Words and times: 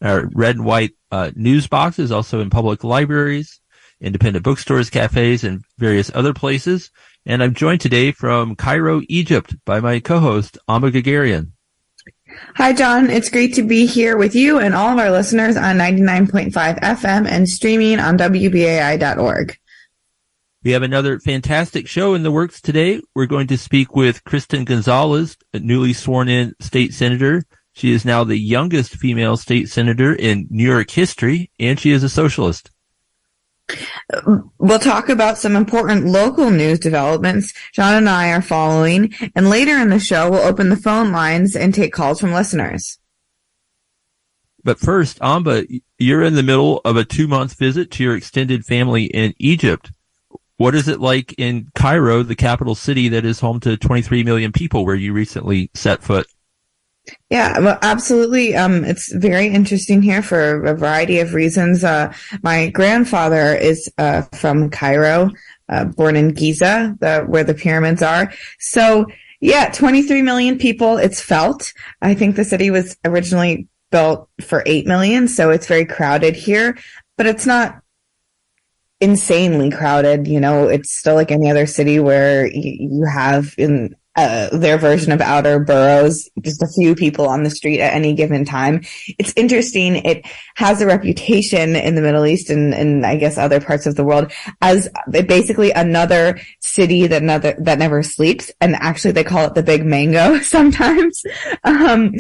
our 0.02 0.28
red 0.34 0.56
and 0.56 0.66
white 0.66 0.96
uh, 1.12 1.30
news 1.36 1.68
boxes, 1.68 2.12
also 2.12 2.40
in 2.40 2.50
public 2.50 2.84
libraries, 2.84 3.62
independent 4.00 4.44
bookstores, 4.44 4.90
cafes, 4.90 5.44
and 5.44 5.64
various 5.78 6.10
other 6.16 6.34
places. 6.34 6.90
And 7.28 7.44
I'm 7.44 7.54
joined 7.54 7.82
today 7.82 8.12
from 8.12 8.56
Cairo, 8.56 9.04
Egypt 9.08 9.56
by 9.66 9.80
my 9.80 10.00
co-host, 10.00 10.58
Amba 10.68 10.90
Guerguerian. 10.90 11.52
Hi, 12.56 12.74
John. 12.74 13.10
It's 13.10 13.30
great 13.30 13.54
to 13.56 13.64
be 13.64 13.86
here 13.86 14.18
with 14.18 14.36
you 14.36 14.60
and 14.60 14.74
all 14.74 14.90
of 14.90 14.98
our 14.98 15.12
listeners 15.12 15.58
on 15.58 15.78
99.5 15.78 16.52
FM 16.80 17.28
and 17.28 17.48
streaming 17.48 18.00
on 18.00 18.18
WBAI.org. 18.18 19.58
We 20.64 20.72
have 20.72 20.84
another 20.84 21.20
fantastic 21.20 21.88
show 21.88 22.14
in 22.14 22.24
the 22.24 22.32
works 22.32 22.62
today. 22.62 23.02
We're 23.16 23.26
going 23.26 23.48
to 23.48 23.58
speak 23.58 23.96
with 23.96 24.24
Kristen 24.24 24.66
Gonzalez, 24.66 25.38
a 25.54 25.60
newly 25.60 25.94
sworn 25.94 26.30
in 26.30 26.54
state 26.60 26.94
senator. 26.94 27.44
She 27.74 27.92
is 27.92 28.06
now 28.06 28.24
the 28.24 28.38
youngest 28.38 28.96
female 28.96 29.38
state 29.38 29.70
senator 29.70 30.14
in 30.14 30.48
New 30.50 30.70
York 30.70 30.90
history, 30.90 31.52
and 31.60 31.80
she 31.80 31.92
is 31.92 32.04
a 32.04 32.10
socialist. 32.10 32.71
We'll 34.58 34.80
talk 34.80 35.10
about 35.10 35.38
some 35.38 35.56
important 35.56 36.06
local 36.06 36.50
news 36.50 36.80
developments 36.80 37.54
John 37.74 37.96
and 37.96 38.10
I 38.10 38.32
are 38.32 38.42
following, 38.42 39.14
and 39.36 39.50
later 39.50 39.78
in 39.78 39.90
the 39.90 40.00
show, 40.00 40.30
we'll 40.30 40.42
open 40.42 40.70
the 40.70 40.76
phone 40.76 41.12
lines 41.12 41.56
and 41.56 41.74
take 41.74 41.94
calls 41.94 42.20
from 42.20 42.34
listeners. 42.34 43.00
But 44.64 44.80
first, 44.80 45.20
Amba, 45.22 45.66
you're 45.98 46.24
in 46.24 46.36
the 46.36 46.44
middle 46.44 46.82
of 46.86 46.96
a 46.96 47.06
two 47.06 47.28
month 47.28 47.58
visit 47.58 47.92
to 47.92 48.04
your 48.04 48.16
extended 48.16 48.66
family 48.66 49.06
in 49.06 49.34
Egypt. 49.40 49.92
What 50.58 50.76
is 50.76 50.88
it 50.88 51.00
like 51.00 51.34
in 51.40 51.72
Cairo, 51.74 52.22
the 52.22 52.36
capital 52.36 52.76
city 52.76 53.10
that 53.10 53.26
is 53.26 53.40
home 53.40 53.60
to 53.62 53.78
23 53.78 54.24
million 54.24 54.52
people 54.52 54.86
where 54.86 54.96
you 54.96 55.14
recently 55.14 55.72
set 55.74 56.04
foot? 56.04 56.28
Yeah, 57.30 57.60
well, 57.60 57.80
absolutely. 57.82 58.56
Um, 58.56 58.84
it's 58.84 59.12
very 59.12 59.48
interesting 59.48 60.02
here 60.02 60.22
for 60.22 60.66
a 60.66 60.76
variety 60.76 61.20
of 61.20 61.34
reasons. 61.34 61.84
Uh, 61.84 62.14
my 62.44 62.70
grandfather 62.70 63.56
is 63.56 63.90
uh, 63.98 64.24
from 64.34 64.70
Cairo, 64.70 65.32
uh, 65.70 65.86
born 65.86 66.16
in 66.16 66.30
Giza, 66.30 66.96
the, 67.00 67.22
where 67.22 67.44
the 67.44 67.54
pyramids 67.54 68.04
are. 68.04 68.32
So, 68.60 69.08
yeah, 69.40 69.72
23 69.72 70.22
million 70.22 70.58
people. 70.58 70.98
It's 70.98 71.22
felt. 71.22 71.74
I 72.02 72.14
think 72.14 72.36
the 72.36 72.44
city 72.44 72.70
was 72.70 72.96
originally 73.04 73.68
built 73.92 74.30
for 74.42 74.64
8 74.66 74.86
million, 74.86 75.28
so 75.28 75.50
it's 75.50 75.68
very 75.68 75.86
crowded 75.86 76.36
here, 76.36 76.78
but 77.18 77.26
it's 77.26 77.46
not 77.46 77.82
insanely 79.00 79.72
crowded. 79.72 80.28
You 80.28 80.40
know, 80.40 80.68
it's 80.68 80.96
still 80.96 81.16
like 81.16 81.32
any 81.32 81.50
other 81.50 81.66
city 81.66 82.00
where 82.00 82.46
you, 82.46 82.98
you 83.00 83.06
have 83.06 83.56
in 83.58 83.96
uh, 84.16 84.50
their 84.58 84.78
version 84.78 85.12
of 85.12 85.22
outer 85.22 85.60
boroughs, 85.60 86.30
just 86.42 86.62
a 86.62 86.68
few 86.68 86.96
people 86.96 87.28
on 87.28 87.44
the 87.44 87.50
street 87.50 87.80
at 87.80 87.94
any 87.94 88.14
given 88.14 88.44
time. 88.44 88.82
It's 89.18 89.34
interesting. 89.38 89.96
It 89.98 90.26
has 90.56 90.82
a 90.82 90.86
reputation 90.86 91.76
in 91.78 91.96
the 91.96 92.02
Middle 92.02 92.26
East 92.26 92.50
and, 92.50 92.74
and 92.74 93.06
I 93.06 93.16
guess 93.16 93.38
other 93.38 93.62
parts 93.62 93.86
of 93.86 93.96
the 93.96 94.04
world 94.04 94.32
as 94.62 94.90
basically 95.10 95.72
another 95.72 96.42
city 96.60 97.08
that 97.08 97.24
never, 97.24 97.56
that 97.60 97.80
never 97.80 98.04
sleeps. 98.04 98.52
And 98.60 98.76
actually 98.76 99.12
they 99.12 99.24
call 99.24 99.48
it 99.48 99.56
the 99.56 99.64
big 99.64 99.86
mango 99.86 100.40
sometimes. 100.42 101.24
Um, 101.64 102.14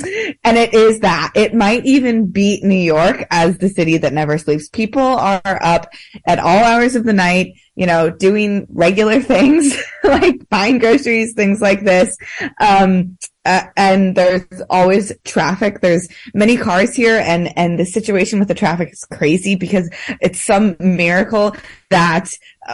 and 0.43 0.57
it 0.57 0.73
is 0.73 0.99
that 1.01 1.33
it 1.35 1.53
might 1.53 1.85
even 1.85 2.27
beat 2.27 2.63
New 2.63 2.75
York 2.75 3.25
as 3.31 3.57
the 3.57 3.69
city 3.69 3.97
that 3.97 4.13
never 4.13 4.37
sleeps. 4.37 4.69
People 4.69 5.01
are 5.01 5.59
up 5.61 5.91
at 6.25 6.39
all 6.39 6.63
hours 6.63 6.95
of 6.95 7.03
the 7.03 7.13
night 7.13 7.53
you 7.81 7.87
know, 7.87 8.11
doing 8.11 8.67
regular 8.69 9.19
things 9.33 9.75
like 10.03 10.47
buying 10.49 10.77
groceries, 10.77 11.33
things 11.33 11.61
like 11.61 11.83
this. 11.83 12.15
Um, 12.59 13.17
uh, 13.43 13.63
and 13.75 14.15
there's 14.15 14.61
always 14.69 15.11
traffic. 15.25 15.81
There's 15.81 16.07
many 16.35 16.57
cars 16.57 16.93
here 16.93 17.17
and, 17.17 17.51
and 17.57 17.79
the 17.79 17.85
situation 17.85 18.37
with 18.37 18.49
the 18.49 18.53
traffic 18.53 18.91
is 18.91 19.03
crazy 19.05 19.55
because 19.55 19.89
it's 20.21 20.39
some 20.39 20.75
miracle 20.79 21.55
that, 21.89 22.31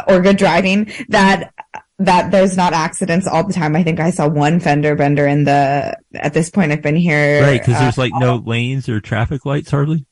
or 0.09 0.21
good 0.21 0.35
driving 0.35 0.91
that 1.07 1.53
that 1.99 2.29
there's 2.29 2.55
not 2.55 2.73
accidents 2.73 3.25
all 3.25 3.43
the 3.43 3.53
time. 3.53 3.75
I 3.75 3.81
think 3.81 3.99
I 3.99 4.11
saw 4.11 4.27
one 4.27 4.59
fender 4.59 4.93
bender 4.95 5.25
in 5.25 5.45
the, 5.45 5.97
at 6.13 6.33
this 6.33 6.51
point 6.51 6.71
I've 6.71 6.83
been 6.83 6.97
here. 6.97 7.41
Right. 7.41 7.63
Cause 7.63 7.79
there's 7.79 7.97
uh, 7.97 8.01
like 8.01 8.13
no 8.13 8.35
lanes 8.35 8.87
or 8.87 8.99
traffic 8.99 9.45
lights 9.45 9.71
hardly 9.71 10.05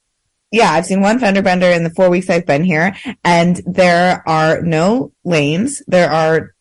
yeah, 0.55 0.71
I've 0.71 0.85
seen 0.85 1.01
one 1.01 1.19
fender 1.19 1.41
bender 1.41 1.67
in 1.67 1.83
the 1.83 1.89
four 1.89 2.09
weeks 2.09 2.29
I've 2.29 2.45
been 2.45 2.63
here, 2.63 2.95
and 3.25 3.61
there 3.65 4.23
are 4.25 4.61
no 4.61 5.11
lanes. 5.25 5.83
There 5.85 6.09
are 6.09 6.55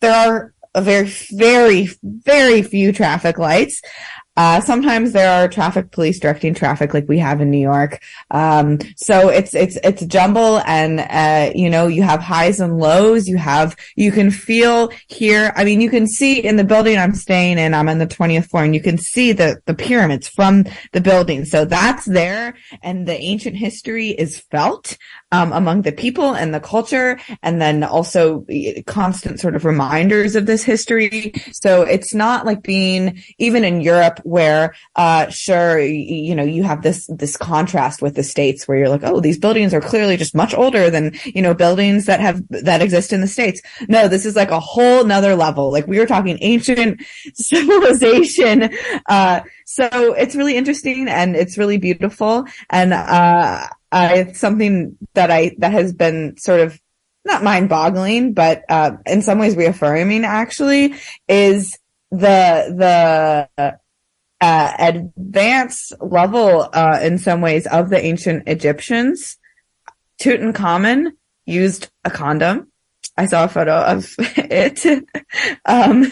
there 0.00 0.12
are 0.12 0.54
a 0.74 0.82
very, 0.82 1.12
very, 1.30 1.88
very 2.02 2.62
few 2.62 2.92
traffic 2.92 3.38
lights. 3.38 3.82
Uh, 4.40 4.58
sometimes 4.58 5.12
there 5.12 5.30
are 5.30 5.46
traffic 5.48 5.90
police 5.90 6.18
directing 6.18 6.54
traffic 6.54 6.94
like 6.94 7.06
we 7.06 7.18
have 7.18 7.42
in 7.42 7.50
New 7.50 7.58
York. 7.58 8.00
Um, 8.30 8.78
so 8.96 9.28
it's, 9.28 9.54
it's, 9.54 9.76
it's 9.84 10.00
a 10.00 10.06
jumble 10.06 10.60
and, 10.60 11.00
uh, 11.00 11.52
you 11.54 11.68
know, 11.68 11.88
you 11.88 12.02
have 12.04 12.20
highs 12.20 12.58
and 12.58 12.78
lows. 12.78 13.28
You 13.28 13.36
have, 13.36 13.76
you 13.96 14.10
can 14.10 14.30
feel 14.30 14.92
here. 15.08 15.52
I 15.56 15.64
mean, 15.64 15.82
you 15.82 15.90
can 15.90 16.06
see 16.06 16.42
in 16.42 16.56
the 16.56 16.64
building 16.64 16.96
I'm 16.96 17.14
staying 17.14 17.58
in, 17.58 17.74
I'm 17.74 17.90
on 17.90 17.98
the 17.98 18.06
20th 18.06 18.48
floor 18.48 18.64
and 18.64 18.74
you 18.74 18.80
can 18.80 18.96
see 18.96 19.32
the, 19.32 19.60
the 19.66 19.74
pyramids 19.74 20.26
from 20.26 20.64
the 20.92 21.02
building. 21.02 21.44
So 21.44 21.66
that's 21.66 22.06
there 22.06 22.54
and 22.82 23.06
the 23.06 23.20
ancient 23.20 23.56
history 23.56 24.08
is 24.08 24.40
felt 24.40 24.96
um, 25.32 25.52
among 25.52 25.82
the 25.82 25.92
people 25.92 26.34
and 26.34 26.52
the 26.52 26.60
culture, 26.60 27.20
and 27.42 27.60
then 27.60 27.84
also 27.84 28.44
constant 28.86 29.38
sort 29.38 29.54
of 29.54 29.64
reminders 29.64 30.34
of 30.34 30.46
this 30.46 30.64
history. 30.64 31.32
So 31.52 31.82
it's 31.82 32.14
not 32.14 32.46
like 32.46 32.62
being 32.62 33.22
even 33.38 33.64
in 33.64 33.80
Europe 33.80 34.20
where, 34.30 34.74
uh, 34.94 35.28
sure, 35.28 35.80
you 35.80 36.36
know, 36.36 36.44
you 36.44 36.62
have 36.62 36.82
this, 36.82 37.06
this 37.08 37.36
contrast 37.36 38.00
with 38.00 38.14
the 38.14 38.22
States 38.22 38.68
where 38.68 38.78
you're 38.78 38.88
like, 38.88 39.02
oh, 39.02 39.18
these 39.18 39.38
buildings 39.38 39.74
are 39.74 39.80
clearly 39.80 40.16
just 40.16 40.36
much 40.36 40.54
older 40.54 40.88
than, 40.88 41.12
you 41.24 41.42
know, 41.42 41.52
buildings 41.52 42.06
that 42.06 42.20
have, 42.20 42.40
that 42.48 42.80
exist 42.80 43.12
in 43.12 43.20
the 43.20 43.26
States. 43.26 43.60
No, 43.88 44.06
this 44.06 44.24
is 44.24 44.36
like 44.36 44.52
a 44.52 44.60
whole 44.60 45.04
nother 45.04 45.34
level. 45.34 45.72
Like 45.72 45.88
we 45.88 45.98
were 45.98 46.06
talking 46.06 46.38
ancient 46.42 47.02
civilization. 47.34 48.70
Uh, 49.06 49.40
so 49.66 49.88
it's 49.90 50.36
really 50.36 50.56
interesting 50.56 51.08
and 51.08 51.34
it's 51.34 51.58
really 51.58 51.78
beautiful. 51.78 52.44
And, 52.70 52.92
uh, 52.92 53.66
it's 53.92 54.38
something 54.38 54.96
that 55.14 55.32
I, 55.32 55.56
that 55.58 55.72
has 55.72 55.92
been 55.92 56.36
sort 56.36 56.60
of 56.60 56.80
not 57.24 57.42
mind 57.42 57.68
boggling, 57.68 58.32
but, 58.32 58.62
uh, 58.68 58.92
in 59.06 59.22
some 59.22 59.40
ways 59.40 59.56
reaffirming 59.56 60.24
actually 60.24 60.94
is 61.26 61.76
the, 62.12 63.48
the, 63.58 63.79
uh, 64.40 64.72
advanced 64.78 65.92
level, 66.00 66.68
uh, 66.72 66.98
in 67.02 67.18
some 67.18 67.40
ways 67.40 67.66
of 67.66 67.90
the 67.90 68.02
ancient 68.02 68.48
Egyptians. 68.48 69.36
Tutankhamun 70.20 71.12
used 71.46 71.88
a 72.04 72.10
condom. 72.10 72.68
I 73.16 73.26
saw 73.26 73.44
a 73.44 73.48
photo 73.48 73.76
of 73.76 74.14
it. 74.18 74.86
um, 75.64 76.06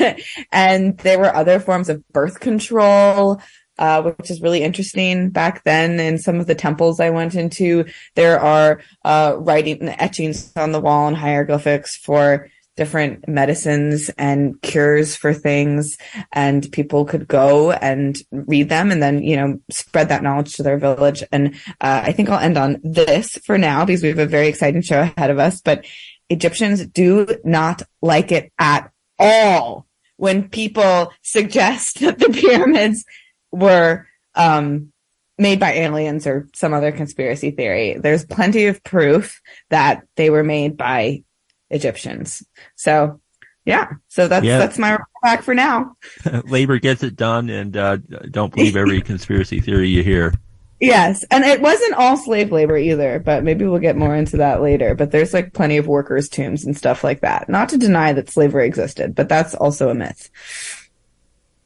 and 0.52 0.98
there 0.98 1.18
were 1.18 1.34
other 1.34 1.60
forms 1.60 1.88
of 1.88 2.06
birth 2.08 2.40
control 2.40 3.40
uh, 3.78 4.02
which 4.02 4.30
is 4.30 4.42
really 4.42 4.62
interesting. 4.62 5.30
Back 5.30 5.62
then, 5.64 6.00
in 6.00 6.18
some 6.18 6.40
of 6.40 6.46
the 6.46 6.54
temples 6.54 7.00
I 7.00 7.10
went 7.10 7.34
into, 7.34 7.84
there 8.16 8.40
are 8.40 8.82
uh, 9.04 9.36
writing 9.38 9.88
etchings 9.88 10.52
on 10.56 10.72
the 10.72 10.80
wall 10.80 11.06
and 11.06 11.16
hieroglyphics 11.16 11.96
for 11.96 12.48
different 12.78 13.26
medicines 13.26 14.08
and 14.18 14.62
cures 14.62 15.16
for 15.16 15.34
things 15.34 15.98
and 16.32 16.70
people 16.70 17.04
could 17.04 17.26
go 17.26 17.72
and 17.72 18.18
read 18.30 18.68
them 18.68 18.92
and 18.92 19.02
then 19.02 19.20
you 19.20 19.34
know 19.34 19.58
spread 19.68 20.08
that 20.10 20.22
knowledge 20.22 20.54
to 20.54 20.62
their 20.62 20.78
village 20.78 21.24
and 21.32 21.56
uh, 21.80 22.02
i 22.04 22.12
think 22.12 22.28
i'll 22.28 22.38
end 22.38 22.56
on 22.56 22.80
this 22.84 23.36
for 23.44 23.58
now 23.58 23.84
because 23.84 24.00
we 24.00 24.08
have 24.08 24.20
a 24.20 24.26
very 24.26 24.46
exciting 24.46 24.80
show 24.80 25.00
ahead 25.00 25.28
of 25.28 25.40
us 25.40 25.60
but 25.60 25.84
egyptians 26.28 26.86
do 26.86 27.26
not 27.42 27.82
like 28.00 28.30
it 28.30 28.52
at 28.60 28.92
all 29.18 29.84
when 30.16 30.48
people 30.48 31.12
suggest 31.22 31.98
that 32.00 32.20
the 32.20 32.28
pyramids 32.28 33.04
were 33.50 34.06
um, 34.36 34.92
made 35.36 35.58
by 35.58 35.72
aliens 35.72 36.26
or 36.26 36.48
some 36.54 36.74
other 36.74 36.92
conspiracy 36.92 37.52
theory. 37.52 37.96
There's 37.98 38.26
plenty 38.26 38.66
of 38.66 38.82
proof 38.84 39.40
that 39.70 40.02
they 40.16 40.30
were 40.30 40.44
made 40.44 40.76
by 40.76 41.22
Egyptians. 41.70 42.44
So 42.76 43.20
yeah, 43.64 43.92
so 44.08 44.28
that's 44.28 44.46
yeah. 44.46 44.58
that's 44.58 44.78
my 44.78 44.98
back 45.22 45.42
for 45.42 45.54
now. 45.54 45.94
Labor 46.44 46.78
gets 46.78 47.02
it 47.02 47.16
done, 47.16 47.50
and 47.50 47.76
uh, 47.76 47.98
don't 48.30 48.54
believe 48.54 48.76
every 48.76 49.00
conspiracy 49.02 49.60
theory 49.60 49.88
you 49.88 50.02
hear. 50.02 50.32
Yes, 50.80 51.24
and 51.30 51.44
it 51.44 51.60
wasn't 51.60 51.94
all 51.94 52.16
slave 52.16 52.52
labor 52.52 52.78
either, 52.78 53.18
but 53.18 53.42
maybe 53.42 53.66
we'll 53.66 53.80
get 53.80 53.96
more 53.96 54.14
into 54.14 54.36
that 54.36 54.62
later. 54.62 54.94
But 54.94 55.10
there's 55.10 55.34
like 55.34 55.52
plenty 55.52 55.76
of 55.76 55.86
workers' 55.86 56.28
tombs 56.28 56.64
and 56.64 56.76
stuff 56.76 57.02
like 57.04 57.20
that. 57.20 57.48
Not 57.48 57.68
to 57.70 57.76
deny 57.76 58.12
that 58.12 58.30
slavery 58.30 58.66
existed, 58.66 59.14
but 59.14 59.28
that's 59.28 59.54
also 59.54 59.90
a 59.90 59.94
myth. 59.94 60.30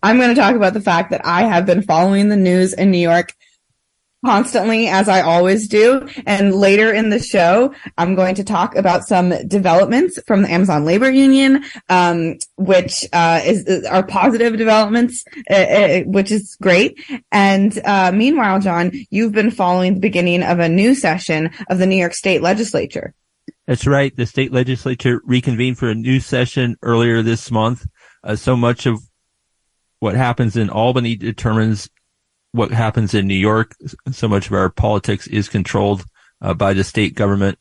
I'm 0.02 0.16
going 0.16 0.34
to 0.34 0.40
talk 0.40 0.56
about 0.56 0.72
the 0.72 0.80
fact 0.80 1.10
that 1.10 1.24
I 1.24 1.42
have 1.42 1.66
been 1.66 1.82
following 1.82 2.28
the 2.28 2.36
news 2.36 2.72
in 2.72 2.90
New 2.90 2.98
York 2.98 3.34
constantly 4.24 4.88
as 4.88 5.08
I 5.08 5.20
always 5.22 5.68
do. 5.68 6.06
And 6.26 6.54
later 6.54 6.92
in 6.92 7.10
the 7.10 7.18
show, 7.18 7.74
I'm 7.98 8.14
going 8.14 8.34
to 8.36 8.44
talk 8.44 8.76
about 8.76 9.06
some 9.06 9.30
developments 9.48 10.18
from 10.26 10.42
the 10.42 10.50
Amazon 10.50 10.84
labor 10.84 11.10
union, 11.10 11.64
um, 11.88 12.38
which, 12.56 13.04
uh, 13.12 13.40
is, 13.44 13.84
are 13.86 14.04
positive 14.04 14.56
developments, 14.56 15.24
uh, 15.50 15.54
uh, 15.54 16.00
which 16.02 16.30
is 16.30 16.56
great. 16.60 17.02
And, 17.32 17.78
uh, 17.84 18.12
meanwhile, 18.12 18.60
John, 18.60 18.92
you've 19.10 19.32
been 19.32 19.50
following 19.50 19.94
the 19.94 20.00
beginning 20.00 20.42
of 20.42 20.58
a 20.58 20.68
new 20.68 20.94
session 20.94 21.50
of 21.68 21.78
the 21.78 21.86
New 21.86 21.96
York 21.96 22.14
State 22.14 22.42
legislature. 22.42 23.14
That's 23.66 23.86
right. 23.86 24.14
The 24.14 24.26
state 24.26 24.52
legislature 24.52 25.20
reconvened 25.24 25.78
for 25.78 25.88
a 25.88 25.94
new 25.94 26.20
session 26.20 26.76
earlier 26.82 27.22
this 27.22 27.50
month. 27.50 27.86
Uh, 28.24 28.36
so 28.36 28.56
much 28.56 28.86
of 28.86 29.00
what 29.98 30.14
happens 30.14 30.56
in 30.56 30.68
Albany 30.68 31.16
determines 31.16 31.88
what 32.52 32.70
happens 32.70 33.14
in 33.14 33.26
New 33.26 33.34
York. 33.34 33.74
So 34.10 34.28
much 34.28 34.46
of 34.46 34.52
our 34.52 34.70
politics 34.70 35.26
is 35.26 35.48
controlled 35.48 36.04
uh, 36.40 36.54
by 36.54 36.72
the 36.72 36.84
state 36.84 37.14
government. 37.14 37.58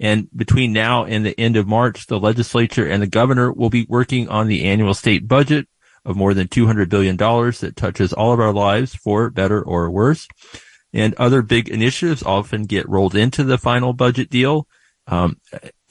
And 0.00 0.28
between 0.36 0.72
now 0.72 1.04
and 1.04 1.24
the 1.24 1.38
end 1.38 1.56
of 1.56 1.66
March, 1.66 2.06
the 2.06 2.20
legislature 2.20 2.86
and 2.86 3.02
the 3.02 3.06
governor 3.06 3.52
will 3.52 3.70
be 3.70 3.86
working 3.88 4.28
on 4.28 4.46
the 4.46 4.64
annual 4.64 4.94
state 4.94 5.26
budget 5.26 5.68
of 6.04 6.16
more 6.16 6.34
than 6.34 6.48
$200 6.48 6.88
billion 6.88 7.16
that 7.16 7.74
touches 7.76 8.12
all 8.12 8.32
of 8.32 8.40
our 8.40 8.52
lives 8.52 8.94
for 8.94 9.30
better 9.30 9.62
or 9.62 9.90
worse. 9.90 10.28
And 10.92 11.14
other 11.14 11.42
big 11.42 11.68
initiatives 11.68 12.22
often 12.22 12.64
get 12.64 12.88
rolled 12.88 13.14
into 13.14 13.42
the 13.44 13.58
final 13.58 13.92
budget 13.92 14.30
deal. 14.30 14.68
Um, 15.06 15.40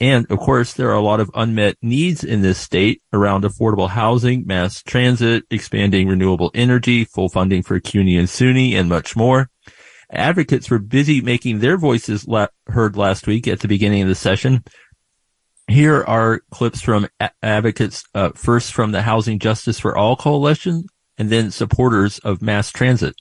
and 0.04 0.30
of 0.30 0.38
course, 0.38 0.74
there 0.74 0.90
are 0.90 0.96
a 0.96 1.00
lot 1.00 1.20
of 1.20 1.30
unmet 1.34 1.76
needs 1.80 2.22
in 2.22 2.42
this 2.42 2.58
state 2.58 3.00
around 3.10 3.42
affordable 3.42 3.88
housing, 3.88 4.46
mass 4.46 4.82
transit, 4.82 5.44
expanding 5.50 6.08
renewable 6.08 6.50
energy, 6.54 7.06
full 7.06 7.30
funding 7.30 7.62
for 7.62 7.80
CUNY 7.80 8.18
and 8.18 8.28
SUNY, 8.28 8.74
and 8.74 8.86
much 8.86 9.16
more. 9.16 9.48
Advocates 10.10 10.68
were 10.68 10.78
busy 10.78 11.22
making 11.22 11.60
their 11.60 11.78
voices 11.78 12.28
la- 12.28 12.48
heard 12.66 12.98
last 12.98 13.26
week 13.26 13.48
at 13.48 13.60
the 13.60 13.68
beginning 13.68 14.02
of 14.02 14.08
the 14.08 14.14
session. 14.14 14.62
Here 15.68 16.04
are 16.04 16.42
clips 16.50 16.82
from 16.82 17.08
a- 17.18 17.30
advocates, 17.42 18.04
uh, 18.14 18.32
first 18.34 18.74
from 18.74 18.92
the 18.92 19.00
Housing 19.00 19.38
Justice 19.38 19.80
for 19.80 19.96
All 19.96 20.16
Coalition, 20.16 20.84
and 21.16 21.30
then 21.30 21.50
supporters 21.50 22.18
of 22.18 22.42
mass 22.42 22.70
transit. 22.70 23.14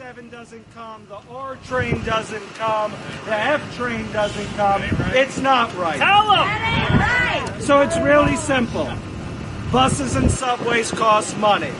Doesn't 0.00 0.74
come, 0.74 1.06
the 1.10 1.20
R 1.30 1.56
train 1.66 2.02
doesn't 2.04 2.54
come, 2.54 2.90
the 3.26 3.34
F 3.34 3.76
train 3.76 4.10
doesn't 4.12 4.46
come. 4.56 4.82
It's 5.12 5.38
not 5.38 5.76
right. 5.76 5.98
Tell 5.98 6.22
them! 6.22 6.46
That 6.46 7.42
ain't 7.42 7.52
right! 7.52 7.62
So 7.62 7.82
it's 7.82 7.98
really 7.98 8.36
simple. 8.36 8.90
Buses 9.70 10.16
and 10.16 10.30
subways 10.30 10.90
cost 10.90 11.36
money. 11.36 11.72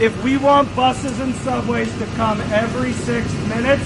If 0.00 0.20
we 0.24 0.36
want 0.36 0.74
buses 0.74 1.20
and 1.20 1.32
subways 1.36 1.96
to 1.98 2.06
come 2.16 2.40
every 2.52 2.92
six 2.92 3.32
minutes, 3.48 3.84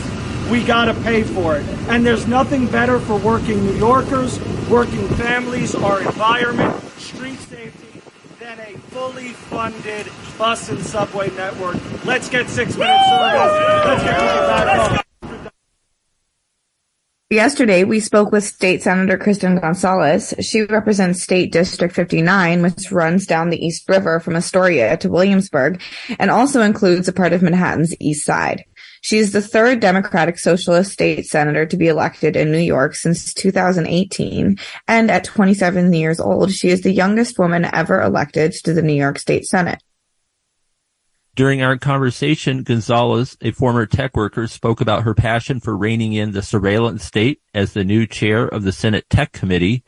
we 0.51 0.65
got 0.65 0.87
to 0.87 0.95
pay 1.03 1.23
for 1.23 1.59
it. 1.59 1.67
And 1.91 2.05
there's 2.05 2.27
nothing 2.27 2.67
better 2.67 2.99
for 2.99 3.19
working 3.19 3.63
New 3.67 3.77
Yorkers, 3.77 4.41
working 4.71 5.07
families, 5.11 5.75
our 5.75 6.01
environment, 6.01 6.83
street 6.99 7.39
safety, 7.39 7.90
than 8.41 8.59
a 8.59 8.73
fully 8.89 9.29
funded 9.29 10.07
bus 10.39 10.71
and 10.71 10.81
subway 10.81 11.31
network. 11.37 11.77
Let's 12.07 12.31
get 12.31 12.49
six 12.49 12.75
minutes 12.75 13.05
service. 13.07 13.85
Let's 13.85 14.03
get 14.03 14.15
people 14.15 14.47
back 14.49 14.91
home. 14.91 15.51
Yesterday, 17.29 17.85
we 17.85 18.01
spoke 18.01 18.33
with 18.33 18.43
State 18.43 18.83
Senator 18.83 19.19
Kristen 19.19 19.61
Gonzalez. 19.61 20.33
She 20.41 20.63
represents 20.63 21.23
State 21.23 21.53
District 21.53 21.95
59, 21.95 22.63
which 22.63 22.91
runs 22.91 23.27
down 23.27 23.51
the 23.51 23.63
East 23.65 23.87
River 23.91 24.19
from 24.21 24.37
Astoria 24.37 24.97
to 24.97 25.11
Williamsburg 25.11 25.81
and 26.19 26.31
also 26.31 26.63
includes 26.63 27.09
a 27.09 27.13
part 27.13 27.35
of 27.35 27.43
Manhattan's 27.43 27.95
East 28.01 28.25
Side. 28.25 28.65
She 29.03 29.19
is 29.19 29.33
the 29.33 29.41
third 29.41 29.81
Democratic 29.81 30.39
Socialist 30.39 30.93
state 30.93 31.27
senator 31.27 31.65
to 31.67 31.77
be 31.77 31.89
elected 31.89 32.37
in 32.37 32.53
New 32.53 32.59
York 32.59 32.95
since 32.95 33.33
2018. 33.33 34.59
And 34.87 35.11
at 35.11 35.25
27 35.25 35.93
years 35.93 36.21
old, 36.21 36.53
she 36.53 36.69
is 36.69 36.83
the 36.83 36.93
youngest 36.93 37.39
woman 37.39 37.67
ever 37.73 38.03
elected 38.03 38.53
to 38.65 38.75
the 38.75 38.83
New 38.83 38.95
York 38.95 39.19
State 39.19 39.47
Senate. 39.47 39.83
During 41.35 41.63
our 41.63 41.79
conversation, 41.79 42.65
Gonzalez, 42.65 43.39
a 43.41 43.53
former 43.53 43.87
tech 43.87 44.17
worker, 44.17 44.47
spoke 44.47 44.81
about 44.81 45.05
her 45.05 45.15
passion 45.15 45.61
for 45.61 45.77
reining 45.77 46.13
in 46.13 46.33
the 46.33 46.43
surveillance 46.43 47.05
state 47.05 47.41
as 47.55 47.73
the 47.73 47.85
new 47.85 48.07
chair 48.07 48.47
of 48.47 48.65
the 48.65 48.73
Senate 48.73 49.09
Tech 49.09 49.33
Committee. 49.33 49.83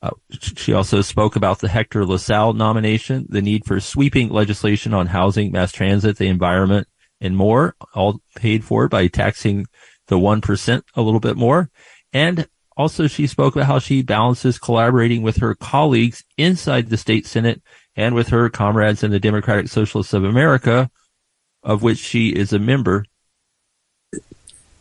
Uh, 0.00 0.10
she 0.30 0.72
also 0.72 1.02
spoke 1.02 1.36
about 1.36 1.58
the 1.58 1.68
Hector 1.68 2.06
LaSalle 2.06 2.54
nomination, 2.54 3.26
the 3.28 3.42
need 3.42 3.66
for 3.66 3.80
sweeping 3.80 4.30
legislation 4.30 4.94
on 4.94 5.08
housing, 5.08 5.50
mass 5.50 5.72
transit, 5.72 6.16
the 6.16 6.28
environment, 6.28 6.86
and 7.24 7.36
more, 7.36 7.74
all 7.94 8.20
paid 8.36 8.64
for 8.64 8.88
by 8.88 9.08
taxing 9.08 9.66
the 10.08 10.16
1% 10.16 10.82
a 10.94 11.02
little 11.02 11.20
bit 11.20 11.36
more. 11.36 11.70
And 12.12 12.46
also 12.76 13.06
she 13.06 13.26
spoke 13.26 13.56
about 13.56 13.66
how 13.66 13.78
she 13.78 14.02
balances 14.02 14.58
collaborating 14.58 15.22
with 15.22 15.38
her 15.38 15.54
colleagues 15.54 16.22
inside 16.36 16.88
the 16.88 16.96
state 16.96 17.26
Senate 17.26 17.62
and 17.96 18.14
with 18.14 18.28
her 18.28 18.50
comrades 18.50 19.02
in 19.02 19.10
the 19.10 19.20
Democratic 19.20 19.68
Socialists 19.68 20.12
of 20.12 20.24
America, 20.24 20.90
of 21.62 21.82
which 21.82 21.98
she 21.98 22.28
is 22.28 22.52
a 22.52 22.58
member. 22.58 23.04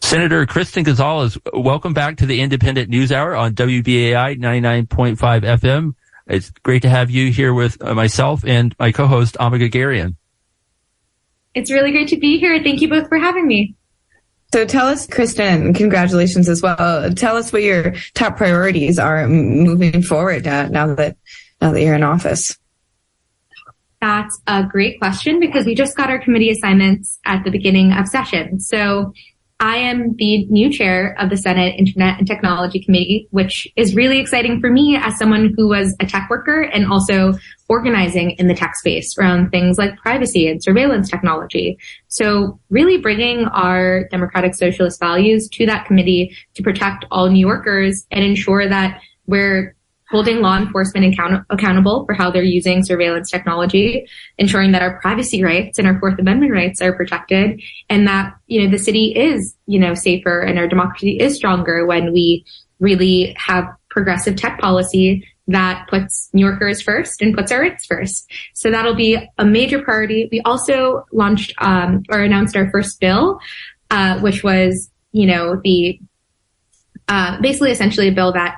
Senator 0.02 0.46
Kristen 0.46 0.84
Gonzalez, 0.84 1.38
welcome 1.54 1.94
back 1.94 2.18
to 2.18 2.26
the 2.26 2.40
Indypendent 2.40 2.90
News 2.90 3.12
Hour 3.12 3.36
on 3.36 3.56
WBAI 3.56 4.38
99.5 4.38 5.16
FM. 5.18 5.96
It's 6.28 6.52
great 6.64 6.82
to 6.82 6.90
have 6.90 7.10
you 7.10 7.32
here 7.32 7.54
with 7.54 7.82
myself 7.82 8.44
and 8.46 8.76
my 8.78 8.92
co-host, 8.92 9.38
Amba 9.40 9.60
Guerguerian. 9.60 10.16
It's 11.54 11.72
really 11.72 11.92
great 11.92 12.08
to 12.10 12.18
be 12.18 12.40
here. 12.40 12.62
Thank 12.64 12.82
you 12.82 12.90
both 12.90 13.08
for 13.08 13.18
having 13.18 13.48
me. 13.48 13.76
So 14.54 14.66
tell 14.66 14.88
us, 14.88 15.08
Kristen, 15.08 15.74
congratulations 15.74 16.48
as 16.48 16.62
well. 16.62 17.12
Tell 17.14 17.38
us 17.38 17.52
what 17.52 17.64
your 17.64 17.96
top 18.14 18.38
priorities 18.38 19.00
are 19.00 19.28
moving 19.28 20.04
forward 20.04 20.46
now, 20.46 20.68
now 20.68 20.94
that 20.94 21.18
now 21.60 21.72
that 21.72 21.82
you're 21.82 21.96
in 21.96 22.04
office. 22.04 22.58
That's 24.00 24.40
a 24.48 24.64
great 24.64 25.00
question 25.00 25.40
because 25.40 25.66
we 25.66 25.76
just 25.76 25.96
got 25.96 26.10
our 26.10 26.20
committee 26.20 26.50
assignments 26.50 27.20
at 27.26 27.44
the 27.46 27.50
beginning 27.50 27.94
of 27.94 28.08
session. 28.08 28.60
So 28.60 29.14
I 29.64 29.78
am 29.78 30.14
the 30.18 30.46
new 30.48 30.70
chair 30.70 31.16
of 31.18 31.30
the 31.30 31.38
Senate 31.38 31.76
Internet 31.80 32.18
and 32.20 32.28
Technology 32.28 32.84
Committee, 32.84 33.30
which 33.32 33.66
is 33.78 33.96
really 33.96 34.20
exciting 34.20 34.60
for 34.60 34.70
me 34.70 34.98
as 34.98 35.18
someone 35.18 35.54
who 35.56 35.70
was 35.70 35.96
a 36.02 36.06
tech 36.06 36.30
worker 36.30 36.64
and 36.64 36.86
also 36.86 37.34
organizing 37.70 38.32
in 38.32 38.48
the 38.48 38.56
tech 38.56 38.76
space 38.76 39.18
around 39.18 39.52
things 39.52 39.78
like 39.78 39.96
privacy 39.96 40.50
and 40.50 40.62
surveillance 40.62 41.10
technology. 41.10 41.80
So 42.10 42.60
really 42.70 42.98
bringing 42.98 43.46
our 43.46 44.04
democratic 44.10 44.54
socialist 44.54 45.00
values 45.00 45.48
to 45.54 45.66
that 45.66 45.86
committee 45.86 46.36
to 46.56 46.62
protect 46.62 47.06
all 47.10 47.30
New 47.30 47.40
Yorkers 47.40 48.06
and 48.12 48.26
ensure 48.26 48.68
that 48.68 49.00
we're 49.28 49.78
holding 50.14 50.42
law 50.42 50.56
enforcement 50.56 51.12
account- 51.12 51.44
accountable 51.50 52.06
for 52.06 52.14
how 52.14 52.30
they're 52.30 52.44
using 52.44 52.84
surveillance 52.84 53.32
technology, 53.32 54.06
ensuring 54.38 54.72
that 54.72 54.84
our 54.84 55.00
privacy 55.02 55.44
rights 55.44 55.80
and 55.80 55.88
our 55.88 56.00
Fourth 56.00 56.20
Amendment 56.20 56.52
rights 56.52 56.82
are 56.84 56.94
protected, 56.94 57.60
and 57.90 58.08
that 58.08 58.36
you 58.46 58.64
know 58.64 58.70
the 58.70 58.78
city 58.78 59.06
is 59.16 59.56
you 59.66 59.80
know 59.80 59.96
safer 59.96 60.40
and 60.40 60.60
our 60.60 60.68
democracy 60.68 61.18
is 61.20 61.36
stronger 61.36 61.88
when 61.88 62.14
we 62.14 62.46
really 62.80 63.36
have 63.40 63.66
progressive 63.90 64.36
tech 64.36 64.60
policy 64.60 65.28
that 65.48 65.88
puts 65.90 66.30
New 66.32 66.46
Yorkers 66.46 66.80
first 66.80 67.20
and 67.20 67.36
puts 67.36 67.52
our 67.52 67.62
rights 67.62 67.84
first. 67.84 68.32
So 68.54 68.70
that'll 68.70 68.96
be 68.96 69.18
a 69.40 69.46
major 69.46 69.82
priority. 69.82 70.30
We 70.32 70.42
also 70.42 71.06
launched 71.12 71.54
um, 71.58 72.04
or 72.10 72.20
announced 72.20 72.56
our 72.56 72.70
first 72.70 73.00
bill, 73.00 73.40
uh, 73.90 74.20
which 74.20 74.44
was 74.44 74.92
you 75.12 75.26
know 75.26 75.60
the 75.64 76.00
uh, 77.08 77.42
basically 77.42 77.72
essentially 77.72 78.10
a 78.10 78.12
bill 78.12 78.32
that 78.34 78.58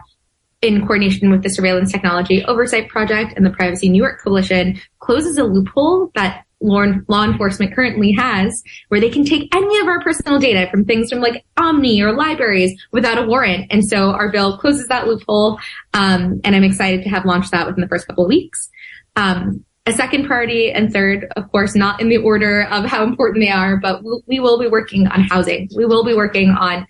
in 0.65 0.81
coordination 0.81 1.29
with 1.29 1.43
the 1.43 1.50
Surveillance 1.50 1.91
Technology 1.91 2.43
Oversight 2.45 2.89
Project 2.89 3.34
and 3.36 3.45
the 3.45 3.51
Privacy 3.51 3.89
New 3.89 4.01
York 4.01 4.22
Coalition, 4.24 4.79
closes 5.00 5.38
a 5.38 5.43
loophole 5.43 6.12
that 6.15 6.45
law, 6.62 7.24
enforcement 7.24 7.74
currently 7.75 8.12
has 8.12 8.63
where 8.88 9.00
they 9.00 9.10
can 9.10 9.25
take 9.25 9.53
any 9.55 9.79
of 9.79 9.88
our 9.88 10.01
personal 10.01 10.39
data 10.39 10.69
from 10.72 10.86
things 10.86 11.10
from 11.10 11.19
like 11.19 11.45
OMNY 11.57 12.01
or 12.01 12.13
libraries 12.13 12.79
without 12.91 13.17
a 13.17 13.27
warrant. 13.27 13.67
And 13.69 13.86
so 13.86 14.12
our 14.12 14.31
bill 14.31 14.57
closes 14.57 14.88
that 14.88 15.07
loophole. 15.07 15.60
Um, 15.93 16.41
and 16.43 16.55
I'm 16.55 16.63
excited 16.63 17.03
to 17.03 17.10
have 17.10 17.25
launched 17.25 17.51
that 17.51 17.67
within 17.67 17.81
the 17.81 17.88
first 17.88 18.07
couple 18.07 18.25
of 18.25 18.29
weeks. 18.29 18.69
Um, 19.15 19.63
a 19.86 19.93
second 19.93 20.25
priority 20.25 20.72
and 20.72 20.91
third, 20.91 21.27
of 21.36 21.51
course, 21.51 21.75
not 21.75 22.01
in 22.01 22.10
the 22.10 22.17
order 22.17 22.63
of 22.72 22.86
how 22.86 23.03
important 23.03 23.43
they 23.43 23.51
are, 23.51 23.77
but 23.77 24.01
we 24.25 24.39
will 24.39 24.57
be 24.57 24.67
working 24.67 25.07
on 25.07 25.22
housing. 25.22 25.69
We 25.75 25.86
will 25.86 26.03
be 26.03 26.15
working 26.15 26.50
on 26.50 26.88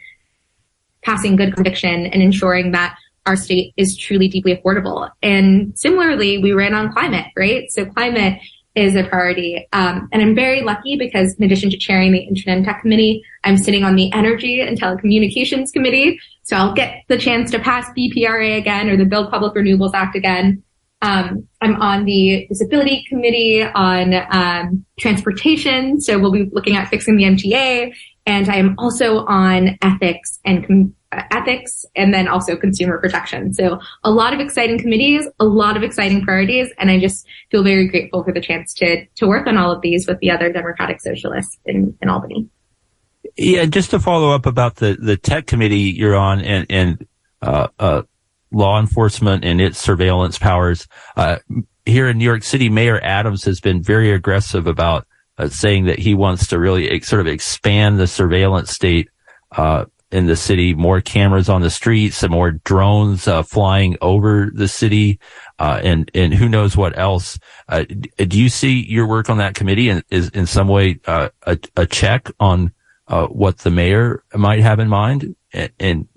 passing 1.04 1.36
good 1.36 1.54
conviction 1.54 2.06
and 2.06 2.22
ensuring 2.22 2.72
that 2.72 2.98
our 3.26 3.36
state 3.36 3.74
is 3.78 3.98
truly 3.98 4.28
deeply 4.28 4.56
affordable. 4.56 5.10
And 5.22 5.78
similarly, 5.78 6.38
we 6.38 6.52
ran 6.52 6.74
on 6.74 6.92
climate, 6.92 7.26
right? 7.36 7.72
So 7.72 7.86
climate 7.86 8.40
is 8.76 8.96
a 8.96 9.04
priority. 9.04 9.68
Um, 9.74 10.10
and 10.12 10.22
I'm 10.22 10.36
very 10.36 10.62
lucky 10.62 10.98
because 10.98 11.34
in 11.36 11.46
addition 11.46 11.70
to 11.70 11.78
chairing 11.78 12.12
the 12.12 12.20
Internet 12.20 12.58
and 12.58 12.66
Tech 12.66 12.82
Committee, 12.82 13.24
I'm 13.44 13.58
sitting 13.58 13.84
on 13.84 13.96
the 13.96 14.12
Energy 14.14 14.60
and 14.62 14.80
Telecommunications 14.80 15.72
Committee. 15.72 16.20
So 16.44 16.58
I'll 16.58 16.74
get 16.74 17.04
the 17.08 17.18
chance 17.18 17.50
to 17.52 17.60
pass 17.60 17.90
BPRA 17.98 18.58
again 18.58 18.90
or 18.90 18.98
the 18.98 19.06
Build 19.06 19.32
Public 19.32 19.54
Renewables 19.54 19.94
Act 19.94 20.16
again. 20.16 20.62
Um, 21.02 21.48
I'm 21.62 21.82
on 21.82 22.06
the 22.06 22.48
Disability 22.50 23.06
Committee 23.08 23.64
on 23.64 24.14
um, 24.32 24.86
transportation. 25.00 26.02
So 26.02 26.20
we'll 26.20 26.32
be 26.32 26.50
looking 26.52 26.76
at 26.76 26.90
fixing 26.90 27.16
the 27.16 27.24
MTA. 27.24 27.94
And 28.26 28.50
I 28.50 28.56
am 28.56 28.76
also 28.78 29.26
on 29.26 29.78
ethics 29.82 30.40
and 30.46 30.66
com- 30.66 30.96
ethics 31.32 31.86
and 31.96 32.14
then 32.14 32.28
also 32.28 32.56
consumer 32.56 33.00
protection. 33.00 33.54
So 33.54 33.80
a 34.04 34.12
lot 34.12 34.34
of 34.34 34.40
exciting 34.40 34.80
committees, 34.80 35.28
a 35.40 35.46
lot 35.46 35.78
of 35.78 35.84
exciting 35.84 36.22
priorities. 36.24 36.72
And 36.78 36.90
I 36.90 37.00
just 37.00 37.26
feel 37.52 37.64
very 37.64 37.88
grateful 37.88 38.24
for 38.24 38.32
the 38.32 38.42
chance 38.42 38.74
to, 38.76 39.06
to 39.16 39.28
work 39.28 39.48
on 39.48 39.58
all 39.58 39.72
of 39.72 39.82
these 39.82 40.08
with 40.08 40.20
the 40.20 40.32
other 40.32 40.52
Democratic 40.52 41.02
Socialists 41.02 41.58
in, 41.66 41.98
in 42.02 42.10
Albany. 42.10 42.50
Yeah, 43.38 43.66
just 43.66 43.92
to 43.92 44.00
follow 44.00 44.32
up 44.32 44.46
about 44.46 44.76
the, 44.76 44.98
the 45.00 45.18
tech 45.18 45.48
committee 45.48 45.92
you're 45.92 46.16
on 46.16 46.42
and, 46.42 46.66
and, 46.70 47.08
uh, 47.42 47.68
uh, 47.80 48.02
law 48.52 48.80
enforcement 48.80 49.44
and 49.44 49.60
its 49.60 49.78
surveillance 49.78 50.38
powers. 50.38 50.88
Uh, 51.18 51.38
here 51.86 52.08
in 52.08 52.18
New 52.18 52.24
York 52.24 52.44
City, 52.44 52.70
Mayor 52.70 53.00
Adams 53.04 53.44
has 53.44 53.60
been 53.60 53.84
very 53.84 54.12
aggressive 54.12 54.66
about 54.66 55.06
uh, 55.38 55.50
saying 55.50 55.86
that 55.86 56.00
he 56.00 56.14
wants 56.14 56.48
to 56.48 56.60
really 56.60 56.90
ex- 56.90 57.08
sort 57.08 57.20
of 57.20 57.28
expand 57.28 58.00
the 58.00 58.08
surveillance 58.08 58.72
state, 58.72 59.10
uh, 59.52 59.86
in 60.16 60.28
the 60.28 60.36
city, 60.38 60.74
more 60.74 61.02
cameras 61.02 61.50
on 61.50 61.62
the 61.62 61.70
streets, 61.70 62.18
some 62.18 62.32
more 62.32 62.52
drones 62.52 63.28
uh, 63.28 63.44
flying 63.44 63.98
over 64.02 64.50
the 64.54 64.68
city, 64.68 65.20
uh, 65.60 65.82
and 65.84 66.10
and 66.16 66.34
who 66.34 66.48
knows 66.48 66.78
what 66.78 66.98
else. 66.98 67.38
Uh, 67.68 67.84
do 67.84 68.40
you 68.40 68.48
see 68.48 68.86
your 68.86 69.08
work 69.08 69.30
on 69.30 69.40
that 69.40 69.56
committee 69.56 69.90
and 69.90 70.04
is 70.10 70.30
in 70.30 70.46
some 70.46 70.70
way 70.70 71.00
uh, 71.06 71.28
a, 71.46 71.60
a, 71.76 71.86
check 71.86 72.32
on 72.40 72.72
uh, 73.10 73.28
what 73.28 73.58
the 73.60 73.70
mayor 73.70 74.24
might 74.34 74.62
have 74.62 74.80
in 74.80 74.88
mind? 74.88 75.36
And, 75.52 75.72
and 75.82 76.08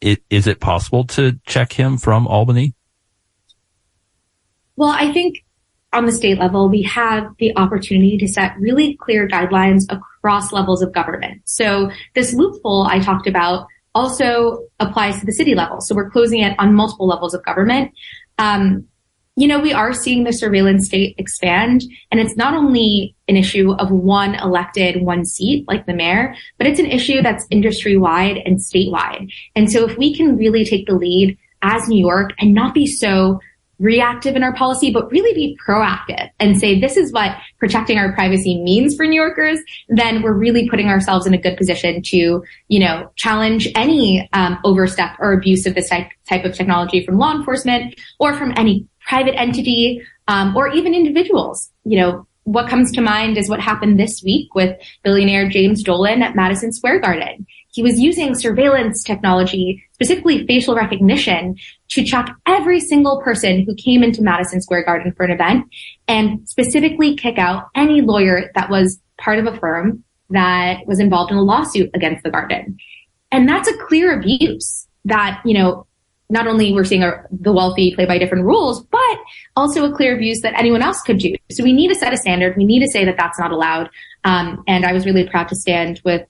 it, 0.00 0.22
is 0.28 0.48
it 0.48 0.58
possible 0.58 1.04
to 1.04 1.38
check 1.46 1.72
him 1.72 1.98
from 1.98 2.26
Albany? 2.26 2.74
Well, 4.74 4.90
I 4.90 5.12
think 5.12 5.44
on 5.92 6.04
the 6.04 6.12
state 6.12 6.38
level, 6.38 6.68
we 6.68 6.82
have 6.82 7.32
the 7.38 7.56
opportunity 7.56 8.18
to 8.18 8.28
set 8.28 8.58
really 8.58 8.96
clear 8.96 9.28
guidelines 9.28 9.84
across 9.84 10.17
levels 10.52 10.82
of 10.82 10.92
government. 10.92 11.42
So 11.44 11.90
this 12.14 12.32
loophole 12.32 12.86
I 12.86 13.00
talked 13.00 13.26
about 13.26 13.66
also 13.94 14.66
applies 14.78 15.18
to 15.20 15.26
the 15.26 15.32
city 15.32 15.54
level. 15.54 15.80
So 15.80 15.94
we're 15.94 16.10
closing 16.10 16.40
it 16.40 16.54
on 16.58 16.74
multiple 16.74 17.06
levels 17.06 17.34
of 17.34 17.44
government. 17.44 17.92
Um, 18.38 18.86
you 19.36 19.46
know, 19.46 19.60
we 19.60 19.72
are 19.72 19.92
seeing 19.92 20.24
the 20.24 20.32
surveillance 20.32 20.86
state 20.86 21.14
expand 21.16 21.82
and 22.10 22.20
it's 22.20 22.36
not 22.36 22.54
only 22.54 23.14
an 23.28 23.36
issue 23.36 23.72
of 23.74 23.90
one 23.90 24.34
elected, 24.34 25.02
one 25.02 25.24
seat 25.24 25.64
like 25.68 25.86
the 25.86 25.94
mayor, 25.94 26.34
but 26.58 26.66
it's 26.66 26.80
an 26.80 26.86
issue 26.86 27.22
that's 27.22 27.46
industry 27.50 27.96
wide 27.96 28.38
and 28.44 28.58
statewide. 28.58 29.30
And 29.54 29.70
so 29.70 29.88
if 29.88 29.96
we 29.96 30.14
can 30.14 30.36
really 30.36 30.64
take 30.64 30.86
the 30.86 30.94
lead 30.94 31.38
as 31.62 31.88
New 31.88 32.00
York 32.04 32.32
and 32.40 32.52
not 32.52 32.74
be 32.74 32.86
so 32.86 33.40
reactive 33.78 34.34
in 34.34 34.42
our 34.42 34.54
policy, 34.54 34.90
but 34.90 35.10
really 35.10 35.32
be 35.34 35.56
proactive 35.64 36.28
and 36.40 36.58
say, 36.58 36.80
this 36.80 36.96
is 36.96 37.12
what 37.12 37.36
protecting 37.58 37.98
our 37.98 38.12
privacy 38.12 38.60
means 38.62 38.96
for 38.96 39.06
New 39.06 39.20
Yorkers, 39.20 39.58
then 39.88 40.22
we're 40.22 40.32
really 40.32 40.68
putting 40.68 40.88
ourselves 40.88 41.26
in 41.26 41.34
a 41.34 41.38
good 41.38 41.56
position 41.56 42.02
to, 42.02 42.42
you 42.68 42.80
know, 42.80 43.10
challenge 43.16 43.68
any 43.74 44.28
um, 44.32 44.58
overstep 44.64 45.12
or 45.20 45.32
abuse 45.32 45.66
of 45.66 45.74
this 45.74 45.88
type, 45.88 46.08
type 46.28 46.44
of 46.44 46.54
technology 46.54 47.04
from 47.04 47.18
law 47.18 47.32
enforcement 47.34 47.94
or 48.18 48.34
from 48.34 48.52
any 48.56 48.86
private 49.06 49.38
entity 49.38 50.02
um, 50.26 50.56
or 50.56 50.68
even 50.68 50.94
individuals. 50.94 51.70
You 51.84 52.00
know, 52.00 52.26
what 52.44 52.68
comes 52.68 52.90
to 52.92 53.00
mind 53.00 53.36
is 53.36 53.48
what 53.48 53.60
happened 53.60 53.98
this 53.98 54.22
week 54.24 54.54
with 54.54 54.76
billionaire 55.04 55.48
James 55.48 55.82
Dolan 55.82 56.22
at 56.22 56.34
Madison 56.34 56.72
Square 56.72 57.00
Garden. 57.00 57.46
He 57.70 57.82
was 57.82 58.00
using 58.00 58.34
surveillance 58.34 59.02
technology, 59.04 59.84
specifically 59.92 60.46
facial 60.46 60.74
recognition, 60.74 61.56
to 61.90 62.04
track 62.04 62.34
every 62.46 62.80
single 62.80 63.20
person 63.22 63.64
who 63.64 63.74
came 63.74 64.02
into 64.02 64.22
Madison 64.22 64.60
Square 64.60 64.84
Garden 64.84 65.12
for 65.12 65.24
an 65.24 65.30
event 65.30 65.66
and 66.06 66.48
specifically 66.48 67.14
kick 67.16 67.38
out 67.38 67.68
any 67.74 68.00
lawyer 68.00 68.50
that 68.54 68.70
was 68.70 69.00
part 69.18 69.38
of 69.38 69.46
a 69.46 69.56
firm 69.58 70.02
that 70.30 70.86
was 70.86 71.00
involved 71.00 71.30
in 71.30 71.36
a 71.36 71.42
lawsuit 71.42 71.90
against 71.94 72.22
the 72.22 72.30
garden. 72.30 72.76
And 73.30 73.48
that's 73.48 73.68
a 73.68 73.76
clear 73.86 74.18
abuse 74.18 74.86
that, 75.04 75.40
you 75.44 75.54
know, 75.54 75.86
not 76.30 76.46
only 76.46 76.72
we're 76.72 76.84
seeing 76.84 77.00
the 77.00 77.52
wealthy 77.52 77.94
play 77.94 78.04
by 78.04 78.18
different 78.18 78.44
rules, 78.44 78.82
but 78.84 79.18
also 79.56 79.90
a 79.90 79.96
clear 79.96 80.14
abuse 80.14 80.40
that 80.40 80.52
anyone 80.58 80.82
else 80.82 81.00
could 81.00 81.18
do. 81.18 81.34
So 81.50 81.64
we 81.64 81.72
need 81.72 81.88
to 81.88 81.94
set 81.94 82.12
a 82.12 82.18
standard. 82.18 82.56
We 82.56 82.66
need 82.66 82.80
to 82.80 82.90
say 82.92 83.04
that 83.06 83.16
that's 83.16 83.38
not 83.38 83.50
allowed. 83.50 83.88
Um, 84.24 84.62
and 84.66 84.84
I 84.84 84.92
was 84.92 85.06
really 85.06 85.26
proud 85.26 85.48
to 85.48 85.56
stand 85.56 86.02
with, 86.04 86.22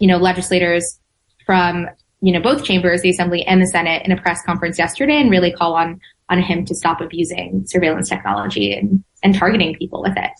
you 0.00 0.08
know, 0.08 0.16
legislators 0.16 0.98
from 1.46 1.86
you 2.20 2.32
know, 2.32 2.40
both 2.40 2.64
chambers, 2.64 3.02
the 3.02 3.10
Assembly 3.10 3.44
and 3.44 3.62
the 3.62 3.66
Senate 3.66 4.04
in 4.04 4.12
a 4.12 4.20
press 4.20 4.42
conference 4.44 4.78
yesterday 4.78 5.20
and 5.20 5.30
really 5.30 5.52
call 5.52 5.74
on, 5.74 6.00
on 6.28 6.42
him 6.42 6.64
to 6.66 6.74
stop 6.74 7.00
abusing 7.00 7.64
surveillance 7.66 8.08
technology 8.08 8.74
and, 8.74 9.02
and 9.22 9.34
targeting 9.34 9.74
people 9.76 10.02
with 10.02 10.16
it. 10.16 10.30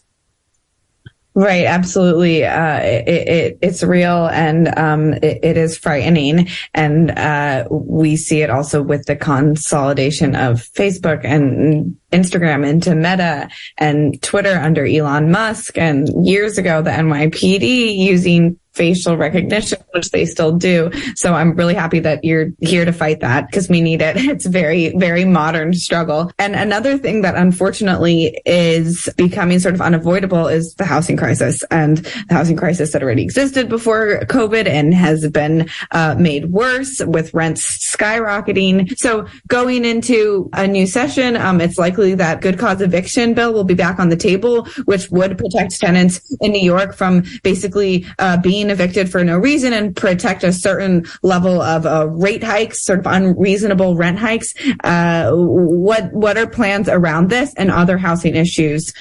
Right, 1.32 1.64
absolutely. 1.64 2.44
Uh, 2.44 2.80
it, 2.80 3.08
it, 3.08 3.58
it's 3.62 3.82
real 3.84 4.26
and 4.26 4.76
um, 4.76 5.14
it, 5.14 5.38
it 5.44 5.56
is 5.56 5.78
frightening, 5.78 6.48
and 6.74 7.12
uh, 7.12 7.68
we 7.70 8.16
see 8.16 8.42
it 8.42 8.50
also 8.50 8.82
with 8.82 9.06
the 9.06 9.14
consolidation 9.14 10.34
of 10.34 10.56
Facebook 10.60 11.24
and 11.24 11.96
Instagram 12.10 12.66
into 12.66 12.96
Meta 12.96 13.48
and 13.78 14.20
Twitter 14.22 14.58
under 14.58 14.84
Elon 14.84 15.30
Musk, 15.30 15.78
and 15.78 16.26
years 16.26 16.58
ago 16.58 16.82
the 16.82 16.90
NYPD 16.90 17.96
using 17.96 18.58
facial 18.80 19.14
recognition, 19.14 19.78
which 19.92 20.10
they 20.10 20.24
still 20.24 20.52
do. 20.52 20.90
So 21.14 21.34
I'm 21.34 21.54
really 21.54 21.74
happy 21.74 22.00
that 22.00 22.24
you're 22.24 22.48
here 22.60 22.86
to 22.86 22.94
fight 22.94 23.20
that 23.20 23.46
because 23.46 23.68
we 23.68 23.82
need 23.82 24.00
it. 24.00 24.16
It's 24.30 24.46
very, 24.46 24.96
very 24.96 25.24
modern 25.26 25.74
struggle. 25.74 26.30
And 26.38 26.54
another 26.54 26.96
thing 26.96 27.20
that 27.22 27.34
unfortunately 27.34 28.40
is 28.46 29.08
becoming 29.16 29.58
sort 29.58 29.74
of 29.74 29.82
unavoidable 29.82 30.46
is 30.46 30.74
the 30.76 30.86
housing 30.86 31.16
crisis 31.18 31.62
and 31.70 31.98
the 32.28 32.34
housing 32.34 32.56
crisis 32.56 32.92
that 32.92 33.02
already 33.02 33.22
existed 33.22 33.68
before 33.68 34.20
COVID 34.20 34.66
and 34.66 34.94
has 34.94 35.28
been 35.28 35.68
uh, 35.90 36.14
made 36.18 36.46
worse 36.46 37.00
with 37.00 37.34
rents 37.34 37.94
skyrocketing. 37.94 38.96
So 38.98 39.26
going 39.48 39.84
into 39.84 40.48
a 40.54 40.66
new 40.66 40.86
session, 40.86 41.36
um, 41.36 41.60
it's 41.60 41.76
likely 41.76 42.14
that 42.14 42.40
good 42.40 42.58
cause 42.58 42.80
eviction 42.80 43.34
bill 43.34 43.52
will 43.52 43.64
be 43.64 43.74
back 43.74 43.98
on 43.98 44.08
the 44.08 44.16
table, 44.16 44.64
which 44.86 45.10
would 45.10 45.36
protect 45.36 45.78
tenants 45.78 46.14
in 46.40 46.52
New 46.52 46.62
York 46.62 46.94
from 46.94 47.24
basically 47.42 48.06
uh, 48.18 48.38
being 48.38 48.69
being 48.70 48.88
evicted 48.88 49.10
for 49.10 49.24
no 49.24 49.38
reason 49.38 49.72
and 49.72 49.94
protect 49.94 50.44
a 50.44 50.52
certain 50.52 51.04
level 51.22 51.60
of 51.60 51.86
uh, 51.86 52.08
rate 52.08 52.42
hikes, 52.42 52.84
sort 52.84 53.00
of 53.00 53.06
unreasonable 53.06 53.96
rent 53.96 54.18
hikes. 54.18 54.54
Uh, 54.84 55.30
what 55.32 56.12
what 56.12 56.36
are 56.36 56.46
plans 56.46 56.88
around 56.88 57.30
this 57.30 57.52
and 57.56 57.70
other 57.70 57.98
housing 57.98 58.36
issues? 58.36 58.92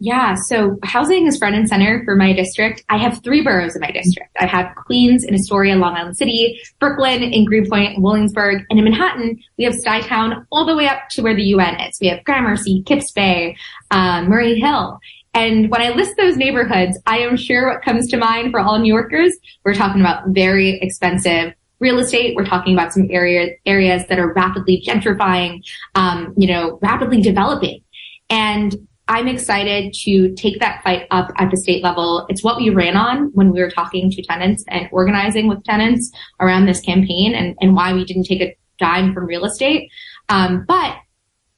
Yeah, 0.00 0.34
so 0.34 0.76
housing 0.82 1.26
is 1.26 1.38
front 1.38 1.54
and 1.54 1.68
center 1.68 2.02
for 2.04 2.16
my 2.16 2.32
district. 2.32 2.84
I 2.90 2.98
have 2.98 3.22
three 3.22 3.42
boroughs 3.42 3.74
in 3.74 3.80
my 3.80 3.90
district. 3.90 4.36
I 4.38 4.44
have 4.44 4.74
Queens 4.74 5.24
and 5.24 5.34
Astoria, 5.34 5.76
Long 5.76 5.94
Island 5.94 6.16
City, 6.16 6.60
Brooklyn 6.78 7.22
and 7.22 7.46
Greenpoint 7.46 8.02
Williamsburg, 8.02 8.64
and 8.68 8.78
in 8.78 8.84
Manhattan, 8.84 9.38
we 9.56 9.64
have 9.64 9.72
Stuytown 9.72 10.44
all 10.50 10.66
the 10.66 10.76
way 10.76 10.88
up 10.88 11.08
to 11.10 11.22
where 11.22 11.34
the 11.34 11.44
UN 11.44 11.80
is. 11.80 11.96
We 12.00 12.08
have 12.08 12.24
Gramercy, 12.24 12.82
Kips 12.84 13.12
Bay, 13.12 13.56
um, 13.92 14.28
Murray 14.28 14.60
Hill. 14.60 14.98
And 15.34 15.68
when 15.70 15.82
I 15.82 15.90
list 15.90 16.16
those 16.16 16.36
neighborhoods, 16.36 16.98
I 17.06 17.18
am 17.18 17.36
sure 17.36 17.68
what 17.68 17.82
comes 17.82 18.08
to 18.08 18.16
mind 18.16 18.52
for 18.52 18.60
all 18.60 18.78
New 18.78 18.92
Yorkers, 18.92 19.36
we're 19.64 19.74
talking 19.74 20.00
about 20.00 20.28
very 20.28 20.78
expensive 20.80 21.52
real 21.80 21.98
estate. 21.98 22.36
We're 22.36 22.46
talking 22.46 22.72
about 22.72 22.92
some 22.92 23.08
area, 23.10 23.50
areas 23.66 24.06
that 24.06 24.18
are 24.18 24.32
rapidly 24.32 24.82
gentrifying, 24.86 25.62
um, 25.96 26.32
you 26.36 26.46
know, 26.46 26.78
rapidly 26.80 27.20
developing. 27.20 27.82
And 28.30 28.74
I'm 29.06 29.28
excited 29.28 29.92
to 30.04 30.34
take 30.34 30.60
that 30.60 30.82
fight 30.82 31.06
up 31.10 31.30
at 31.36 31.50
the 31.50 31.58
state 31.58 31.82
level. 31.82 32.26
It's 32.30 32.42
what 32.42 32.56
we 32.56 32.70
ran 32.70 32.96
on 32.96 33.30
when 33.34 33.50
we 33.52 33.60
were 33.60 33.70
talking 33.70 34.10
to 34.10 34.22
tenants 34.22 34.64
and 34.68 34.88
organizing 34.92 35.46
with 35.46 35.62
tenants 35.64 36.10
around 36.40 36.66
this 36.66 36.80
campaign 36.80 37.34
and, 37.34 37.54
and 37.60 37.74
why 37.74 37.92
we 37.92 38.04
didn't 38.04 38.24
take 38.24 38.40
a 38.40 38.56
dime 38.78 39.12
from 39.12 39.26
real 39.26 39.44
estate. 39.44 39.90
Um, 40.30 40.64
but 40.66 40.96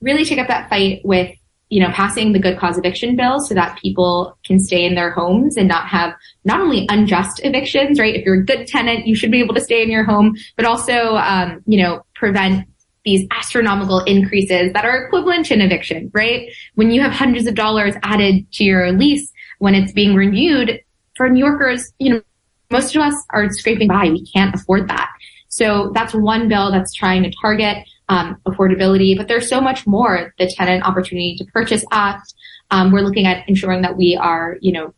really 0.00 0.24
take 0.24 0.38
up 0.38 0.48
that 0.48 0.68
fight 0.68 1.02
with 1.04 1.36
you 1.68 1.80
know, 1.80 1.90
passing 1.92 2.32
the 2.32 2.38
good 2.38 2.58
cause 2.58 2.78
eviction 2.78 3.16
bill 3.16 3.40
so 3.40 3.54
that 3.54 3.78
people 3.80 4.38
can 4.44 4.60
stay 4.60 4.84
in 4.84 4.94
their 4.94 5.10
homes 5.10 5.56
and 5.56 5.66
not 5.66 5.88
have 5.88 6.14
not 6.44 6.60
only 6.60 6.86
unjust 6.90 7.40
evictions, 7.44 7.98
right? 7.98 8.14
If 8.14 8.24
you're 8.24 8.40
a 8.40 8.44
good 8.44 8.66
tenant, 8.68 9.06
you 9.06 9.16
should 9.16 9.32
be 9.32 9.40
able 9.40 9.54
to 9.54 9.60
stay 9.60 9.82
in 9.82 9.90
your 9.90 10.04
home, 10.04 10.36
but 10.56 10.64
also, 10.64 11.16
um, 11.16 11.62
you 11.66 11.82
know, 11.82 12.04
prevent 12.14 12.68
these 13.04 13.26
astronomical 13.30 14.00
increases 14.00 14.72
that 14.72 14.84
are 14.84 15.06
equivalent 15.06 15.46
to 15.46 15.54
an 15.54 15.60
eviction, 15.60 16.10
right? 16.12 16.50
When 16.74 16.90
you 16.90 17.00
have 17.02 17.12
hundreds 17.12 17.46
of 17.46 17.54
dollars 17.54 17.94
added 18.02 18.50
to 18.54 18.64
your 18.64 18.92
lease 18.92 19.32
when 19.58 19.74
it's 19.74 19.92
being 19.92 20.14
renewed 20.14 20.80
for 21.16 21.28
New 21.28 21.44
Yorkers, 21.44 21.92
you 21.98 22.14
know, 22.14 22.22
most 22.70 22.94
of 22.94 23.02
us 23.02 23.14
are 23.30 23.48
scraping 23.50 23.88
by. 23.88 24.10
We 24.10 24.26
can't 24.26 24.54
afford 24.54 24.88
that. 24.88 25.10
So 25.48 25.92
that's 25.94 26.12
one 26.14 26.48
bill 26.48 26.70
that's 26.70 26.92
trying 26.92 27.22
to 27.22 27.32
target 27.40 27.78
um, 28.08 28.36
affordability, 28.46 29.16
but 29.16 29.28
there's 29.28 29.48
so 29.48 29.60
much 29.60 29.86
more. 29.86 30.34
The 30.38 30.52
Tenant 30.56 30.84
Opportunity 30.84 31.36
to 31.38 31.44
Purchase 31.46 31.84
Act. 31.90 32.32
Um, 32.70 32.92
we're 32.92 33.00
looking 33.00 33.26
at 33.26 33.48
ensuring 33.48 33.82
that 33.82 33.96
we 33.96 34.16
are, 34.16 34.56
you 34.60 34.72
know, 34.72 34.94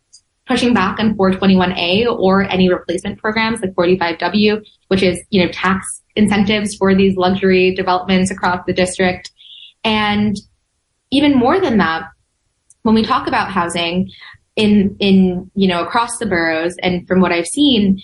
pushing 0.47 0.73
back 0.73 0.99
on 0.99 1.15
421A 1.15 2.07
or 2.07 2.43
any 2.43 2.69
replacement 2.69 3.19
programs 3.19 3.61
like 3.61 3.73
45W, 3.75 4.65
which 4.87 5.03
is, 5.03 5.21
you 5.29 5.43
know, 5.43 5.51
tax 5.51 6.01
incentives 6.15 6.75
for 6.75 6.95
these 6.95 7.15
luxury 7.15 7.73
developments 7.75 8.31
across 8.31 8.59
the 8.65 8.73
district. 8.73 9.31
And 9.83 10.35
even 11.11 11.37
more 11.37 11.59
than 11.59 11.77
that, 11.77 12.03
when 12.81 12.95
we 12.95 13.03
talk 13.03 13.27
about 13.27 13.51
housing 13.51 14.09
in, 14.55 14.95
in, 14.99 15.51
you 15.53 15.67
know, 15.67 15.83
across 15.83 16.17
the 16.17 16.25
boroughs 16.25 16.75
and 16.81 17.07
from 17.07 17.21
what 17.21 17.31
I've 17.31 17.47
seen, 17.47 18.01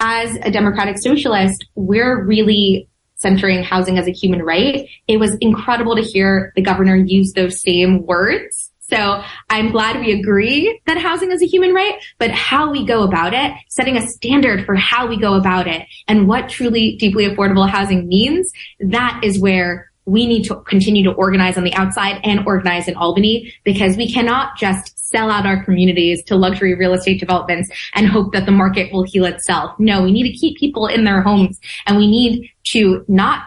as 0.00 0.36
a 0.42 0.50
democratic 0.50 0.98
socialist, 0.98 1.64
we're 1.76 2.24
really 2.24 2.88
centering 3.22 3.62
housing 3.62 3.98
as 3.98 4.06
a 4.06 4.12
human 4.12 4.42
right. 4.42 4.88
It 5.08 5.18
was 5.18 5.36
incredible 5.40 5.96
to 5.96 6.02
hear 6.02 6.52
the 6.56 6.62
governor 6.62 6.96
use 6.96 7.32
those 7.32 7.62
same 7.62 8.04
words. 8.04 8.70
So 8.80 9.22
I'm 9.48 9.70
glad 9.70 10.00
we 10.00 10.12
agree 10.12 10.80
that 10.84 10.98
housing 10.98 11.30
is 11.30 11.40
a 11.40 11.46
human 11.46 11.72
right, 11.72 11.94
but 12.18 12.30
how 12.30 12.70
we 12.70 12.84
go 12.84 13.04
about 13.04 13.32
it, 13.32 13.52
setting 13.68 13.96
a 13.96 14.06
standard 14.06 14.66
for 14.66 14.74
how 14.74 15.06
we 15.06 15.18
go 15.18 15.34
about 15.34 15.66
it 15.66 15.86
and 16.08 16.28
what 16.28 16.50
truly 16.50 16.96
deeply 16.96 17.26
affordable 17.26 17.66
housing 17.66 18.06
means, 18.06 18.52
that 18.80 19.20
is 19.24 19.38
where 19.38 19.91
we 20.04 20.26
need 20.26 20.44
to 20.44 20.56
continue 20.62 21.04
to 21.04 21.12
organize 21.12 21.56
on 21.56 21.64
the 21.64 21.74
outside 21.74 22.20
and 22.24 22.46
organize 22.46 22.88
in 22.88 22.96
Albany 22.96 23.52
because 23.64 23.96
we 23.96 24.12
cannot 24.12 24.56
just 24.56 24.98
sell 24.98 25.30
out 25.30 25.46
our 25.46 25.62
communities 25.64 26.22
to 26.24 26.34
luxury 26.34 26.74
real 26.74 26.94
estate 26.94 27.20
developments 27.20 27.70
and 27.94 28.08
hope 28.08 28.32
that 28.32 28.46
the 28.46 28.52
market 28.52 28.92
will 28.92 29.04
heal 29.04 29.24
itself. 29.24 29.78
No, 29.78 30.02
we 30.02 30.10
need 30.10 30.24
to 30.24 30.36
keep 30.36 30.58
people 30.58 30.86
in 30.86 31.04
their 31.04 31.22
homes 31.22 31.60
and 31.86 31.96
we 31.96 32.10
need 32.10 32.50
to 32.64 33.04
not 33.06 33.44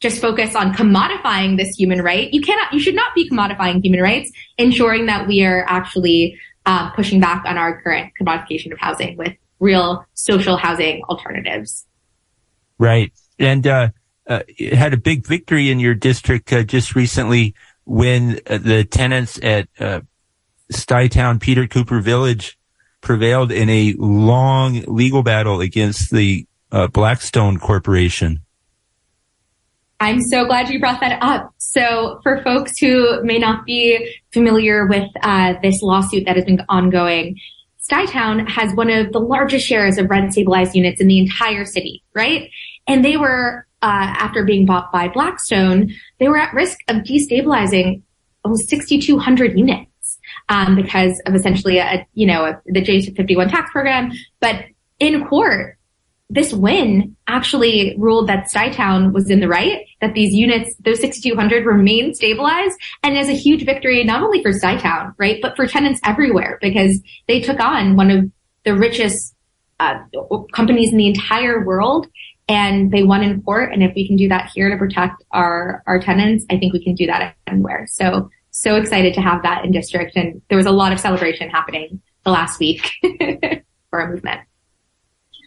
just 0.00 0.20
focus 0.20 0.54
on 0.54 0.74
commodifying 0.74 1.56
this 1.56 1.76
human 1.76 2.02
right. 2.02 2.32
You 2.32 2.40
cannot, 2.40 2.72
you 2.72 2.80
should 2.80 2.94
not 2.94 3.14
be 3.14 3.28
commodifying 3.28 3.82
human 3.82 4.00
rights, 4.00 4.30
ensuring 4.58 5.06
that 5.06 5.26
we 5.26 5.44
are 5.44 5.64
actually 5.68 6.38
uh, 6.66 6.90
pushing 6.90 7.20
back 7.20 7.44
on 7.46 7.56
our 7.56 7.80
current 7.82 8.12
commodification 8.20 8.72
of 8.72 8.78
housing 8.78 9.16
with 9.16 9.32
real 9.60 10.04
social 10.14 10.56
housing 10.56 11.02
alternatives. 11.04 11.86
Right. 12.78 13.12
And, 13.38 13.66
uh, 13.66 13.90
uh, 14.26 14.42
had 14.72 14.94
a 14.94 14.96
big 14.96 15.26
victory 15.26 15.70
in 15.70 15.80
your 15.80 15.94
district 15.94 16.52
uh, 16.52 16.62
just 16.62 16.94
recently 16.94 17.54
when 17.84 18.40
uh, 18.46 18.58
the 18.58 18.84
tenants 18.84 19.38
at 19.42 19.68
uh, 19.78 20.00
Stuytown 20.72 21.40
Peter 21.40 21.66
Cooper 21.66 22.00
Village 22.00 22.58
prevailed 23.00 23.52
in 23.52 23.68
a 23.68 23.94
long 23.98 24.82
legal 24.86 25.22
battle 25.22 25.60
against 25.60 26.10
the 26.10 26.46
uh, 26.72 26.86
Blackstone 26.88 27.58
Corporation. 27.58 28.40
I'm 30.00 30.20
so 30.20 30.44
glad 30.44 30.68
you 30.68 30.80
brought 30.80 31.00
that 31.00 31.18
up. 31.22 31.54
So 31.58 32.20
for 32.22 32.42
folks 32.42 32.78
who 32.78 33.22
may 33.22 33.38
not 33.38 33.64
be 33.64 34.18
familiar 34.32 34.86
with 34.86 35.08
uh, 35.22 35.54
this 35.62 35.80
lawsuit 35.82 36.24
that 36.26 36.36
has 36.36 36.44
been 36.44 36.62
ongoing, 36.68 37.38
Stuytown 37.88 38.48
has 38.48 38.74
one 38.74 38.90
of 38.90 39.12
the 39.12 39.20
largest 39.20 39.66
shares 39.66 39.98
of 39.98 40.08
rent 40.10 40.32
stabilized 40.32 40.74
units 40.74 41.00
in 41.00 41.06
the 41.06 41.18
entire 41.18 41.64
city, 41.64 42.02
right? 42.14 42.50
And 42.86 43.04
they 43.04 43.16
were 43.16 43.66
uh, 43.84 44.16
after 44.18 44.44
being 44.44 44.64
bought 44.64 44.90
by 44.90 45.08
Blackstone, 45.08 45.90
they 46.18 46.26
were 46.26 46.38
at 46.38 46.54
risk 46.54 46.78
of 46.88 47.02
destabilizing 47.02 48.00
almost 48.42 48.70
6,200 48.70 49.58
units 49.58 50.18
um, 50.48 50.74
because 50.74 51.20
of 51.26 51.34
essentially 51.34 51.76
a, 51.76 52.06
you 52.14 52.26
know 52.26 52.46
a, 52.46 52.60
the 52.64 52.80
J51 52.80 53.50
tax 53.50 53.70
program. 53.70 54.10
But 54.40 54.64
in 55.00 55.26
court, 55.26 55.76
this 56.30 56.54
win 56.54 57.14
actually 57.28 57.94
ruled 57.98 58.26
that 58.30 58.50
Stuytown 58.50 59.12
was 59.12 59.28
in 59.28 59.40
the 59.40 59.48
right, 59.48 59.86
that 60.00 60.14
these 60.14 60.32
units, 60.32 60.74
those 60.76 61.00
6,200 61.00 61.66
remain 61.66 62.14
stabilized 62.14 62.78
and 63.02 63.18
is 63.18 63.28
a 63.28 63.32
huge 63.32 63.66
victory 63.66 64.02
not 64.02 64.22
only 64.22 64.42
for 64.42 64.50
Stuytown, 64.50 65.12
right, 65.18 65.40
but 65.42 65.56
for 65.56 65.66
tenants 65.66 66.00
everywhere 66.04 66.58
because 66.62 67.00
they 67.28 67.38
took 67.38 67.60
on 67.60 67.96
one 67.96 68.10
of 68.10 68.30
the 68.64 68.74
richest 68.74 69.34
uh, 69.78 69.98
companies 70.54 70.90
in 70.90 70.96
the 70.96 71.06
entire 71.06 71.62
world 71.66 72.06
and 72.48 72.90
they 72.90 73.02
won 73.02 73.22
in 73.22 73.42
court. 73.42 73.72
And 73.72 73.82
if 73.82 73.94
we 73.94 74.06
can 74.06 74.16
do 74.16 74.28
that 74.28 74.50
here 74.54 74.70
to 74.70 74.76
protect 74.76 75.22
our, 75.30 75.82
our 75.86 75.98
tenants, 75.98 76.44
I 76.50 76.58
think 76.58 76.72
we 76.72 76.82
can 76.82 76.94
do 76.94 77.06
that 77.06 77.34
anywhere. 77.46 77.86
So, 77.90 78.30
so 78.50 78.76
excited 78.76 79.14
to 79.14 79.20
have 79.20 79.42
that 79.42 79.64
in 79.64 79.72
district. 79.72 80.16
And 80.16 80.42
there 80.48 80.58
was 80.58 80.66
a 80.66 80.70
lot 80.70 80.92
of 80.92 81.00
celebration 81.00 81.50
happening 81.50 82.02
the 82.24 82.30
last 82.30 82.60
week 82.60 82.90
for 83.90 84.00
our 84.00 84.12
movement. 84.12 84.40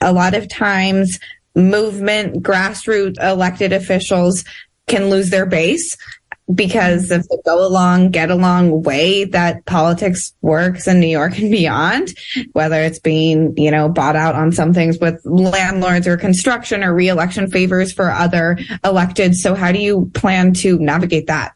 A 0.01 0.13
lot 0.13 0.33
of 0.33 0.49
times 0.49 1.19
movement, 1.55 2.43
grassroots 2.43 3.21
elected 3.21 3.73
officials 3.73 4.43
can 4.87 5.09
lose 5.09 5.29
their 5.29 5.45
base 5.45 5.95
because 6.53 7.11
of 7.11 7.27
the 7.27 7.41
go 7.45 7.65
along, 7.65 8.11
get 8.11 8.31
along 8.31 8.83
way 8.83 9.25
that 9.25 9.65
politics 9.65 10.33
works 10.41 10.87
in 10.87 10.99
New 10.99 11.07
York 11.07 11.37
and 11.37 11.51
beyond, 11.51 12.13
whether 12.53 12.81
it's 12.81 12.99
being, 12.99 13.55
you 13.57 13.69
know, 13.69 13.89
bought 13.89 14.15
out 14.15 14.35
on 14.35 14.51
some 14.51 14.73
things 14.73 14.97
with 14.99 15.19
landlords 15.25 16.07
or 16.07 16.15
construction 16.15 16.83
or 16.83 16.93
reelection 16.93 17.49
favors 17.49 17.91
for 17.91 18.09
other 18.11 18.57
elected. 18.83 19.35
So 19.35 19.55
how 19.55 19.71
do 19.71 19.79
you 19.79 20.09
plan 20.13 20.53
to 20.55 20.79
navigate 20.79 21.27
that? 21.27 21.53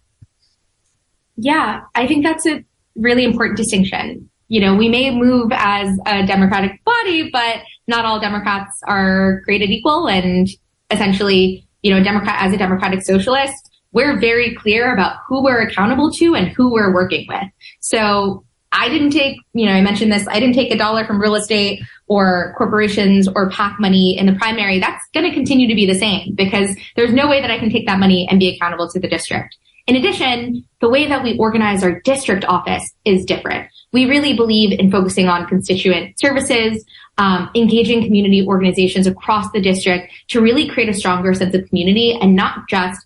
Yeah, 1.37 1.81
I 1.95 2.05
think 2.05 2.23
that's 2.25 2.45
a 2.45 2.63
really 2.95 3.23
important 3.23 3.57
distinction. 3.57 4.29
You 4.49 4.59
know, 4.59 4.75
we 4.75 4.89
may 4.89 5.15
move 5.15 5.51
as 5.53 5.97
a 6.05 6.25
democratic 6.27 6.83
body, 6.83 7.29
but 7.31 7.61
not 7.87 8.03
all 8.03 8.19
Democrats 8.19 8.81
are 8.83 9.41
created 9.45 9.69
equal 9.69 10.09
and 10.09 10.49
essentially, 10.89 11.65
you 11.81 11.93
know, 11.93 12.03
Democrat 12.03 12.35
as 12.41 12.53
a 12.53 12.57
democratic 12.57 13.01
socialist, 13.01 13.70
we're 13.91 14.19
very 14.19 14.55
clear 14.55 14.93
about 14.93 15.17
who 15.27 15.43
we're 15.43 15.61
accountable 15.61 16.11
to 16.13 16.35
and 16.35 16.49
who 16.49 16.71
we're 16.71 16.93
working 16.93 17.25
with. 17.27 17.43
So 17.79 18.45
I 18.71 18.87
didn't 18.87 19.11
take, 19.11 19.37
you 19.53 19.65
know, 19.65 19.73
I 19.73 19.81
mentioned 19.81 20.11
this, 20.11 20.27
I 20.27 20.39
didn't 20.39 20.55
take 20.55 20.71
a 20.71 20.77
dollar 20.77 21.05
from 21.05 21.21
real 21.21 21.35
estate 21.35 21.81
or 22.07 22.53
corporations 22.57 23.27
or 23.27 23.49
PAC 23.49 23.77
money 23.79 24.17
in 24.17 24.25
the 24.25 24.33
primary. 24.33 24.79
That's 24.79 25.03
going 25.13 25.29
to 25.29 25.33
continue 25.33 25.67
to 25.67 25.75
be 25.75 25.85
the 25.85 25.95
same 25.95 26.33
because 26.35 26.75
there's 26.95 27.13
no 27.13 27.27
way 27.27 27.41
that 27.41 27.51
I 27.51 27.59
can 27.59 27.69
take 27.69 27.85
that 27.87 27.99
money 27.99 28.27
and 28.29 28.39
be 28.39 28.55
accountable 28.55 28.89
to 28.89 28.99
the 28.99 29.09
district. 29.09 29.57
In 29.87 29.95
addition, 29.95 30.63
the 30.79 30.89
way 30.89 31.07
that 31.07 31.23
we 31.23 31.37
organize 31.37 31.83
our 31.83 31.99
district 32.01 32.45
office 32.45 32.93
is 33.03 33.25
different. 33.25 33.67
We 33.91 34.05
really 34.05 34.33
believe 34.33 34.79
in 34.79 34.89
focusing 34.89 35.27
on 35.27 35.47
constituent 35.47 36.17
services, 36.17 36.85
um, 37.17 37.49
engaging 37.55 38.03
community 38.05 38.45
organizations 38.47 39.05
across 39.05 39.51
the 39.51 39.59
district 39.59 40.13
to 40.29 40.39
really 40.39 40.69
create 40.69 40.87
a 40.87 40.93
stronger 40.93 41.33
sense 41.33 41.53
of 41.55 41.67
community 41.67 42.17
and 42.21 42.35
not 42.35 42.69
just 42.69 43.05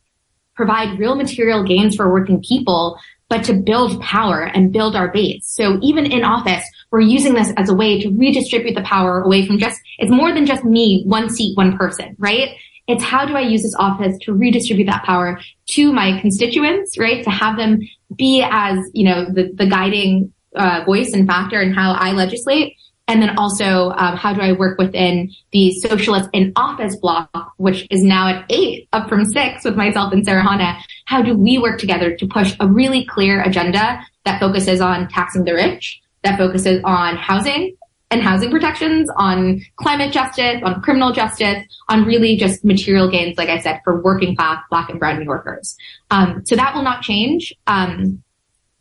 provide 0.55 0.99
real 0.99 1.15
material 1.15 1.63
gains 1.63 1.95
for 1.95 2.11
working 2.11 2.41
people, 2.41 2.97
but 3.29 3.43
to 3.43 3.53
build 3.53 3.99
power 4.01 4.43
and 4.43 4.71
build 4.71 4.95
our 4.95 5.11
base. 5.11 5.45
So 5.45 5.79
even 5.81 6.05
in 6.05 6.23
office, 6.23 6.63
we're 6.91 7.01
using 7.01 7.33
this 7.33 7.51
as 7.57 7.69
a 7.69 7.73
way 7.73 7.99
to 8.01 8.09
redistribute 8.09 8.75
the 8.75 8.83
power 8.83 9.21
away 9.21 9.45
from 9.45 9.57
just, 9.57 9.79
it's 9.97 10.11
more 10.11 10.33
than 10.33 10.45
just 10.45 10.63
me, 10.63 11.03
one 11.05 11.29
seat, 11.29 11.57
one 11.57 11.77
person, 11.77 12.15
right? 12.19 12.49
It's 12.87 13.03
how 13.03 13.25
do 13.25 13.35
I 13.35 13.41
use 13.41 13.63
this 13.63 13.75
office 13.79 14.15
to 14.21 14.33
redistribute 14.33 14.87
that 14.87 15.03
power 15.03 15.39
to 15.69 15.91
my 15.91 16.19
constituents, 16.21 16.97
right? 16.99 17.23
To 17.23 17.31
have 17.31 17.57
them 17.57 17.79
be 18.15 18.45
as, 18.47 18.77
you 18.93 19.05
know, 19.05 19.25
the, 19.25 19.51
the 19.53 19.65
guiding 19.65 20.31
uh, 20.55 20.83
voice 20.85 21.11
and 21.11 21.27
factor 21.27 21.61
in 21.61 21.73
how 21.73 21.93
I 21.93 22.11
legislate 22.11 22.75
and 23.07 23.21
then 23.21 23.37
also, 23.37 23.91
um, 23.91 24.17
how 24.17 24.33
do 24.33 24.41
I 24.41 24.53
work 24.53 24.79
within 24.79 25.31
the 25.51 25.71
socialist 25.73 26.29
in 26.33 26.51
office 26.55 26.95
block, 26.95 27.53
which 27.57 27.87
is 27.91 28.03
now 28.03 28.27
at 28.27 28.45
eight, 28.49 28.89
up 28.93 29.09
from 29.09 29.25
six 29.25 29.63
with 29.63 29.75
myself 29.75 30.11
and 30.11 30.25
Sarahana? 30.25 30.81
How 31.05 31.21
do 31.21 31.35
we 31.35 31.59
work 31.59 31.79
together 31.79 32.15
to 32.15 32.27
push 32.27 32.55
a 32.59 32.67
really 32.67 33.05
clear 33.05 33.43
agenda 33.43 34.01
that 34.25 34.39
focuses 34.39 34.81
on 34.81 35.07
taxing 35.09 35.43
the 35.43 35.53
rich, 35.53 36.01
that 36.23 36.37
focuses 36.37 36.81
on 36.83 37.15
housing 37.15 37.75
and 38.09 38.23
housing 38.23 38.49
protections, 38.49 39.09
on 39.17 39.61
climate 39.75 40.11
justice, 40.11 40.61
on 40.63 40.81
criminal 40.81 41.11
justice, 41.11 41.63
on 41.89 42.05
really 42.05 42.37
just 42.37 42.65
material 42.65 43.09
gains, 43.09 43.37
like 43.37 43.49
I 43.49 43.59
said, 43.59 43.81
for 43.83 44.01
working 44.01 44.35
class 44.35 44.63
black 44.71 44.89
and 44.89 44.99
brown 44.99 45.19
New 45.19 45.25
Yorkers. 45.25 45.77
Um, 46.09 46.43
so 46.45 46.55
that 46.55 46.73
will 46.73 46.83
not 46.83 47.03
change. 47.03 47.53
Um, 47.67 48.23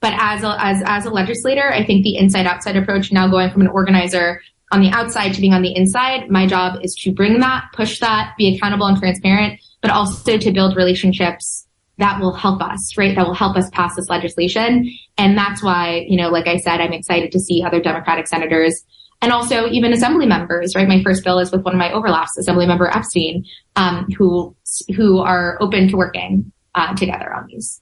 but 0.05 0.13
as 0.19 0.45
a, 0.45 0.55
as, 0.63 0.83
as 0.85 1.07
a 1.07 1.11
legislator, 1.11 1.73
I 1.73 1.83
think 1.83 2.05
the 2.05 2.19
inside 2.19 2.47
outside 2.47 2.77
approach 2.77 3.11
now 3.11 3.27
going 3.27 3.51
from 3.51 3.63
an 3.63 3.69
organizer 3.69 4.43
on 4.71 4.83
the 4.83 4.91
outside 4.91 5.33
to 5.33 5.41
being 5.41 5.55
on 5.55 5.63
the 5.63 5.75
inside, 5.75 6.29
my 6.29 6.47
job 6.47 6.79
is 6.83 6.95
to 6.97 7.11
bring 7.11 7.41
that, 7.41 7.65
push 7.73 8.01
that, 8.01 8.35
be 8.37 8.55
accountable 8.55 8.85
and 8.85 8.99
transparent, 8.99 9.59
but 9.81 9.91
also 9.91 10.37
to 10.37 10.53
build 10.53 10.77
relationships 10.77 11.67
that 11.97 12.21
will 12.21 12.35
help 12.35 12.61
us, 12.61 12.99
right? 12.99 13.17
That 13.17 13.27
will 13.27 13.33
help 13.33 13.57
us 13.57 13.71
pass 13.71 13.97
this 13.97 14.11
legislation. 14.11 14.93
And 15.17 15.39
that's 15.39 15.63
why, 15.63 16.05
you 16.07 16.19
know, 16.19 16.29
like 16.29 16.49
I 16.49 16.59
said, 16.59 16.83
I'm 16.83 16.93
excited 16.93 17.33
to 17.33 17.41
see 17.41 17.63
other 17.63 17.81
Democratic 17.81 18.27
senators 18.27 18.85
and 19.23 19.33
also 19.33 19.69
even 19.69 19.95
assembly 19.95 20.27
members, 20.27 20.75
right? 20.77 20.87
My 20.87 21.03
first 21.03 21.25
bill 21.25 21.39
is 21.39 21.51
with 21.51 21.63
one 21.63 21.73
of 21.73 21.79
my 21.79 21.91
overlaps, 21.91 22.37
Assembly 22.37 22.67
Member 22.67 22.89
Epstein, 22.89 23.47
um, 23.77 24.07
who, 24.19 24.55
who 24.95 25.21
are 25.21 25.57
open 25.63 25.89
to 25.89 25.97
working 25.97 26.53
uh, 26.75 26.95
together 26.95 27.33
on 27.33 27.47
these 27.47 27.81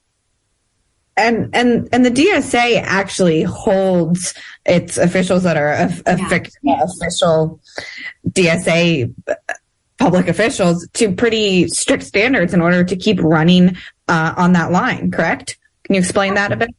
and 1.16 1.50
and 1.54 1.88
and 1.92 2.04
the 2.04 2.10
DSA 2.10 2.80
actually 2.82 3.42
holds 3.42 4.34
its 4.64 4.96
officials 4.96 5.42
that 5.42 5.56
are 5.56 5.88
yeah. 6.06 6.82
official 6.82 7.60
DSA 8.30 9.12
public 9.98 10.28
officials 10.28 10.88
to 10.94 11.12
pretty 11.12 11.68
strict 11.68 12.02
standards 12.02 12.52
in 12.52 12.60
order 12.60 12.82
to 12.82 12.96
keep 12.96 13.20
running 13.20 13.76
uh, 14.08 14.34
on 14.36 14.52
that 14.52 14.72
line. 14.72 15.10
Correct? 15.10 15.56
Can 15.84 15.94
you 15.94 16.00
explain 16.00 16.34
that 16.34 16.52
a 16.52 16.56
bit? 16.56 16.70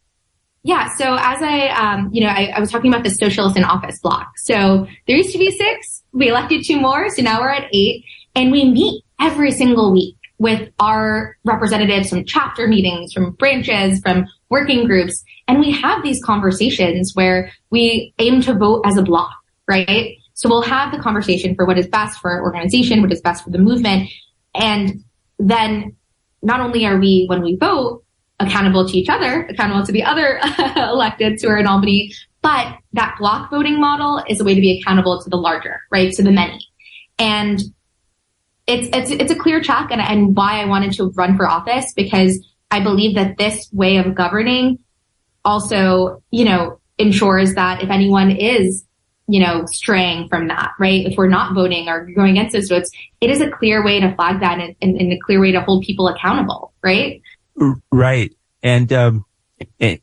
Yeah. 0.63 0.89
So 0.95 1.15
as 1.15 1.41
I, 1.41 1.67
um, 1.69 2.09
you 2.13 2.21
know, 2.23 2.29
I, 2.29 2.53
I, 2.55 2.59
was 2.59 2.71
talking 2.71 2.91
about 2.91 3.03
the 3.03 3.09
socialist 3.09 3.57
in 3.57 3.65
office 3.65 3.99
block. 3.99 4.37
So 4.37 4.87
there 5.07 5.17
used 5.17 5.33
to 5.33 5.37
be 5.37 5.51
six. 5.51 6.03
We 6.13 6.29
elected 6.29 6.63
two 6.65 6.79
more. 6.79 7.09
So 7.09 7.21
now 7.21 7.41
we're 7.41 7.49
at 7.49 7.67
eight 7.73 8.05
and 8.33 8.49
we 8.49 8.63
meet 8.65 9.03
every 9.19 9.51
single 9.51 9.91
week 9.91 10.15
with 10.43 10.69
our 10.79 11.37
representatives 11.45 12.09
from 12.09 12.25
chapter 12.25 12.67
meetings, 12.67 13.13
from 13.13 13.31
branches, 13.31 14.01
from 14.01 14.27
working 14.49 14.85
groups. 14.85 15.23
And 15.47 15.57
we 15.57 15.71
have 15.71 16.03
these 16.03 16.21
conversations 16.21 17.13
where 17.15 17.49
we 17.69 18.13
aim 18.19 18.41
to 18.41 18.53
vote 18.53 18.81
as 18.85 18.97
a 18.97 19.01
block, 19.01 19.33
right? 19.69 20.17
So 20.33 20.49
we'll 20.49 20.61
have 20.63 20.91
the 20.91 20.99
conversation 20.99 21.55
for 21.55 21.65
what 21.65 21.77
is 21.77 21.87
best 21.87 22.19
for 22.19 22.29
our 22.29 22.43
organization, 22.43 23.01
what 23.01 23.13
is 23.13 23.21
best 23.21 23.45
for 23.45 23.51
the 23.51 23.57
movement. 23.57 24.09
And 24.53 25.05
then 25.39 25.95
not 26.41 26.59
only 26.59 26.85
are 26.85 26.99
we, 26.99 27.25
when 27.29 27.41
we 27.41 27.55
vote, 27.55 28.03
accountable 28.41 28.85
to 28.85 28.97
each 28.97 29.07
other, 29.07 29.45
accountable 29.45 29.85
to 29.85 29.93
the 29.93 30.03
other 30.03 30.39
electeds 30.41 31.41
who 31.41 31.47
are 31.47 31.57
in 31.57 31.67
Albany, 31.67 32.11
but 32.41 32.75
that 32.91 33.15
block 33.17 33.49
voting 33.49 33.79
model 33.79 34.21
is 34.27 34.41
a 34.41 34.43
way 34.43 34.55
to 34.55 34.59
be 34.59 34.77
accountable 34.77 35.21
to 35.23 35.29
the 35.29 35.37
larger, 35.37 35.79
right? 35.89 36.11
To 36.11 36.21
the 36.21 36.31
many. 36.31 36.67
And 37.17 37.61
it's, 38.67 38.89
it's, 38.95 39.11
it's 39.11 39.31
a 39.31 39.35
clear 39.35 39.61
track 39.61 39.91
and, 39.91 40.01
and 40.01 40.35
why 40.35 40.61
I 40.61 40.65
wanted 40.65 40.93
to 40.93 41.09
run 41.11 41.37
for 41.37 41.47
office 41.47 41.93
because 41.93 42.45
I 42.71 42.81
believe 42.81 43.15
that 43.15 43.37
this 43.37 43.69
way 43.71 43.97
of 43.97 44.15
governing 44.15 44.79
also, 45.45 46.23
you 46.31 46.45
know, 46.45 46.79
ensures 46.97 47.55
that 47.55 47.83
if 47.83 47.89
anyone 47.89 48.31
is 48.31 48.85
you 49.27 49.39
know, 49.39 49.65
straying 49.65 50.27
from 50.27 50.47
that, 50.49 50.71
right? 50.79 51.05
If 51.05 51.17
we're 51.17 51.29
not 51.29 51.53
voting 51.53 51.87
or 51.87 52.05
going 52.05 52.37
against 52.37 52.53
those 52.53 52.67
votes, 52.67 52.91
it 53.21 53.29
is 53.29 53.39
a 53.39 53.49
clear 53.49 53.83
way 53.83 53.99
to 53.99 54.13
flag 54.15 54.41
that 54.41 54.59
and, 54.59 54.75
and, 54.81 54.99
and 54.99 55.13
a 55.13 55.19
clear 55.19 55.39
way 55.39 55.51
to 55.53 55.61
hold 55.61 55.83
people 55.83 56.07
accountable, 56.07 56.73
right? 56.83 57.21
Right. 57.91 58.33
And, 58.61 58.91
um, 58.91 59.25
in, 59.79 59.99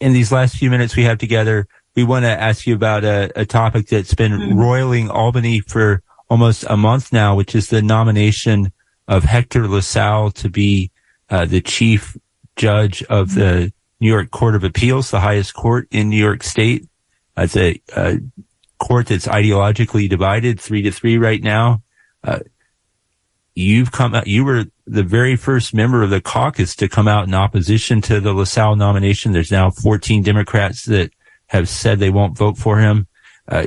in 0.00 0.12
these 0.12 0.30
last 0.30 0.56
few 0.56 0.70
minutes 0.70 0.96
we 0.96 1.04
have 1.04 1.18
together, 1.18 1.66
we 1.96 2.04
want 2.04 2.24
to 2.24 2.30
ask 2.30 2.66
you 2.66 2.74
about 2.74 3.04
a, 3.04 3.30
a 3.34 3.44
topic 3.44 3.88
that's 3.88 4.14
been 4.14 4.32
mm-hmm. 4.32 4.58
roiling 4.58 5.10
Albany 5.10 5.60
for 5.60 6.02
almost 6.30 6.64
a 6.68 6.76
month 6.76 7.12
now, 7.12 7.34
which 7.34 7.54
is 7.54 7.68
the 7.68 7.82
nomination 7.82 8.72
of 9.08 9.24
Hector 9.24 9.66
LaSalle 9.66 10.30
to 10.30 10.48
be 10.48 10.92
uh, 11.28 11.44
the 11.44 11.60
chief 11.60 12.16
judge 12.56 13.02
of 13.04 13.34
the 13.34 13.72
New 13.98 14.08
York 14.08 14.30
Court 14.30 14.54
of 14.54 14.64
Appeals, 14.64 15.10
the 15.10 15.20
highest 15.20 15.54
court 15.54 15.88
in 15.90 16.08
New 16.08 16.16
York 16.16 16.42
State. 16.42 16.86
It's 17.36 17.56
a, 17.56 17.80
a 17.96 18.20
court 18.78 19.08
that's 19.08 19.26
ideologically 19.26 20.08
divided, 20.08 20.60
three 20.60 20.82
to 20.82 20.92
three 20.92 21.18
right 21.18 21.42
now. 21.42 21.82
Uh, 22.22 22.40
you've 23.54 23.92
come 23.92 24.14
out, 24.14 24.26
you 24.26 24.44
were 24.44 24.66
the 24.86 25.02
very 25.02 25.36
first 25.36 25.74
member 25.74 26.02
of 26.02 26.10
the 26.10 26.20
caucus 26.20 26.76
to 26.76 26.88
come 26.88 27.08
out 27.08 27.26
in 27.26 27.34
opposition 27.34 28.00
to 28.02 28.20
the 28.20 28.32
LaSalle 28.32 28.76
nomination. 28.76 29.32
There's 29.32 29.52
now 29.52 29.70
14 29.70 30.22
Democrats 30.22 30.84
that 30.84 31.12
have 31.48 31.68
said 31.68 31.98
they 31.98 32.10
won't 32.10 32.38
vote 32.38 32.56
for 32.56 32.78
him. 32.78 33.06
Uh, 33.48 33.66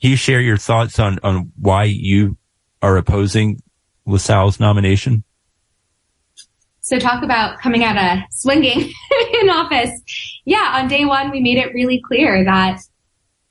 you 0.00 0.16
share 0.16 0.40
your 0.40 0.56
thoughts 0.56 0.98
on, 0.98 1.18
on 1.22 1.52
why 1.58 1.84
you 1.84 2.36
are 2.82 2.96
opposing 2.96 3.62
LaSalle's 4.06 4.60
nomination? 4.60 5.24
So 6.80 6.98
talk 6.98 7.24
about 7.24 7.58
coming 7.58 7.82
out 7.82 7.96
of 7.96 8.24
swinging 8.30 8.80
in 9.42 9.50
office. 9.50 9.90
Yeah, 10.44 10.72
on 10.74 10.88
day 10.88 11.04
one, 11.04 11.30
we 11.30 11.40
made 11.40 11.58
it 11.58 11.74
really 11.74 12.00
clear 12.06 12.44
that 12.44 12.80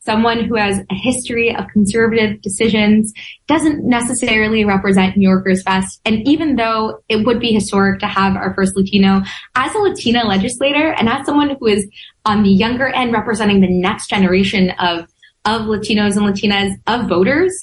someone 0.05 0.45
who 0.45 0.55
has 0.55 0.79
a 0.89 0.95
history 0.95 1.53
of 1.53 1.67
conservative 1.73 2.41
decisions 2.41 3.11
doesn't 3.47 3.83
necessarily 3.83 4.63
represent 4.63 5.17
New 5.17 5.27
Yorkers 5.27 5.63
best. 5.63 5.99
And 6.05 6.25
even 6.27 6.55
though 6.55 7.01
it 7.09 7.25
would 7.25 7.39
be 7.39 7.51
historic 7.51 7.99
to 7.99 8.07
have 8.07 8.35
our 8.35 8.53
first 8.53 8.77
Latino, 8.77 9.23
as 9.55 9.73
a 9.73 9.79
Latina 9.79 10.23
legislator 10.23 10.93
and 10.93 11.09
as 11.09 11.25
someone 11.25 11.57
who 11.59 11.67
is 11.67 11.87
on 12.23 12.43
the 12.43 12.49
younger 12.49 12.87
end 12.87 13.13
representing 13.13 13.61
the 13.61 13.69
next 13.69 14.09
generation 14.09 14.69
of, 14.79 15.07
of 15.45 15.63
Latinos 15.63 16.17
and 16.17 16.25
Latinas 16.25 16.75
of 16.87 17.07
voters, 17.07 17.57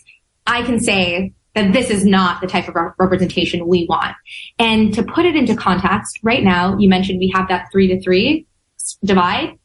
I 0.46 0.62
can 0.62 0.80
say 0.80 1.32
that 1.54 1.72
this 1.72 1.90
is 1.90 2.04
not 2.04 2.40
the 2.40 2.46
type 2.46 2.68
of 2.68 2.74
representation 2.98 3.66
we 3.68 3.86
want. 3.88 4.16
And 4.58 4.94
to 4.94 5.02
put 5.02 5.26
it 5.26 5.36
into 5.36 5.54
context, 5.54 6.18
right 6.22 6.42
now, 6.42 6.78
you 6.78 6.88
mentioned 6.88 7.18
we 7.18 7.32
have 7.34 7.48
that 7.48 7.66
three 7.70 7.88
to 7.88 8.00
three 8.00 8.46
divide 9.04 9.58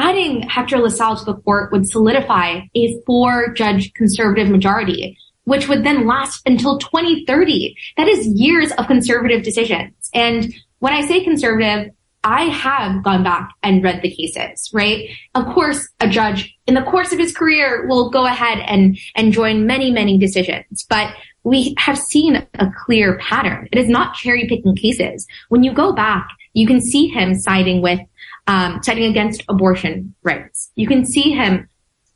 adding 0.00 0.42
Hector 0.42 0.78
LaSalle 0.78 1.16
to 1.16 1.24
the 1.24 1.34
court 1.34 1.70
would 1.72 1.86
solidify 1.86 2.60
a 2.74 3.02
four 3.06 3.52
judge 3.52 3.92
conservative 3.92 4.48
majority, 4.48 5.16
which 5.44 5.68
would 5.68 5.84
then 5.84 6.06
last 6.06 6.42
until 6.46 6.78
2030. 6.78 7.76
That 7.96 8.08
is 8.08 8.26
years 8.28 8.72
of 8.72 8.86
conservative 8.86 9.42
decisions. 9.42 9.92
And 10.14 10.54
when 10.78 10.94
I 10.94 11.06
say 11.06 11.22
conservative, 11.22 11.92
I 12.22 12.44
have 12.44 13.02
gone 13.02 13.22
back 13.22 13.50
and 13.62 13.82
read 13.82 14.02
the 14.02 14.10
cases, 14.10 14.70
right? 14.72 15.08
Of 15.34 15.46
course, 15.46 15.88
a 16.00 16.08
judge 16.08 16.54
in 16.66 16.74
the 16.74 16.82
course 16.82 17.12
of 17.12 17.18
his 17.18 17.34
career 17.34 17.86
will 17.88 18.10
go 18.10 18.26
ahead 18.26 18.58
and, 18.66 18.98
and 19.16 19.32
join 19.32 19.66
many, 19.66 19.90
many 19.90 20.18
decisions, 20.18 20.84
but 20.88 21.14
we 21.44 21.74
have 21.78 21.98
seen 21.98 22.36
a 22.36 22.70
clear 22.84 23.18
pattern. 23.18 23.68
It 23.72 23.78
is 23.78 23.88
not 23.88 24.14
cherry 24.14 24.46
picking 24.46 24.76
cases. 24.76 25.26
When 25.48 25.62
you 25.62 25.72
go 25.72 25.92
back, 25.92 26.28
you 26.52 26.66
can 26.66 26.80
see 26.82 27.08
him 27.08 27.34
siding 27.34 27.80
with 27.80 28.00
um, 28.46 28.82
siding 28.82 29.04
against 29.04 29.44
abortion 29.48 30.14
rights. 30.22 30.72
You 30.74 30.88
can 30.88 31.06
see 31.06 31.30
him 31.30 31.68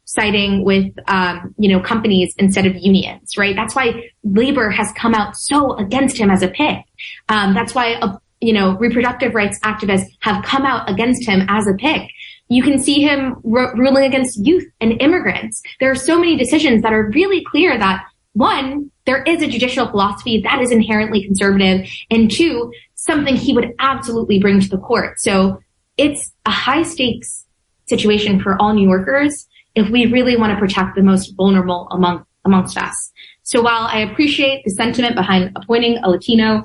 siding 0.04 0.64
with, 0.64 0.92
um, 1.06 1.54
you 1.58 1.68
know, 1.68 1.80
companies 1.80 2.34
instead 2.38 2.66
of 2.66 2.76
unions, 2.76 3.36
right? 3.38 3.56
That's 3.56 3.74
why 3.74 4.10
labor 4.22 4.70
has 4.70 4.92
come 4.96 5.14
out 5.14 5.36
so 5.36 5.76
against 5.76 6.16
him 6.16 6.30
as 6.30 6.42
a 6.42 6.48
pick. 6.48 6.84
Um, 7.28 7.54
that's 7.54 7.74
why, 7.74 7.94
uh, 7.94 8.18
you 8.44 8.52
know, 8.52 8.76
reproductive 8.76 9.34
rights 9.34 9.58
activists 9.60 10.06
have 10.20 10.44
come 10.44 10.66
out 10.66 10.88
against 10.90 11.26
him 11.26 11.46
as 11.48 11.66
a 11.66 11.72
pick. 11.72 12.10
You 12.48 12.62
can 12.62 12.78
see 12.78 13.00
him 13.00 13.36
r- 13.50 13.74
ruling 13.74 14.04
against 14.04 14.44
youth 14.44 14.66
and 14.82 15.00
immigrants. 15.00 15.62
There 15.80 15.90
are 15.90 15.94
so 15.94 16.18
many 16.18 16.36
decisions 16.36 16.82
that 16.82 16.92
are 16.92 17.10
really 17.14 17.42
clear 17.50 17.78
that 17.78 18.04
one, 18.34 18.90
there 19.06 19.22
is 19.22 19.42
a 19.42 19.46
judicial 19.46 19.88
philosophy 19.88 20.42
that 20.42 20.60
is 20.60 20.70
inherently 20.70 21.24
conservative, 21.24 21.88
and 22.10 22.30
two, 22.30 22.70
something 22.94 23.34
he 23.34 23.54
would 23.54 23.72
absolutely 23.78 24.38
bring 24.40 24.60
to 24.60 24.68
the 24.68 24.78
court. 24.78 25.20
So 25.20 25.60
it's 25.96 26.32
a 26.44 26.50
high 26.50 26.82
stakes 26.82 27.46
situation 27.86 28.40
for 28.40 28.60
all 28.60 28.74
New 28.74 28.86
Yorkers 28.86 29.46
if 29.74 29.88
we 29.88 30.06
really 30.06 30.36
want 30.36 30.52
to 30.52 30.58
protect 30.58 30.96
the 30.96 31.02
most 31.02 31.34
vulnerable 31.36 31.88
among, 31.90 32.24
amongst 32.44 32.76
us. 32.76 33.12
So 33.42 33.62
while 33.62 33.86
I 33.86 34.00
appreciate 34.00 34.64
the 34.64 34.70
sentiment 34.70 35.14
behind 35.14 35.52
appointing 35.56 35.98
a 36.02 36.10
Latino, 36.10 36.62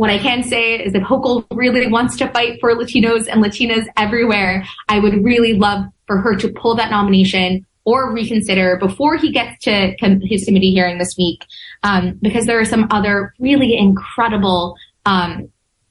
what 0.00 0.08
I 0.08 0.16
can 0.16 0.42
say 0.42 0.82
is 0.82 0.94
that 0.94 1.02
Hochul 1.02 1.44
really 1.50 1.86
wants 1.86 2.16
to 2.16 2.28
fight 2.30 2.58
for 2.58 2.74
Latinos 2.74 3.28
and 3.28 3.44
Latinas 3.44 3.84
everywhere, 3.98 4.64
I 4.88 4.98
would 4.98 5.22
really 5.22 5.52
love 5.52 5.84
for 6.06 6.16
her 6.22 6.34
to 6.36 6.48
pull 6.48 6.74
that 6.76 6.90
nomination 6.90 7.66
or 7.84 8.10
reconsider 8.10 8.78
before 8.78 9.18
he 9.18 9.30
gets 9.30 9.62
to 9.64 9.94
his 10.22 10.46
committee 10.46 10.72
hearing 10.72 10.96
this 10.96 11.16
week, 11.18 11.44
um, 11.82 12.18
because 12.22 12.46
there 12.46 12.58
are 12.58 12.64
some 12.64 12.86
other 12.90 13.34
really 13.38 13.76
incredible 13.76 14.74
um, 15.04 15.50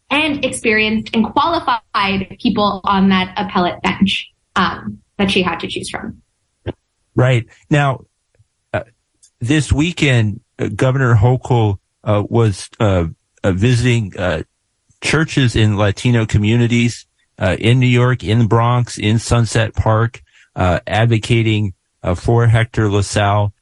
and 0.09 0.43
experienced 0.43 1.15
and 1.15 1.31
qualified 1.31 2.35
people 2.41 2.81
on 2.85 3.09
that 3.09 3.31
appellate 3.37 3.79
bench 3.83 4.27
um, 4.55 4.97
that 5.17 5.29
she 5.29 5.43
had 5.43 5.59
to 5.59 5.67
choose 5.67 5.87
from. 5.87 6.19
Right 7.13 7.45
now, 7.69 8.05
uh, 8.73 8.85
this 9.39 9.71
weekend, 9.71 10.41
uh, 10.57 10.69
Governor 10.69 11.13
Hochul 11.13 11.77
uh, 12.03 12.23
was 12.27 12.71
uh, 12.79 13.05
visiting 13.43 14.17
uh, 14.17 14.43
churches 15.01 15.55
in 15.55 15.77
Latino 15.77 16.25
communities 16.25 17.05
in 17.39 17.79
New 17.79 17.87
York, 17.87 18.23
in 18.23 18.39
the 18.39 18.47
Bronx, 18.47 18.97
in 18.97 19.17
Sunset 19.17 19.73
Park, 19.73 20.21
advocating 20.55 21.73
for 22.15 22.47
Hector 22.47 22.89
LaSalle. 22.89 23.53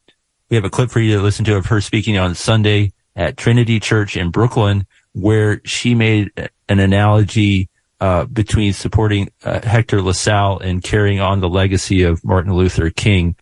We 0.49 0.55
have 0.55 0.65
a 0.65 0.69
clip 0.69 0.89
for 0.89 0.99
you 0.99 1.17
to 1.17 1.21
listen 1.21 1.45
to 1.45 1.57
of 1.57 1.67
her 1.67 1.81
speaking 1.81 2.17
on 2.17 2.33
Sunday 2.33 2.93
at 3.15 3.37
Trinity 3.37 3.79
Church 3.79 4.17
in 4.17 4.31
Brooklyn 4.31 4.87
where 5.19 5.61
she 5.65 5.95
made 5.95 6.31
an 6.69 6.79
analogy 6.79 7.69
uh, 7.99 8.25
between 8.25 8.73
supporting 8.73 9.29
uh, 9.43 9.59
Hector 9.61 10.01
LaSalle 10.01 10.59
and 10.59 10.83
carrying 10.83 11.19
on 11.19 11.39
the 11.39 11.49
legacy 11.49 12.03
of 12.03 12.23
Martin 12.23 12.53
Luther 12.53 12.91
King. 12.91 13.35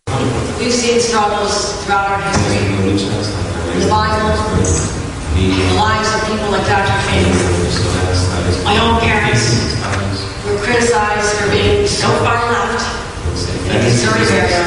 We've 0.58 0.72
seen 0.72 1.00
struggles 1.00 1.84
throughout 1.84 2.10
our 2.10 2.22
history. 2.22 3.80
The 3.80 3.88
Bible, 3.88 5.05
the 5.36 5.76
lives 5.76 6.08
of 6.16 6.24
people 6.32 6.48
like 6.48 6.64
Dr. 6.64 6.96
King. 7.12 7.28
My 8.64 8.80
own 8.80 8.96
parents 9.04 9.52
were 10.48 10.56
criticized 10.64 11.36
for 11.36 11.50
being 11.52 11.86
so 11.86 12.08
far 12.24 12.40
left 12.48 12.80
in 13.68 13.76
the 13.76 13.80
conservative 13.84 14.32
area. 14.32 14.64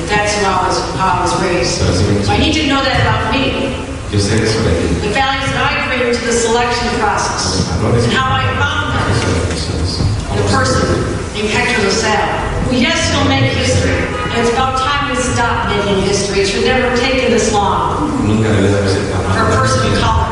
But 0.00 0.08
that's 0.08 0.32
how 0.40 0.64
I 0.64 0.68
was, 0.68 0.78
how 0.96 1.08
I 1.12 1.20
was 1.20 1.34
raised. 1.44 1.76
So 2.24 2.32
I 2.32 2.38
need 2.38 2.54
to 2.54 2.66
know 2.66 2.80
that 2.80 3.04
about 3.04 3.28
me. 3.36 3.76
The 4.10 5.12
values 5.12 5.52
that 5.52 5.72
I 5.72 5.88
bring 5.88 6.12
to 6.12 6.24
the 6.26 6.32
selection 6.32 6.88
process 7.00 7.68
and 7.68 8.12
how 8.12 8.32
I 8.32 8.44
found 8.56 8.96
them. 8.96 10.11
The 10.42 10.48
person 10.50 10.88
named 11.34 11.50
Hector 11.50 11.82
LaSalle, 11.82 12.66
who 12.66 12.76
yes, 12.76 13.10
he'll 13.14 13.28
make 13.28 13.52
history. 13.52 13.94
And 14.32 14.40
it's 14.40 14.50
about 14.50 14.78
time 14.78 15.14
to 15.14 15.20
stop 15.22 15.68
making 15.68 16.02
history. 16.02 16.42
It 16.42 16.46
should 16.46 16.64
never 16.64 16.90
have 16.90 16.98
taken 16.98 17.30
this 17.30 17.52
long 17.52 18.26
Nunca 18.26 18.48
debió 18.48 18.70
de 18.70 18.78
haberse 18.78 19.00
for 19.10 19.42
a 19.42 19.56
person 19.56 19.86
of 19.86 19.98
tanto 19.98 20.00
color, 20.00 20.26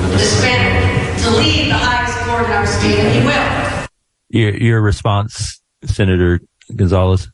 para 0.00 0.14
a 0.14 0.18
Hispanic, 0.18 1.22
to 1.22 1.30
lead 1.30 1.70
the 1.70 1.74
highest 1.74 2.18
court 2.26 2.46
in 2.46 2.52
our 2.52 2.66
state, 2.66 2.98
and 2.98 3.14
he 3.14 3.26
will. 3.26 3.86
Your, 4.28 4.56
your 4.56 4.80
response, 4.80 5.60
Senator 5.84 6.40
Gonzalez? 6.74 7.30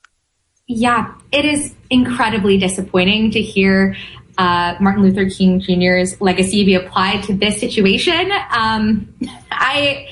Yeah, 0.66 1.14
it 1.32 1.44
is 1.44 1.74
incredibly 1.90 2.58
disappointing 2.58 3.30
to 3.32 3.40
hear 3.40 3.96
uh, 4.36 4.76
Martin 4.80 5.02
Luther 5.02 5.28
King 5.28 5.60
Jr.'s 5.60 6.20
legacy 6.20 6.64
be 6.64 6.74
applied 6.74 7.24
to 7.24 7.34
this 7.34 7.58
situation. 7.58 8.30
Um, 8.50 9.14
I, 9.50 10.08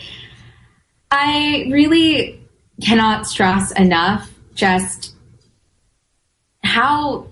I 1.11 1.69
really 1.71 2.41
cannot 2.83 3.27
stress 3.27 3.73
enough 3.73 4.31
just 4.55 5.15
how 6.63 7.29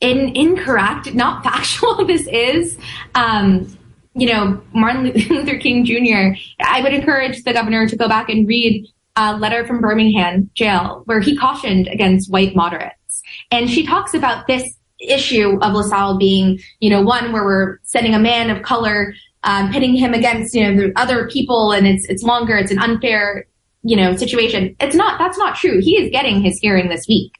in, 0.00 0.34
incorrect, 0.36 1.14
not 1.14 1.42
factual 1.44 2.04
this 2.04 2.26
is. 2.26 2.78
Um, 3.14 3.76
you 4.14 4.26
know, 4.32 4.60
Martin 4.72 5.04
Luther 5.28 5.58
King 5.58 5.84
Jr., 5.84 6.38
I 6.60 6.82
would 6.82 6.92
encourage 6.92 7.42
the 7.44 7.52
governor 7.52 7.88
to 7.88 7.96
go 7.96 8.08
back 8.08 8.28
and 8.28 8.46
read 8.46 8.86
a 9.16 9.36
letter 9.36 9.66
from 9.66 9.80
Birmingham 9.80 10.50
jail 10.54 11.02
where 11.06 11.20
he 11.20 11.36
cautioned 11.36 11.88
against 11.88 12.30
white 12.30 12.54
moderates. 12.54 13.22
And 13.50 13.68
she 13.68 13.84
talks 13.84 14.14
about 14.14 14.46
this 14.46 14.76
issue 15.00 15.58
of 15.60 15.74
LaSalle 15.74 16.18
being, 16.18 16.58
you 16.80 16.90
know, 16.90 17.02
one 17.02 17.32
where 17.32 17.44
we're 17.44 17.78
sending 17.82 18.14
a 18.14 18.18
man 18.18 18.50
of 18.50 18.62
color, 18.62 19.14
um, 19.48 19.72
pitting 19.72 19.94
him 19.94 20.12
against, 20.12 20.54
you 20.54 20.62
know, 20.62 20.76
the 20.76 20.92
other 20.94 21.26
people 21.26 21.72
and 21.72 21.86
it's, 21.86 22.04
it's 22.10 22.22
longer, 22.22 22.56
it's 22.56 22.70
an 22.70 22.78
unfair, 22.78 23.46
you 23.82 23.96
know, 23.96 24.14
situation. 24.14 24.76
It's 24.78 24.94
not, 24.94 25.18
that's 25.18 25.38
not 25.38 25.56
true. 25.56 25.80
He 25.80 25.96
is 25.96 26.10
getting 26.12 26.42
his 26.42 26.58
hearing 26.58 26.90
this 26.90 27.06
week. 27.08 27.32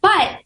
But 0.00 0.38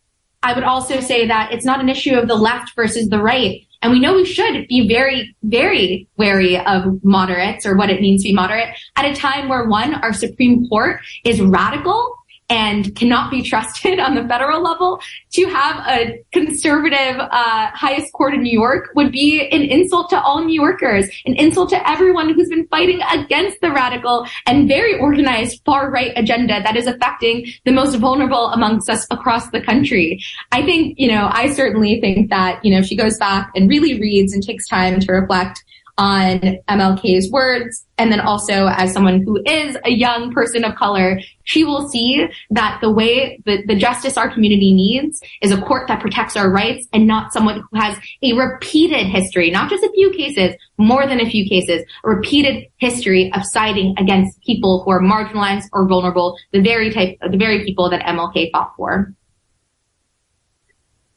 I 0.42 0.52
would 0.52 0.64
also 0.64 0.98
say 0.98 1.24
that 1.28 1.52
it's 1.52 1.64
not 1.64 1.80
an 1.80 1.88
issue 1.88 2.16
of 2.16 2.26
the 2.26 2.34
left 2.34 2.74
versus 2.74 3.08
the 3.08 3.22
right. 3.22 3.60
And 3.82 3.92
we 3.92 4.00
know 4.00 4.16
we 4.16 4.24
should 4.24 4.66
be 4.66 4.88
very, 4.88 5.36
very 5.44 6.08
wary 6.16 6.58
of 6.58 7.04
moderates 7.04 7.64
or 7.64 7.76
what 7.76 7.88
it 7.88 8.00
means 8.00 8.22
to 8.22 8.30
be 8.30 8.34
moderate 8.34 8.76
at 8.96 9.04
a 9.04 9.14
time 9.14 9.48
where 9.48 9.68
one, 9.68 9.94
our 9.94 10.12
Supreme 10.12 10.68
Court 10.68 11.00
is 11.24 11.40
radical 11.40 12.16
and 12.48 12.94
cannot 12.94 13.30
be 13.30 13.42
trusted 13.42 13.98
on 14.06 14.14
the 14.14 14.26
federal 14.28 14.62
level 14.62 15.00
to 15.32 15.46
have 15.46 15.86
a 15.88 16.22
conservative 16.32 17.18
uh, 17.18 17.70
highest 17.72 18.12
court 18.12 18.34
in 18.34 18.42
New 18.42 18.52
York 18.52 18.90
would 18.94 19.12
be 19.12 19.48
an 19.50 19.62
insult 19.62 20.10
to 20.10 20.20
all 20.20 20.44
New 20.44 20.54
Yorkers, 20.54 21.08
an 21.26 21.34
insult 21.34 21.70
to 21.70 21.88
everyone 21.88 22.32
who's 22.32 22.48
been 22.48 22.66
fighting 22.68 23.00
against 23.12 23.60
the 23.60 23.70
radical 23.70 24.26
and 24.46 24.68
very 24.68 24.98
organized 24.98 25.60
far 25.64 25.90
right 25.90 26.12
agenda 26.16 26.62
that 26.62 26.76
is 26.76 26.86
affecting 26.86 27.46
the 27.64 27.72
most 27.72 27.96
vulnerable 27.96 28.50
amongst 28.50 28.88
us 28.88 29.06
across 29.10 29.50
the 29.50 29.60
country. 29.60 30.22
I 30.52 30.62
think, 30.62 30.98
you 30.98 31.08
know, 31.08 31.28
I 31.32 31.52
certainly 31.52 32.00
think 32.00 32.30
that, 32.30 32.64
you 32.64 32.70
know, 32.70 32.78
if 32.78 32.86
she 32.86 32.96
goes 32.96 33.18
back 33.18 33.50
and 33.54 33.68
really 33.68 34.00
reads 34.00 34.32
and 34.32 34.42
takes 34.42 34.66
time 34.68 35.00
to 35.00 35.12
reflect 35.12 35.64
on 35.98 36.58
MLK's 36.68 37.30
words. 37.30 37.86
And 37.98 38.12
then 38.12 38.20
also 38.20 38.66
as 38.66 38.92
someone 38.92 39.22
who 39.22 39.42
is 39.46 39.76
a 39.84 39.90
young 39.90 40.30
person 40.32 40.64
of 40.64 40.74
color, 40.74 41.20
she 41.44 41.64
will 41.64 41.88
see 41.88 42.26
that 42.50 42.78
the 42.82 42.90
way 42.90 43.40
the, 43.46 43.64
the 43.66 43.74
justice 43.74 44.18
our 44.18 44.30
community 44.30 44.74
needs 44.74 45.20
is 45.40 45.52
a 45.52 45.60
court 45.62 45.88
that 45.88 46.00
protects 46.00 46.36
our 46.36 46.50
rights 46.50 46.86
and 46.92 47.06
not 47.06 47.32
someone 47.32 47.64
who 47.70 47.78
has 47.78 47.98
a 48.22 48.34
repeated 48.34 49.06
history, 49.06 49.50
not 49.50 49.70
just 49.70 49.82
a 49.82 49.90
few 49.92 50.10
cases, 50.10 50.54
more 50.76 51.06
than 51.06 51.20
a 51.20 51.30
few 51.30 51.48
cases, 51.48 51.82
a 52.04 52.08
repeated 52.08 52.66
history 52.76 53.32
of 53.32 53.42
siding 53.44 53.94
against 53.96 54.38
people 54.42 54.82
who 54.84 54.90
are 54.90 55.00
marginalized 55.00 55.64
or 55.72 55.88
vulnerable, 55.88 56.36
the 56.52 56.60
very 56.60 56.90
type, 56.90 57.16
the 57.30 57.38
very 57.38 57.64
people 57.64 57.88
that 57.88 58.02
MLK 58.02 58.50
fought 58.52 58.72
for. 58.76 59.14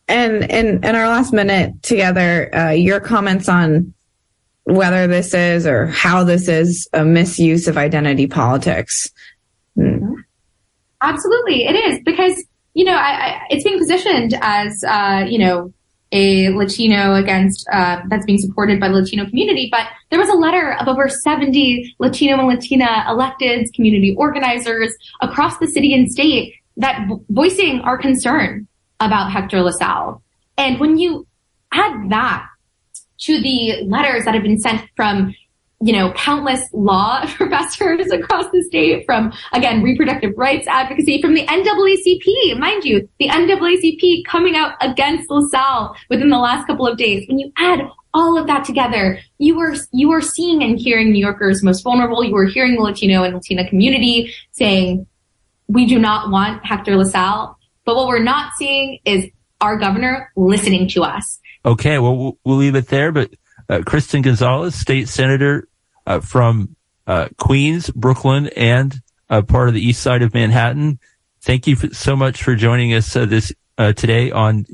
And 0.07 0.43
in 0.45 0.83
in 0.83 0.95
our 0.95 1.07
last 1.07 1.33
minute 1.33 1.83
together, 1.83 2.53
uh, 2.55 2.71
your 2.71 2.99
comments 2.99 3.47
on 3.47 3.93
whether 4.69 5.07
this 5.07 5.33
is 5.33 5.65
or 5.65 5.87
how 5.87 6.23
this 6.23 6.47
is 6.47 6.87
a 6.93 7.03
misuse 7.03 7.67
of 7.67 7.77
identity 7.77 8.27
politics. 8.27 9.09
Hmm. 9.75 10.15
Absolutely, 11.01 11.65
it 11.65 11.75
is 11.75 11.99
because 12.03 12.43
you 12.73 12.85
know 12.85 12.95
I, 12.95 13.11
I, 13.11 13.41
it's 13.49 13.63
being 13.63 13.79
positioned 13.79 14.37
as 14.41 14.83
uh, 14.87 15.25
you 15.27 15.39
know 15.39 15.73
a 16.11 16.49
Latino 16.49 17.13
against 17.15 17.67
uh, 17.71 18.01
that's 18.09 18.25
being 18.25 18.39
supported 18.39 18.79
by 18.79 18.87
the 18.87 18.95
Latino 18.95 19.25
community. 19.25 19.69
But 19.71 19.87
there 20.09 20.19
was 20.19 20.29
a 20.29 20.33
letter 20.33 20.73
of 20.79 20.87
over 20.87 21.07
70 21.07 21.95
Latino 21.99 22.39
and 22.39 22.47
Latina 22.47 23.05
electeds, 23.07 23.71
community 23.73 24.15
organizers 24.17 24.93
across 25.21 25.57
the 25.59 25.67
city 25.67 25.93
and 25.93 26.11
state 26.11 26.55
that 26.77 27.07
voicing 27.29 27.81
our 27.81 27.97
concern 27.97 28.67
about 28.99 29.31
Hector 29.31 29.61
LaSalle. 29.61 30.21
And 30.57 30.79
when 30.79 30.97
you 30.97 31.27
add 31.71 32.09
that 32.09 32.48
to 33.19 33.41
the 33.41 33.83
letters 33.85 34.25
that 34.25 34.33
have 34.33 34.43
been 34.43 34.59
sent 34.59 34.81
from 34.95 35.33
you 35.81 35.93
know, 35.93 36.11
countless 36.13 36.61
law 36.73 37.25
professors 37.35 38.11
across 38.11 38.51
the 38.51 38.61
state 38.63 39.05
from, 39.05 39.31
again, 39.53 39.81
reproductive 39.81 40.33
rights 40.35 40.67
advocacy 40.67 41.21
from 41.21 41.33
the 41.33 41.45
NAACP, 41.45 42.59
mind 42.59 42.83
you, 42.83 43.07
the 43.17 43.29
NAACP 43.29 44.25
coming 44.25 44.55
out 44.55 44.73
against 44.81 45.29
LaSalle 45.29 45.95
within 46.09 46.29
the 46.29 46.37
last 46.37 46.67
couple 46.67 46.85
of 46.85 46.97
days. 46.97 47.25
When 47.27 47.39
you 47.39 47.51
add 47.57 47.79
all 48.13 48.37
of 48.37 48.47
that 48.47 48.65
together, 48.65 49.19
you 49.37 49.57
are, 49.59 49.75
you 49.91 50.11
are 50.11 50.21
seeing 50.21 50.63
and 50.63 50.77
hearing 50.77 51.11
New 51.11 51.23
Yorkers 51.23 51.63
most 51.63 51.81
vulnerable. 51.81 52.23
You 52.23 52.35
are 52.35 52.45
hearing 52.45 52.75
the 52.75 52.81
Latino 52.81 53.23
and 53.23 53.33
Latina 53.33 53.67
community 53.67 54.33
saying, 54.51 55.07
we 55.67 55.85
do 55.85 55.99
not 55.99 56.29
want 56.29 56.65
Hector 56.65 56.97
LaSalle. 56.97 57.57
But 57.85 57.95
what 57.95 58.07
we're 58.07 58.21
not 58.21 58.51
seeing 58.57 58.99
is 59.05 59.27
our 59.61 59.77
governor 59.77 60.31
listening 60.35 60.87
to 60.89 61.03
us. 61.03 61.38
Okay, 61.65 61.99
well, 61.99 62.15
we'll, 62.15 62.37
we'll 62.43 62.57
leave 62.57 62.75
it 62.75 62.87
there. 62.87 63.11
But 63.11 63.31
uh, 63.67 63.81
Kristen 63.85 64.21
Gonzalez, 64.21 64.75
state 64.75 65.09
senator 65.09 65.67
uh, 66.05 66.19
from 66.19 66.75
uh, 67.07 67.29
Queens, 67.37 67.89
Brooklyn, 67.89 68.47
and 68.55 69.01
part 69.47 69.67
of 69.67 69.73
the 69.73 69.81
east 69.81 70.01
side 70.01 70.21
of 70.21 70.33
Manhattan. 70.33 70.99
Thank 71.41 71.67
you 71.67 71.75
for, 71.75 71.93
so 71.93 72.15
much 72.15 72.43
for 72.43 72.55
joining 72.55 72.93
us 72.93 73.15
uh, 73.15 73.25
this 73.25 73.53
uh, 73.77 73.93
today 73.93 74.31
on 74.31 74.65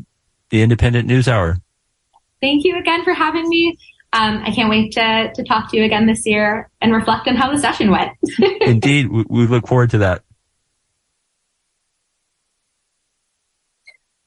the 0.50 0.66
Indypendent 0.66 1.06
News 1.06 1.28
Hour. 1.28 1.58
Thank 2.42 2.64
you 2.64 2.78
again 2.78 3.04
for 3.04 3.14
having 3.14 3.48
me. 3.48 3.78
Um, 4.14 4.42
I 4.46 4.52
can't 4.52 4.70
wait 4.70 4.94
to, 4.94 5.32
to 5.34 5.44
talk 5.44 5.70
to 5.72 5.78
you 5.78 5.84
again 5.84 6.08
this 6.08 6.26
year 6.26 6.70
and 6.82 6.94
reflect 6.94 7.28
on 7.28 7.36
how 7.36 7.52
the 7.52 7.60
session 7.60 7.92
went. 7.92 8.12
Indeed, 8.62 9.10
we, 9.10 9.26
we 9.30 9.48
look 9.48 9.68
forward 9.68 9.90
to 9.92 10.00
that. 10.00 10.24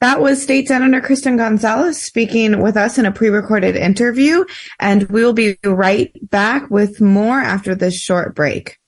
That 0.01 0.21
was 0.21 0.41
State 0.41 0.69
Senator 0.69 1.01
Kristen 1.01 1.37
Gonzalez 1.37 2.01
speaking 2.01 2.63
with 2.63 2.77
us 2.77 2.99
in 2.99 3.07
a 3.07 3.11
pre-recorded 3.11 3.75
interview, 3.75 4.45
and 4.79 5.03
we 5.11 5.25
will 5.25 5.33
be 5.33 5.59
right 5.65 6.13
back 6.31 6.71
with 6.71 7.01
more 7.01 7.41
after 7.41 7.75
this 7.75 7.99
short 7.99 8.37
break. 8.37 8.79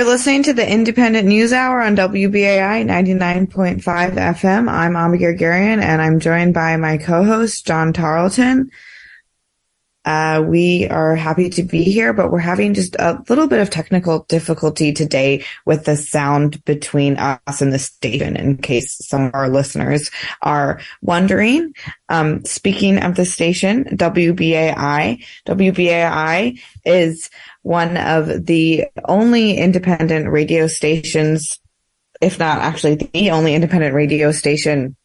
You're 0.00 0.08
listening 0.08 0.44
to 0.44 0.54
the 0.54 0.62
Indypendent 0.62 1.26
News 1.26 1.52
Hour 1.52 1.82
on 1.82 1.94
WBAI 1.94 2.86
99.5 2.86 3.82
FM. 3.82 4.66
I'm 4.66 4.96
Amba 4.96 5.18
Guerguerian 5.18 5.82
and 5.82 6.00
I'm 6.00 6.20
joined 6.20 6.54
by 6.54 6.78
my 6.78 6.96
co-host, 6.96 7.66
John 7.66 7.92
Tarleton. 7.92 8.70
Uh, 10.06 10.42
we 10.46 10.88
are 10.88 11.14
happy 11.14 11.50
to 11.50 11.62
be 11.62 11.82
here, 11.82 12.14
but 12.14 12.32
we're 12.32 12.38
having 12.38 12.72
just 12.72 12.96
a 12.96 13.22
little 13.28 13.46
bit 13.46 13.60
of 13.60 13.68
technical 13.68 14.24
difficulty 14.30 14.94
today 14.94 15.44
with 15.66 15.84
the 15.84 15.98
sound 15.98 16.64
between 16.64 17.18
us 17.18 17.60
and 17.60 17.70
the 17.70 17.78
station 17.78 18.36
in 18.36 18.56
case 18.56 19.06
some 19.06 19.24
of 19.24 19.34
our 19.34 19.50
listeners 19.50 20.10
are 20.40 20.80
wondering. 21.02 21.74
Um, 22.08 22.42
speaking 22.46 22.96
of 23.02 23.16
the 23.16 23.26
station, 23.26 23.84
WBAI, 23.84 25.22
WBAI 25.46 26.58
is 26.86 27.28
one 27.62 27.96
of 27.96 28.46
the 28.46 28.86
only 29.06 29.56
independent 29.56 30.30
radio 30.30 30.66
stations, 30.66 31.60
if 32.20 32.38
not 32.38 32.58
actually 32.58 32.94
the 32.96 33.30
only 33.30 33.54
independent 33.54 33.94
radio 33.94 34.32
station 34.32 34.96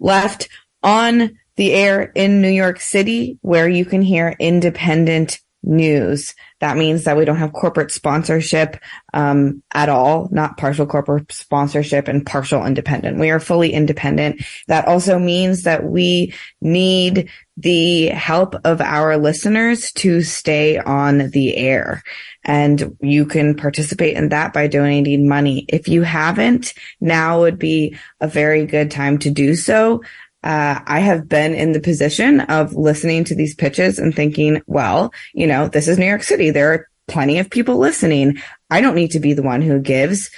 left 0.00 0.48
on 0.82 1.38
the 1.56 1.72
air 1.72 2.02
in 2.14 2.40
New 2.40 2.50
York 2.50 2.80
City 2.80 3.38
where 3.42 3.68
you 3.68 3.84
can 3.84 4.02
hear 4.02 4.34
independent 4.38 5.40
news. 5.62 6.34
That 6.60 6.76
means 6.76 7.04
that 7.04 7.16
we 7.16 7.24
don't 7.24 7.36
have 7.36 7.52
corporate 7.52 7.90
sponsorship 7.90 8.76
um, 9.14 9.62
at 9.72 9.88
all, 9.88 10.28
not 10.30 10.56
partial 10.56 10.86
corporate 10.86 11.30
sponsorship 11.32 12.08
and 12.08 12.24
partial 12.24 12.64
independent. 12.64 13.18
We 13.18 13.30
are 13.30 13.40
fully 13.40 13.72
independent. 13.72 14.42
That 14.68 14.86
also 14.86 15.18
means 15.18 15.62
that 15.62 15.84
we 15.84 16.34
need 16.60 17.28
the 17.56 18.06
help 18.06 18.54
of 18.64 18.80
our 18.80 19.16
listeners 19.16 19.92
to 19.92 20.22
stay 20.22 20.78
on 20.78 21.30
the 21.30 21.56
air. 21.56 22.02
And 22.44 22.96
you 23.00 23.26
can 23.26 23.54
participate 23.54 24.16
in 24.16 24.30
that 24.30 24.52
by 24.52 24.66
donating 24.66 25.28
money. 25.28 25.66
If 25.68 25.86
you 25.88 26.02
haven't, 26.02 26.74
now 27.00 27.40
would 27.40 27.58
be 27.58 27.96
a 28.20 28.26
very 28.26 28.66
good 28.66 28.90
time 28.90 29.18
to 29.18 29.30
do 29.30 29.54
so 29.54 30.02
uh, 30.42 30.80
I 30.86 31.00
have 31.00 31.28
been 31.28 31.54
in 31.54 31.72
the 31.72 31.80
position 31.80 32.40
of 32.40 32.74
listening 32.74 33.24
to 33.24 33.34
these 33.34 33.54
pitches 33.54 33.98
and 33.98 34.14
thinking, 34.14 34.62
well, 34.66 35.12
you 35.32 35.46
know, 35.46 35.68
this 35.68 35.88
is 35.88 35.98
New 35.98 36.06
York 36.06 36.22
City. 36.22 36.50
There 36.50 36.72
are 36.72 36.88
plenty 37.08 37.38
of 37.38 37.50
people 37.50 37.78
listening. 37.78 38.38
I 38.70 38.80
don't 38.80 38.94
need 38.94 39.12
to 39.12 39.20
be 39.20 39.34
the 39.34 39.42
one 39.42 39.62
who 39.62 39.78
gives. 39.80 40.30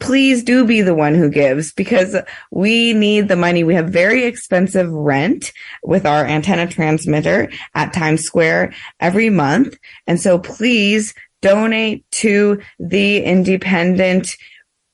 Please 0.00 0.42
do 0.42 0.64
be 0.64 0.82
the 0.82 0.96
one 0.96 1.14
who 1.14 1.30
gives 1.30 1.72
because 1.72 2.16
we 2.50 2.92
need 2.92 3.28
the 3.28 3.36
money. 3.36 3.62
We 3.62 3.74
have 3.74 3.88
very 3.88 4.24
expensive 4.24 4.90
rent 4.90 5.52
with 5.84 6.06
our 6.06 6.24
antenna 6.24 6.66
transmitter 6.66 7.52
at 7.74 7.92
Times 7.92 8.22
Square 8.22 8.74
every 8.98 9.30
month. 9.30 9.78
And 10.08 10.20
so 10.20 10.40
please 10.40 11.14
donate 11.40 12.08
to 12.12 12.60
the 12.80 13.22
independent 13.22 14.36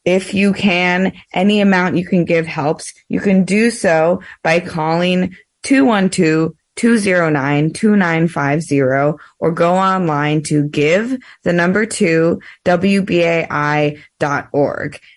if 0.08 0.32
you 0.32 0.54
can, 0.54 1.12
any 1.34 1.60
amount 1.60 1.96
you 1.96 2.06
can 2.06 2.24
give 2.24 2.46
helps. 2.46 2.94
You 3.10 3.20
can 3.20 3.44
do 3.44 3.70
so 3.70 4.22
by 4.42 4.60
calling 4.60 5.36
212 5.64 6.54
209 6.76 7.72
2950 7.72 8.80
or 9.40 9.50
go 9.52 9.74
online 9.74 10.42
to 10.44 10.66
give 10.68 11.18
the 11.42 11.52
number 11.52 11.84
two 11.84 12.40
WBAI.org. 12.64 13.98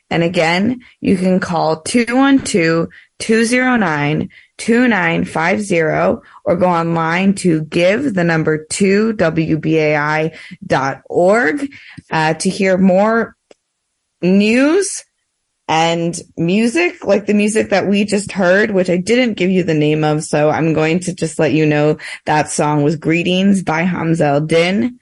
And 0.10 0.24
again, 0.24 0.82
you 1.00 1.16
can 1.16 1.40
call 1.40 1.82
212 1.84 2.90
209 3.20 4.30
2950 4.58 5.82
or 6.46 6.56
go 6.56 6.66
online 6.66 7.36
to 7.36 7.64
give 7.66 8.16
the 8.16 8.24
number 8.24 8.66
two 8.66 9.14
WBAI.org 9.14 10.32
uh, 12.12 12.34
to 12.34 12.50
hear 12.50 12.78
more 12.78 13.36
news 14.22 15.04
and 15.68 16.20
music, 16.38 17.04
like 17.06 17.28
the 17.28 17.34
music 17.34 17.70
that 17.70 17.88
we 17.88 18.04
just 18.04 18.34
heard, 18.34 18.72
which 18.72 18.90
I 18.90 18.98
didn't 18.98 19.36
give 19.36 19.50
you 19.50 19.64
the 19.64 19.74
name 19.74 20.04
of. 20.04 20.24
So 20.24 20.50
I'm 20.50 20.74
going 20.74 21.00
to 21.02 21.16
just 21.16 21.40
let 21.40 21.54
you 21.54 21.66
know 21.66 21.98
that 22.26 22.50
song 22.50 22.84
was 22.84 22.98
Greetings 22.98 23.64
by 23.64 23.84
Hamza 23.84 24.44
Din. 24.46 25.00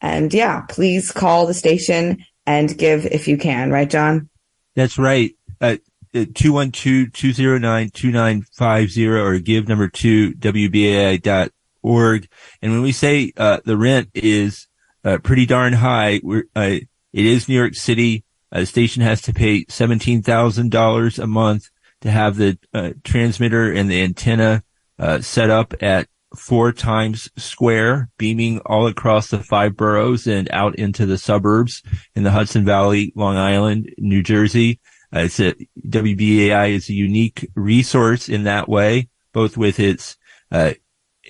And 0.00 0.32
yeah, 0.32 0.60
please 0.68 1.10
call 1.10 1.46
the 1.46 1.54
station 1.54 2.24
and 2.46 2.78
give 2.78 3.04
if 3.06 3.26
you 3.26 3.36
can. 3.36 3.72
Right, 3.72 3.90
John? 3.90 4.28
That's 4.76 4.96
right. 4.96 5.34
Uh, 5.60 5.78
212-209-2950 6.14 9.08
or 9.08 9.40
give 9.40 9.66
number 9.68 9.88
two, 9.88 10.34
WBAI.org. 10.34 12.28
And 12.62 12.72
when 12.72 12.82
we 12.82 12.92
say, 12.92 13.32
uh, 13.36 13.58
the 13.64 13.76
rent 13.76 14.10
is, 14.14 14.68
uh, 15.04 15.18
pretty 15.18 15.46
darn 15.46 15.72
high, 15.72 16.20
we're, 16.22 16.44
uh, 16.54 16.76
it 17.12 17.26
is 17.26 17.48
New 17.48 17.54
York 17.54 17.74
City. 17.74 18.24
Uh, 18.50 18.60
the 18.60 18.66
station 18.66 19.02
has 19.02 19.20
to 19.22 19.32
pay 19.32 19.64
$17,000 19.64 21.18
a 21.18 21.26
month 21.26 21.70
to 22.00 22.10
have 22.10 22.36
the 22.36 22.58
uh, 22.72 22.90
transmitter 23.04 23.72
and 23.72 23.90
the 23.90 24.02
antenna 24.02 24.62
uh, 24.98 25.20
set 25.20 25.50
up 25.50 25.74
at 25.82 26.08
four 26.36 26.72
times 26.72 27.30
square, 27.36 28.10
beaming 28.18 28.60
all 28.66 28.86
across 28.86 29.28
the 29.28 29.38
five 29.38 29.76
boroughs 29.76 30.26
and 30.26 30.50
out 30.50 30.76
into 30.76 31.06
the 31.06 31.18
suburbs 31.18 31.82
in 32.14 32.22
the 32.22 32.30
Hudson 32.30 32.64
Valley, 32.64 33.12
Long 33.16 33.36
Island, 33.36 33.94
New 33.98 34.22
Jersey. 34.22 34.80
Uh, 35.14 35.20
it's 35.20 35.40
a, 35.40 35.54
WBAI 35.86 36.72
is 36.72 36.88
a 36.88 36.94
unique 36.94 37.48
resource 37.54 38.28
in 38.28 38.44
that 38.44 38.68
way, 38.68 39.08
both 39.32 39.56
with 39.56 39.80
its, 39.80 40.16
uh, 40.52 40.74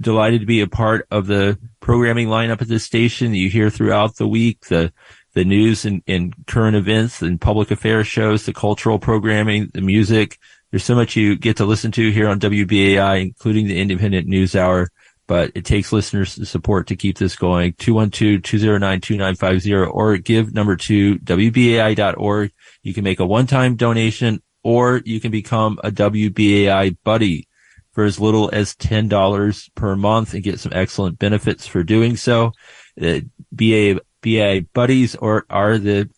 delighted 0.00 0.40
to 0.40 0.46
be 0.46 0.60
a 0.60 0.66
part 0.66 1.06
of 1.10 1.26
the 1.26 1.58
programming 1.80 2.28
lineup 2.28 2.62
at 2.62 2.68
this 2.68 2.84
station 2.84 3.32
that 3.32 3.38
you 3.38 3.48
hear 3.48 3.70
throughout 3.70 4.16
the 4.16 4.28
week. 4.28 4.66
The 4.66 4.92
the 5.34 5.44
news 5.44 5.84
and, 5.84 6.02
and 6.06 6.34
current 6.46 6.76
events 6.76 7.22
and 7.22 7.40
public 7.40 7.70
affairs 7.70 8.06
shows, 8.06 8.46
the 8.46 8.52
cultural 8.52 8.98
programming, 8.98 9.70
the 9.74 9.80
music. 9.80 10.38
There's 10.70 10.84
so 10.84 10.94
much 10.94 11.16
you 11.16 11.36
get 11.36 11.56
to 11.58 11.64
listen 11.64 11.92
to 11.92 12.10
here 12.10 12.28
on 12.28 12.40
WBAI, 12.40 13.22
including 13.22 13.66
the 13.66 13.80
Indypendent 13.80 14.26
News 14.26 14.54
Hour 14.54 14.88
but 15.28 15.52
it 15.54 15.64
takes 15.66 15.92
listeners' 15.92 16.48
support 16.48 16.88
to 16.88 16.96
keep 16.96 17.18
this 17.18 17.36
going. 17.36 17.74
212-209-2950 17.74 19.94
or 19.94 20.16
give 20.16 20.52
number 20.54 20.74
two, 20.74 21.18
WBAI.org. 21.18 22.50
You 22.82 22.94
can 22.94 23.04
make 23.04 23.20
a 23.20 23.26
one-time 23.26 23.76
donation 23.76 24.42
or 24.64 25.02
you 25.04 25.20
can 25.20 25.30
become 25.30 25.78
a 25.84 25.92
WBAI 25.92 26.96
buddy 27.04 27.46
for 27.92 28.04
as 28.04 28.18
little 28.18 28.48
as 28.52 28.74
$10 28.74 29.74
per 29.74 29.94
month 29.94 30.32
and 30.32 30.42
get 30.42 30.60
some 30.60 30.72
excellent 30.74 31.18
benefits 31.18 31.66
for 31.66 31.82
doing 31.82 32.16
so. 32.16 32.52
The 32.96 33.26
BA, 33.52 34.00
BA 34.22 34.66
buddies 34.72 35.16
are, 35.16 35.46
are 35.48 35.78
the, 35.78 36.08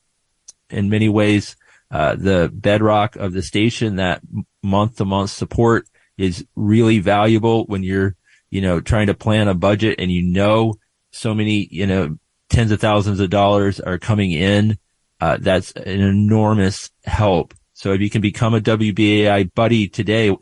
in 0.68 0.88
many 0.88 1.08
ways, 1.08 1.56
uh, 1.90 2.14
the 2.14 2.50
bedrock 2.52 3.16
of 3.16 3.32
the 3.32 3.42
station 3.42 3.96
that 3.96 4.20
month 4.62 4.96
to 4.96 5.04
month 5.04 5.30
support 5.30 5.88
is 6.16 6.46
really 6.54 6.98
valuable 6.98 7.64
when 7.64 7.82
you're 7.82 8.14
you 8.50 8.60
know, 8.60 8.80
trying 8.80 9.06
to 9.06 9.14
plan 9.14 9.48
a 9.48 9.54
budget 9.54 9.98
and 9.98 10.12
you 10.12 10.22
know 10.22 10.74
so 11.12 11.34
many, 11.34 11.66
you 11.70 11.86
know, 11.86 12.18
tens 12.48 12.72
of 12.72 12.80
thousands 12.80 13.20
of 13.20 13.30
dollars 13.30 13.80
are 13.80 13.98
coming 13.98 14.32
in, 14.32 14.76
uh, 15.20 15.38
that's 15.40 15.72
an 15.72 16.00
enormous 16.00 16.90
help. 17.04 17.54
So 17.74 17.92
if 17.92 18.00
you 18.00 18.10
can 18.10 18.20
become 18.20 18.54
a 18.54 18.60
WBAI 18.60 19.54
buddy 19.54 19.88
today, 19.88 20.36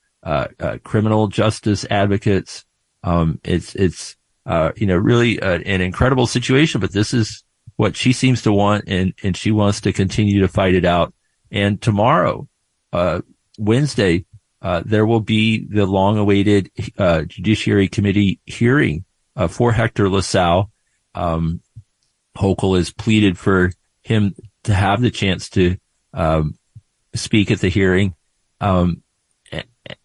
criminal 0.84 1.28
justice 1.28 1.86
advocates. 1.90 2.64
Um, 3.02 3.40
it's 3.44 3.74
it's 3.74 4.16
uh, 4.46 4.72
you 4.76 4.86
know, 4.86 4.96
really 4.96 5.40
uh, 5.40 5.58
an 5.58 5.80
incredible 5.80 6.26
situation, 6.26 6.80
but 6.80 6.92
this 6.92 7.12
is 7.14 7.44
what 7.76 7.96
she 7.96 8.12
seems 8.12 8.42
to 8.42 8.52
want 8.52 8.84
and, 8.88 9.14
and 9.22 9.36
she 9.36 9.50
wants 9.50 9.80
to 9.82 9.92
continue 9.92 10.40
to 10.40 10.48
fight 10.48 10.74
it 10.74 10.84
out. 10.84 11.14
And 11.50 11.80
tomorrow, 11.80 12.48
uh, 12.92 13.20
Wednesday, 13.58 14.24
uh, 14.62 14.82
there 14.84 15.06
will 15.06 15.20
be 15.20 15.66
the 15.66 15.86
long 15.86 16.18
awaited, 16.18 16.70
uh, 16.98 17.22
Judiciary 17.22 17.88
Committee 17.88 18.40
hearing, 18.44 19.04
uh, 19.36 19.48
for 19.48 19.72
Hector 19.72 20.08
LaSalle. 20.08 20.70
Um, 21.14 21.60
Hochul 22.40 22.76
has 22.76 22.92
pleaded 22.92 23.38
for 23.38 23.72
him 24.02 24.34
to 24.64 24.74
have 24.74 25.00
the 25.00 25.10
chance 25.10 25.48
to, 25.50 25.76
um, 26.14 26.54
speak 27.14 27.50
at 27.50 27.60
the 27.60 27.68
hearing. 27.68 28.14
Um, 28.60 29.02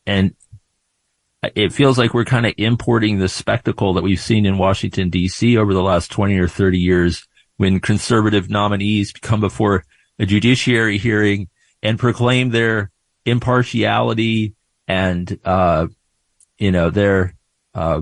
and 0.05 0.35
it 1.55 1.73
feels 1.73 1.97
like 1.97 2.13
we're 2.13 2.25
kind 2.25 2.45
of 2.45 2.53
importing 2.57 3.19
the 3.19 3.29
spectacle 3.29 3.93
that 3.93 4.03
we've 4.03 4.19
seen 4.19 4.45
in 4.45 4.57
Washington 4.57 5.11
DC 5.11 5.57
over 5.57 5.73
the 5.73 5.83
last 5.83 6.11
20 6.11 6.37
or 6.39 6.47
30 6.47 6.79
years 6.79 7.27
when 7.57 7.79
conservative 7.79 8.49
nominees 8.49 9.11
come 9.11 9.41
before 9.41 9.85
a 10.17 10.25
judiciary 10.25 10.97
hearing 10.97 11.49
and 11.83 11.99
proclaim 11.99 12.49
their 12.49 12.91
impartiality 13.25 14.55
and, 14.87 15.39
uh, 15.45 15.87
you 16.57 16.71
know, 16.71 16.89
their, 16.89 17.35
uh, 17.73 18.01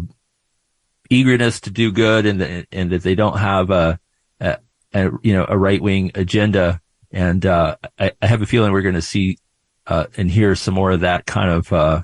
eagerness 1.10 1.60
to 1.62 1.70
do 1.70 1.92
good 1.92 2.26
and, 2.26 2.66
and 2.72 2.92
that 2.92 3.04
they 3.04 3.16
don't 3.16 3.38
have 3.38 3.70
a, 3.70 4.00
a, 4.94 5.10
you 5.22 5.34
know, 5.34 5.46
a 5.48 5.58
right 5.58 5.82
wing 5.82 6.12
agenda. 6.16 6.82
And, 7.12 7.46
uh, 7.46 7.76
I, 8.00 8.12
I, 8.22 8.28
have 8.28 8.42
a 8.42 8.48
feeling 8.48 8.72
we're 8.72 8.82
going 8.82 8.96
to 8.96 9.02
see, 9.02 9.38
uh, 9.86 10.06
and 10.18 10.32
hear 10.32 10.56
some 10.56 10.74
more 10.74 10.92
of 10.92 11.02
that 11.02 11.26
kind 11.26 11.52
of, 11.52 11.72
uh, 11.72 12.04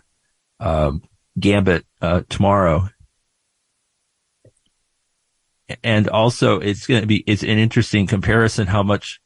um, 0.59 1.01
gambit 1.39 1.85
uh, 2.01 2.21
tomorrow. 2.29 2.89
And 5.83 6.07
also, 6.09 6.59
it's 6.59 6.87
going 6.87 7.01
to 7.01 7.07
be 7.07 7.23
it's 7.27 7.43
an 7.43 7.59
interesting 7.59 8.07
comparison 8.07 8.67
how 8.67 8.81
much 8.81 9.19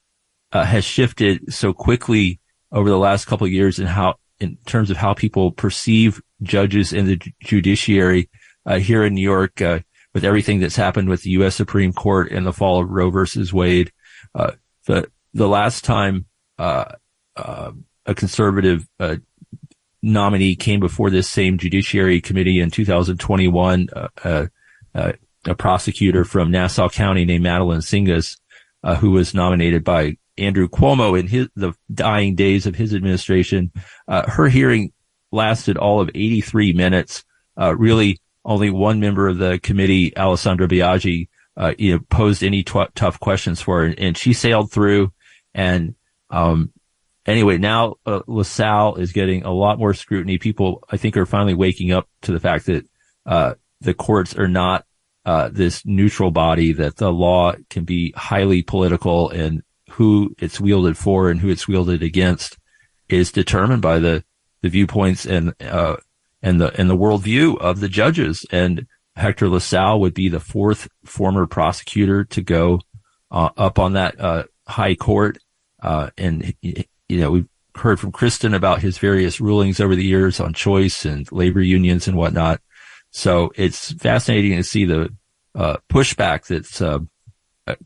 uh, 0.52 0.66
has 0.66 0.84
shifted 0.84 1.54
so 1.54 1.74
quickly 1.74 2.40
over 2.72 2.90
the 2.90 2.98
last 2.98 3.26
couple 3.26 3.46
of 3.46 3.54
years, 3.54 3.80
and 3.80 3.88
how 3.88 4.16
in 4.40 4.58
terms 4.66 4.90
of 4.90 4.98
how 4.98 5.14
people 5.14 5.52
perceive 5.52 6.22
judges 6.42 6.92
in 6.92 7.06
the 7.06 7.22
judiciary 7.42 8.30
uh, 8.66 8.78
here 8.78 9.06
in 9.06 9.14
New 9.14 9.22
York, 9.22 9.62
uh, 9.62 9.80
with 10.14 10.24
everything 10.24 10.60
that's 10.60 10.76
happened 10.76 11.10
with 11.10 11.24
the 11.24 11.32
U.S. 11.32 11.56
Supreme 11.56 11.94
Court 11.94 12.32
and 12.32 12.46
the 12.46 12.54
fall 12.54 12.82
of 12.82 12.90
Roe 12.90 13.10
versus 13.10 13.54
Wade. 13.54 13.92
Uh, 14.36 14.52
the 14.86 15.10
the 15.34 15.48
last 15.48 15.84
time 15.84 16.26
uh, 16.58 16.86
a 17.36 18.16
conservative 18.16 18.88
nominee 20.04 20.56
came 20.56 20.80
before 20.80 21.10
this 21.10 21.28
same 21.28 21.58
judiciary 21.58 22.22
committee 22.22 22.60
in 22.60 22.70
2021, 22.70 23.88
uh, 23.96 24.08
uh, 24.24 24.46
uh, 24.94 25.14
a 25.46 25.56
prosecutor 25.56 26.26
from 26.26 26.52
Nassau 26.52 26.90
County 26.90 27.26
named 27.26 27.44
Madeline 27.44 27.80
Singas, 27.80 28.38
uh, 28.84 28.96
who 28.96 29.12
was 29.12 29.34
nominated 29.34 29.84
by 29.84 30.18
Andrew 30.38 30.68
Cuomo 30.68 31.18
in 31.18 31.28
his, 31.28 31.48
the 31.56 31.74
dying 31.92 32.36
days 32.36 32.66
of 32.66 32.76
his 32.76 32.94
administration. 32.94 33.72
Uh, 34.08 34.30
her 34.30 34.50
hearing 34.50 34.92
lasted 35.32 35.78
all 35.78 36.02
of 36.02 36.12
83 36.14 36.74
minutes. 36.74 37.24
Uh, 37.60 37.76
really 37.76 38.20
only 38.46 38.70
one 38.70 39.00
member 39.00 39.28
of 39.28 39.38
the 39.38 39.60
committee, 39.60 40.16
Alessandra 40.18 40.68
Biaggi, 40.68 41.28
you 41.78 41.94
know, 41.94 42.00
posed 42.10 42.44
any 42.44 42.64
tough 42.64 43.20
questions 43.20 43.62
for 43.62 43.86
her 43.86 43.94
and 43.98 44.18
she 44.18 44.34
sailed 44.34 44.72
through 44.72 45.12
and, 45.54 45.96
um, 46.30 46.72
anyway, 47.26 47.58
now 47.58 47.96
uh, 48.06 48.22
LaSalle 48.28 48.96
is 48.96 49.12
getting 49.12 49.44
a 49.44 49.52
lot 49.52 49.80
more 49.80 49.94
scrutiny. 49.94 50.38
People, 50.38 50.84
I 50.90 50.98
think, 50.98 51.18
are 51.18 51.26
finally 51.26 51.54
waking 51.54 51.92
up 51.92 52.08
to 52.24 52.32
the 52.32 52.40
fact 52.40 52.66
that 52.66 52.88
uh, 53.26 53.54
the 53.82 53.94
courts 53.94 54.36
are 54.36 54.48
not 54.48 54.86
uh, 55.26 55.50
this 55.52 55.86
neutral 55.86 56.32
body. 56.32 56.74
That 56.74 56.98
the 56.98 57.12
law 57.12 57.54
can 57.70 57.86
be 57.86 58.14
highly 58.16 58.62
political, 58.62 59.30
and 59.30 59.64
who 59.92 60.36
it's 60.40 60.60
wielded 60.60 60.98
for 60.98 61.30
and 61.30 61.40
who 61.40 61.50
it's 61.50 61.68
wielded 61.68 62.04
against 62.04 62.58
is 63.10 63.32
determined 63.32 63.82
by 63.82 64.00
the 64.00 64.24
the 64.62 64.70
viewpoints 64.70 65.26
and 65.26 65.54
uh, 65.62 65.98
and 66.44 66.62
the 66.62 66.80
and 66.80 66.90
the 66.90 66.98
worldview 66.98 67.58
of 67.58 67.80
the 67.80 67.90
judges. 67.90 68.46
And 68.52 68.86
Hector 69.16 69.50
LaSalle 69.50 70.00
would 70.02 70.14
be 70.14 70.30
the 70.30 70.40
fourth 70.40 70.88
former 71.06 71.48
prosecutor 71.48 72.24
to 72.26 72.42
go 72.42 72.82
uh, 73.32 73.50
up 73.58 73.80
on 73.80 73.94
that 73.94 74.20
uh, 74.20 74.44
high 74.68 74.96
court. 74.96 75.40
and 75.82 76.54
you 76.62 76.86
know, 77.10 77.32
we've 77.32 77.50
heard 77.76 78.00
from 78.00 78.12
Kristen 78.12 78.54
about 78.54 78.82
his 78.82 78.98
various 78.98 79.42
rulings 79.42 79.80
over 79.80 79.96
the 79.96 80.06
years 80.06 80.40
on 80.40 80.54
choice 80.54 81.06
and 81.06 81.32
labor 81.32 81.62
unions 81.62 82.08
and 82.08 82.18
whatnot. 82.18 82.62
So 83.12 83.52
it's 83.56 83.94
fascinating 83.94 84.58
to 84.58 84.64
see 84.64 84.86
the 84.86 85.14
uh, 85.56 85.78
pushback 85.90 86.48
that's 86.48 86.82
uh, 86.82 87.00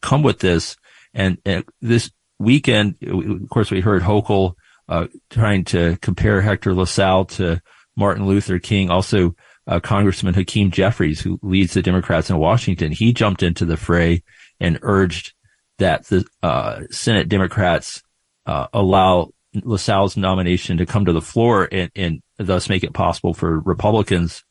come 0.02 0.24
with 0.24 0.40
this. 0.40 0.78
And, 1.14 1.38
and, 1.46 1.66
this 1.82 2.12
weekend, 2.40 2.96
of 3.04 3.50
course, 3.50 3.72
we 3.72 3.82
heard 3.82 4.04
Hochul 4.04 4.54
uh, 4.88 5.08
trying 5.30 5.66
to 5.66 5.98
compare 5.98 6.42
Hector 6.42 6.74
LaSalle 6.74 7.26
to 7.26 7.62
Martin 7.98 8.26
Luther 8.26 8.60
King. 8.60 8.90
Also, 8.90 9.36
uh, 9.66 9.82
Congressman 9.82 10.34
Hakeem 10.34 10.72
Jeffries, 10.72 11.20
who 11.20 11.40
leads 11.42 11.74
the 11.74 11.82
Democrats 11.82 12.30
in 12.30 12.38
Washington, 12.38 12.92
he 12.92 13.12
jumped 13.12 13.44
into 13.44 13.66
the 13.66 13.76
fray 13.76 14.24
and 14.60 14.80
urged 14.82 15.34
that 15.80 16.06
the 16.06 16.26
uh, 16.42 16.82
Senate 16.90 17.28
Democrats 17.28 18.02
uh, 18.46 18.68
allow 18.72 19.32
LaSalle's 19.54 20.16
nomination 20.16 20.78
to 20.78 20.86
come 20.86 21.06
to 21.06 21.14
the 21.14 21.22
floor 21.22 21.68
and, 21.72 21.92
and 21.96 22.22
thus 22.38 22.70
make 22.70 22.84
it 22.84 22.94
possible 22.94 23.34
for 23.34 23.60
Republicans 23.60 24.44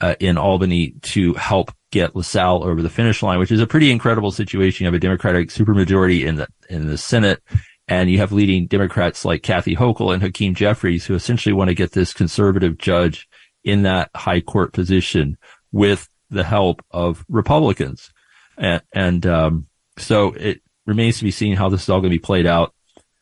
uh, 0.00 0.14
in 0.20 0.38
Albany 0.38 0.94
to 1.02 1.34
help 1.34 1.70
get 1.90 2.16
LaSalle 2.16 2.64
over 2.64 2.82
the 2.82 2.90
finish 2.90 3.22
line, 3.22 3.38
which 3.38 3.52
is 3.52 3.60
a 3.60 3.66
pretty 3.66 3.90
incredible 3.90 4.32
situation. 4.32 4.84
You 4.84 4.88
have 4.88 4.94
a 4.94 4.98
Democratic 4.98 5.48
supermajority 5.48 6.26
in 6.26 6.36
the 6.36 6.48
in 6.68 6.86
the 6.86 6.98
Senate, 6.98 7.42
and 7.88 8.10
you 8.10 8.18
have 8.18 8.32
leading 8.32 8.66
Democrats 8.66 9.24
like 9.24 9.42
Kathy 9.42 9.76
Hochul 9.76 10.12
and 10.12 10.22
Hakeem 10.22 10.54
Jeffries, 10.54 11.04
who 11.04 11.14
essentially 11.14 11.52
want 11.52 11.68
to 11.68 11.74
get 11.74 11.92
this 11.92 12.12
conservative 12.12 12.78
judge 12.78 13.28
in 13.62 13.82
that 13.82 14.10
high 14.14 14.40
court 14.40 14.72
position 14.72 15.36
with 15.72 16.08
the 16.30 16.44
help 16.44 16.84
of 16.90 17.24
Republicans. 17.28 18.12
And, 18.56 18.82
and 18.92 19.26
um, 19.26 19.66
so 19.98 20.32
it 20.32 20.62
remains 20.86 21.18
to 21.18 21.24
be 21.24 21.30
seen 21.30 21.56
how 21.56 21.68
this 21.68 21.82
is 21.82 21.88
all 21.88 22.00
going 22.00 22.10
to 22.10 22.18
be 22.18 22.22
played 22.22 22.46
out. 22.46 22.74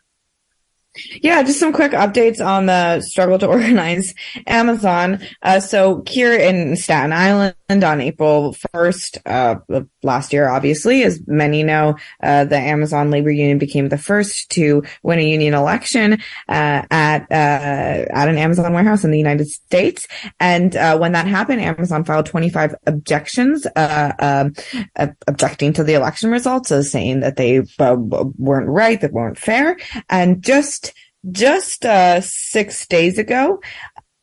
Yeah, 1.23 1.43
just 1.43 1.59
some 1.59 1.73
quick 1.73 1.93
updates 1.93 2.45
on 2.45 2.67
the 2.67 3.01
struggle 3.01 3.39
to 3.39 3.47
organize 3.53 4.15
Amazon. 4.47 5.21
Uh, 5.41 5.59
so 5.59 6.03
here 6.07 6.35
in 6.35 6.77
Staten 6.77 7.13
Island 7.13 7.55
on 7.71 8.01
April 8.03 8.55
1st, 8.75 9.19
uh, 9.25 9.83
last 10.03 10.33
year, 10.35 10.49
obviously, 10.49 11.03
as 11.03 11.23
many 11.27 11.63
know, 11.63 11.97
uh, 12.23 12.45
the 12.45 12.59
Amazon 12.59 13.11
labor 13.11 13.31
union 13.31 13.57
became 13.57 13.89
the 13.89 13.97
first 13.97 14.51
to 14.51 14.83
win 15.03 15.19
a 15.19 15.23
union 15.23 15.55
election, 15.55 16.15
uh, 16.49 16.83
at, 16.91 17.23
uh, 17.31 18.05
at 18.11 18.29
an 18.29 18.37
Amazon 18.37 18.75
warehouse 18.75 19.05
in 19.05 19.11
the 19.11 19.19
United 19.19 19.49
States. 19.49 20.07
And, 20.41 20.77
uh, 20.77 20.99
when 20.99 21.13
that 21.13 21.27
happened, 21.27 21.63
Amazon 21.63 22.05
filed 22.05 22.27
25 22.27 22.75
objections, 22.87 23.67
um, 23.77 24.53
objecting 25.27 25.73
to 25.73 25.85
the 25.85 25.95
election 25.95 26.31
results, 26.31 26.71
as 26.71 26.91
saying 26.91 27.21
that 27.21 27.37
they 27.37 27.63
weren't 27.79 28.69
right, 28.69 29.01
that 29.01 29.13
weren't 29.13 29.39
fair. 29.39 29.79
And 30.11 30.43
just 30.43 30.82
just 31.31 31.85
uh, 31.85 32.21
six 32.21 32.87
days 32.87 33.19
ago 33.19 33.61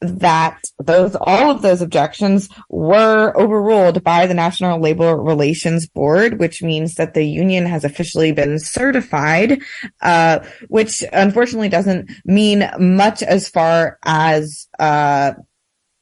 that 0.01 0.61
those 0.77 1.15
all 1.19 1.51
of 1.51 1.61
those 1.61 1.81
objections 1.81 2.47
were 2.69 3.33
overruled 3.37 4.03
by 4.03 4.25
the 4.25 4.33
National 4.33 4.79
Labor 4.79 5.17
Relations 5.17 5.87
Board, 5.87 6.39
which 6.39 6.63
means 6.63 6.95
that 6.95 7.13
the 7.13 7.25
union 7.25 7.65
has 7.65 7.83
officially 7.83 8.31
been 8.31 8.59
certified, 8.59 9.61
uh, 10.01 10.39
which 10.69 11.03
unfortunately 11.11 11.69
doesn't 11.69 12.09
mean 12.23 12.69
much 12.79 13.21
as 13.21 13.49
far 13.49 13.99
as 14.05 14.67
uh, 14.79 15.33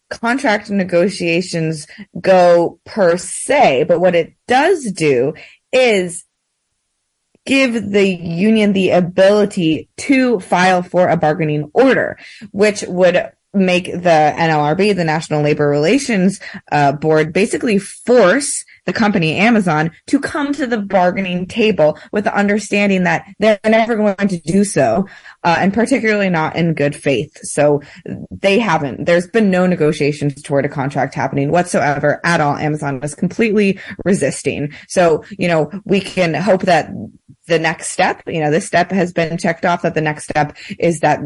contract 0.10 0.70
negotiations 0.70 1.88
go 2.22 2.80
per 2.86 3.18
se. 3.18 3.86
But 3.86 4.00
what 4.00 4.16
it 4.16 4.34
does 4.48 4.92
do 4.92 5.34
is 5.72 6.24
give 7.48 7.92
the 7.92 8.08
union 8.08 8.74
the 8.74 8.92
ability 8.92 9.90
to 9.98 10.40
file 10.42 10.84
for 10.84 11.08
a 11.08 11.18
bargaining 11.18 11.72
order, 11.74 12.20
which 12.52 12.84
would 12.88 13.32
make 13.54 13.86
the 13.86 14.34
NLRB, 14.36 14.96
the 14.96 15.04
National 15.04 15.42
Labor 15.42 15.68
Relations 15.68 16.40
uh, 16.72 16.92
Board, 16.92 17.34
basically 17.34 17.80
force 17.80 18.64
the 18.86 18.94
company 18.94 19.36
Amazon 19.36 19.92
to 20.08 20.20
come 20.20 20.54
to 20.54 20.66
the 20.66 20.78
bargaining 20.78 21.46
table 21.46 22.00
with 22.12 22.24
the 22.24 22.36
understanding 22.36 23.04
that 23.04 23.26
they're 23.38 23.60
never 23.66 23.96
going 23.96 24.30
to 24.30 24.40
do 24.40 24.64
so, 24.64 25.06
uh, 25.44 25.58
and 25.60 25.74
particularly 25.74 26.30
not 26.30 26.56
in 26.56 26.74
good 26.74 26.96
faith. 26.96 27.38
So 27.44 27.82
they 28.32 28.60
haven't. 28.60 29.06
There's 29.06 29.28
been 29.28 29.52
no 29.52 29.68
negotiations 29.68 30.42
toward 30.42 30.66
a 30.66 30.70
contract 30.70 31.16
happening 31.16 31.52
whatsoever 31.52 32.22
at 32.24 32.40
all. 32.40 32.56
Amazon 32.56 33.02
was 33.02 33.14
completely 33.14 33.78
resisting. 34.06 34.74
So, 34.88 35.24
you 35.38 35.50
know, 35.50 35.70
we 35.84 36.00
can 36.00 36.34
hope 36.34 36.62
that 36.62 36.90
the 37.48 37.60
next 37.60 37.90
step, 37.90 38.22
you 38.28 38.40
know, 38.40 38.52
this 38.52 38.68
step 38.68 38.92
has 38.92 39.14
been 39.14 39.38
checked 39.38 39.66
off 39.66 39.82
that 39.82 39.94
the 39.94 40.02
next 40.02 40.26
step 40.26 40.56
is 40.78 41.00
that 41.00 41.20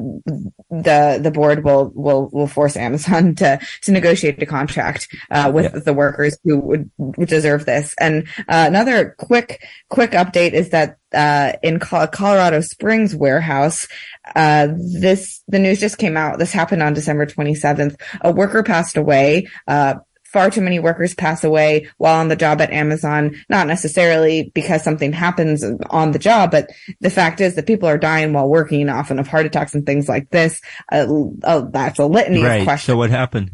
the, 0.69 1.19
the 1.21 1.31
board 1.31 1.63
will, 1.63 1.91
will, 1.95 2.29
will 2.31 2.47
force 2.47 2.77
Amazon 2.77 3.35
to, 3.41 3.59
to 3.81 3.91
negotiate 3.91 4.41
a 4.41 4.45
contract, 4.45 5.07
uh, 5.29 5.51
with 5.53 5.73
yeah. 5.73 5.79
the 5.79 5.93
workers 5.93 6.37
who 6.43 6.59
would, 6.59 6.91
would 6.97 7.27
deserve 7.27 7.65
this. 7.65 7.93
And, 7.99 8.27
uh, 8.47 8.65
another 8.67 9.15
quick, 9.17 9.65
quick 9.89 10.11
update 10.11 10.53
is 10.53 10.69
that, 10.69 10.97
uh, 11.13 11.53
in 11.61 11.79
Colorado 11.79 12.61
Springs 12.61 13.13
warehouse, 13.13 13.87
uh, 14.35 14.69
this, 14.77 15.43
the 15.47 15.59
news 15.59 15.79
just 15.79 15.97
came 15.97 16.15
out. 16.15 16.39
This 16.39 16.53
happened 16.53 16.81
on 16.81 16.93
December 16.93 17.25
27th. 17.25 17.99
A 18.21 18.31
worker 18.31 18.63
passed 18.63 18.95
away, 18.95 19.47
uh, 19.67 19.95
far 20.31 20.49
too 20.49 20.61
many 20.61 20.79
workers 20.79 21.13
pass 21.13 21.43
away 21.43 21.89
while 21.97 22.19
on 22.19 22.27
the 22.27 22.35
job 22.35 22.61
at 22.61 22.71
Amazon, 22.71 23.35
not 23.49 23.67
necessarily 23.67 24.51
because 24.53 24.83
something 24.83 25.13
happens 25.13 25.63
on 25.89 26.11
the 26.11 26.19
job, 26.19 26.51
but 26.51 26.69
the 26.99 27.09
fact 27.09 27.41
is 27.41 27.55
that 27.55 27.67
people 27.67 27.89
are 27.89 27.97
dying 27.97 28.33
while 28.33 28.49
working, 28.49 28.89
often 28.89 29.19
of 29.19 29.27
heart 29.27 29.45
attacks 29.45 29.75
and 29.75 29.85
things 29.85 30.07
like 30.07 30.29
this. 30.29 30.61
Uh, 30.91 31.07
uh, 31.43 31.61
that's 31.71 31.99
a 31.99 32.05
litany 32.05 32.43
right. 32.43 32.57
of 32.57 32.63
questions. 32.65 32.87
So 32.87 32.97
what 32.97 33.09
happened? 33.09 33.51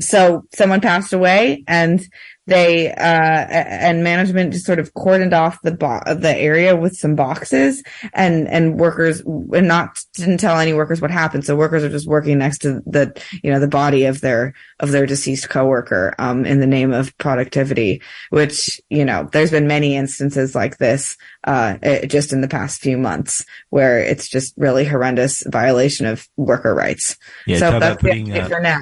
So 0.00 0.44
someone 0.52 0.80
passed 0.80 1.12
away 1.12 1.64
and 1.66 2.06
they 2.48 2.90
uh 2.90 2.94
and 3.00 4.02
management 4.02 4.54
just 4.54 4.64
sort 4.64 4.78
of 4.78 4.94
cordoned 4.94 5.34
off 5.34 5.60
the 5.62 5.70
bo- 5.70 6.00
the 6.06 6.34
area 6.34 6.74
with 6.74 6.96
some 6.96 7.14
boxes 7.14 7.82
and 8.14 8.48
and 8.48 8.80
workers 8.80 9.20
and 9.20 9.68
not 9.68 10.00
didn't 10.14 10.38
tell 10.38 10.58
any 10.58 10.72
workers 10.72 11.00
what 11.00 11.10
happened. 11.10 11.44
So 11.44 11.54
workers 11.54 11.84
are 11.84 11.90
just 11.90 12.08
working 12.08 12.38
next 12.38 12.58
to 12.62 12.80
the 12.86 13.22
you 13.42 13.52
know 13.52 13.60
the 13.60 13.68
body 13.68 14.06
of 14.06 14.22
their 14.22 14.54
of 14.80 14.90
their 14.90 15.04
deceased 15.04 15.50
coworker 15.50 16.14
um 16.18 16.46
in 16.46 16.58
the 16.58 16.66
name 16.66 16.92
of 16.92 17.16
productivity 17.18 18.00
which 18.30 18.80
you 18.88 19.04
know 19.04 19.28
there's 19.32 19.50
been 19.50 19.66
many 19.66 19.94
instances 19.94 20.54
like 20.54 20.78
this 20.78 21.16
uh 21.44 21.76
just 22.06 22.32
in 22.32 22.40
the 22.40 22.48
past 22.48 22.80
few 22.80 22.96
months 22.96 23.44
where 23.68 23.98
it's 23.98 24.26
just 24.26 24.54
really 24.56 24.86
horrendous 24.86 25.42
violation 25.46 26.06
of 26.06 26.26
worker 26.36 26.74
rights. 26.74 27.18
Yeah, 27.46 27.58
so 27.58 27.78
that's 27.78 28.00
putting, 28.00 28.28
it 28.28 28.44
uh, 28.44 28.48
for 28.48 28.60
now 28.60 28.80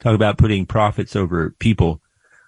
talk 0.00 0.14
about 0.14 0.38
putting 0.38 0.66
profits 0.66 1.16
over 1.16 1.50
people 1.58 2.00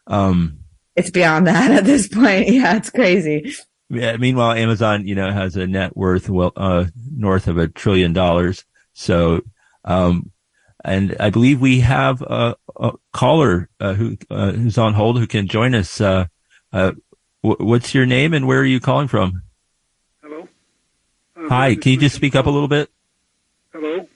um, 0.07 0.59
it's 0.96 1.11
beyond 1.11 1.46
that 1.46 1.70
at 1.78 1.84
this 1.84 2.09
point. 2.09 2.48
Yeah, 2.48 2.76
it's 2.76 2.90
crazy. 2.90 3.55
Yeah. 3.88 4.16
Meanwhile, 4.16 4.53
Amazon, 4.53 5.07
you 5.07 5.14
know, 5.14 5.30
has 5.32 5.57
a 5.57 5.66
net 5.66 5.96
worth 5.96 6.28
well 6.28 6.53
uh, 6.57 6.86
north 7.16 7.48
of 7.48 7.59
a 7.59 7.68
trillion 7.68 8.12
dollars. 8.12 8.64
So, 8.92 9.42
um, 9.84 10.30
and 10.84 11.16
I 11.20 11.30
believe 11.30 11.61
we 11.61 11.80
have 11.80 12.22
a, 12.22 12.57
a 12.76 12.92
caller 13.12 13.68
uh, 13.80 13.94
who 13.94 14.16
uh, 14.30 14.53
who's 14.53 14.78
on 14.78 14.94
hold 14.94 15.18
who 15.18 15.26
can 15.26 15.46
join 15.46 15.74
us. 15.74 16.01
Uh, 16.01 16.26
uh, 16.72 16.92
w- 17.42 17.66
what's 17.66 17.94
your 17.94 18.07
name 18.07 18.34
and 18.34 18.46
where 18.46 18.61
are 18.61 18.64
you 18.64 18.80
calling 18.80 19.09
from? 19.09 19.42
Hello. 20.22 20.48
Uh, 21.36 21.48
Hi. 21.48 21.74
Can 21.74 21.92
you 21.92 21.98
just 21.98 22.16
speak 22.16 22.34
up 22.34 22.46
a 22.46 22.51
little 22.51 22.68
bit? 22.68 22.90
Hello. 23.72 24.09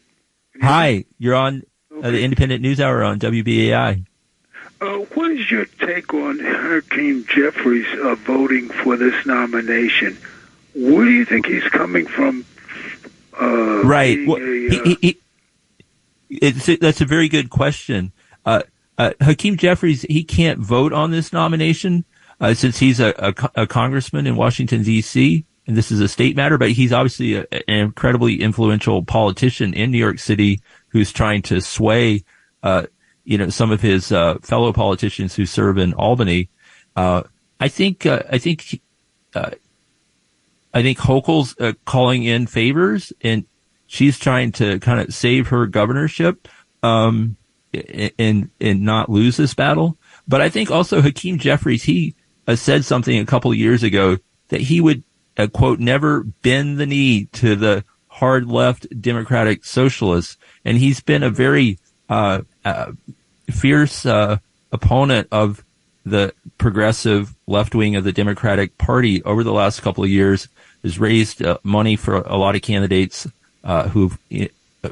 Hi. 0.61 1.05
You're 1.19 1.35
on 1.35 1.63
okay. 1.99 2.11
the 2.11 2.25
Indypendent 2.25 2.61
News 2.61 2.81
Hour 2.81 3.03
on 3.03 3.19
WBAI. 3.19 4.05
Uh, 4.81 4.99
what 5.15 5.31
is 5.31 5.51
your 5.51 5.65
take 5.65 6.13
on 6.13 6.39
Hakeem 6.41 7.25
Jeffries 7.27 7.87
uh, 8.03 8.17
voting 8.17 8.69
for 8.69 8.97
this 8.97 9.25
nomination? 9.25 10.19
Where 10.75 11.05
do 11.05 11.11
you 11.11 11.25
think 11.25 11.47
he's 11.47 11.65
coming 11.65 12.07
from? 12.07 12.45
Uh, 13.41 13.83
right. 13.85 14.27
Well, 14.27 14.39
a, 14.39 14.69
he, 14.69 14.99
he, 15.01 15.19
he, 16.29 16.77
that's 16.77 17.01
a 17.01 17.07
very 17.07 17.29
good 17.29 17.51
question. 17.51 18.13
Uh, 18.45 18.63
uh, 18.99 19.13
Hakeem 19.21 19.57
Jeffries, 19.57 20.03
he 20.03 20.23
can't 20.23 20.59
vote 20.59 20.93
on 20.93 21.11
this 21.11 21.33
nomination 21.33 22.05
uh, 22.41 22.55
since 22.55 22.79
he's 22.79 23.01
a, 23.01 23.15
a, 23.19 23.63
a, 23.63 23.67
congressman 23.67 24.27
in 24.27 24.37
Washington 24.37 24.83
D.C. 24.83 25.45
and 25.67 25.77
this 25.77 25.91
is 25.91 26.01
a 26.01 26.09
state 26.09 26.37
matter. 26.37 26.59
But 26.59 26.73
he's 26.73 26.93
obviously 26.93 27.35
a, 27.35 27.47
an 27.53 27.63
incredibly 27.79 28.41
influential 28.41 29.05
politician 29.05 29.73
in 29.75 29.91
New 29.91 29.99
York 29.99 30.19
City 30.19 30.61
who's 30.95 31.13
trying 31.13 31.43
to 31.43 31.61
sway 31.61 32.25
uh, 32.63 32.87
you 33.25 33.39
know, 33.39 33.49
some 33.49 33.71
of 33.71 33.81
his 33.81 34.13
uh, 34.13 34.37
fellow 34.43 34.73
politicians 34.73 35.35
who 35.35 35.47
serve 35.47 35.79
in 35.79 35.95
Albany. 35.95 36.51
Uh, 36.95 37.23
I 37.59 37.69
think 37.69 38.07
uh, 38.07 38.23
I 38.31 38.39
think 38.39 38.81
uh, 39.35 39.51
I 40.73 40.83
think 40.83 40.99
Hochul's 40.99 41.57
uh, 41.59 41.73
calling 41.85 42.25
in 42.25 42.47
favors, 42.47 43.13
and 43.23 43.45
she's 43.87 44.19
trying 44.19 44.53
to 44.53 44.79
kind 44.81 45.01
of 45.01 45.15
save 45.15 45.49
her 45.49 45.67
governorship 45.67 46.49
um, 46.83 47.37
and 48.19 48.51
and 48.61 48.83
not 48.83 49.09
lose 49.09 49.37
this 49.37 49.55
battle. 49.55 49.99
But 50.29 50.41
I 50.41 50.51
think 50.51 50.71
also 50.71 51.01
Hakeem 51.01 51.39
Jeffries 51.39 51.83
he 51.83 52.15
uh, 52.47 52.57
said 52.57 52.85
something 52.85 53.19
a 53.19 53.27
couple 53.27 53.53
years 53.55 53.83
ago 53.83 54.19
that 54.49 54.61
he 54.61 54.81
would 54.81 55.03
quote 55.53 55.81
never 55.81 56.23
bend 56.23 56.79
the 56.79 56.87
knee 56.87 57.27
to 57.33 57.57
the 57.57 57.85
hard 58.09 58.47
left 58.47 58.87
democratic 59.01 59.65
socialists, 59.65 60.37
and 60.65 60.79
he's 60.79 61.01
been 61.01 61.23
a 61.23 61.31
very 61.31 61.79
uh, 62.09 62.43
uh, 62.65 62.93
fierce 63.51 64.07
uh, 64.07 64.39
opponent 64.73 65.29
of 65.31 65.65
the 66.07 66.35
progressive 66.59 67.35
left 67.47 67.75
wing 67.75 67.97
of 67.97 68.05
the 68.05 68.13
Democratic 68.13 68.77
Party 68.79 69.23
over 69.25 69.43
the 69.43 69.53
last 69.53 69.81
couple 69.81 70.05
of 70.05 70.11
years 70.11 70.49
has 70.83 70.99
raised 70.99 71.43
uh, 71.43 71.59
money 71.63 71.97
for 71.97 72.17
a 72.17 72.37
lot 72.37 72.55
of 72.55 72.63
candidates 72.63 73.27
uh, 73.65 73.89
who 73.89 74.13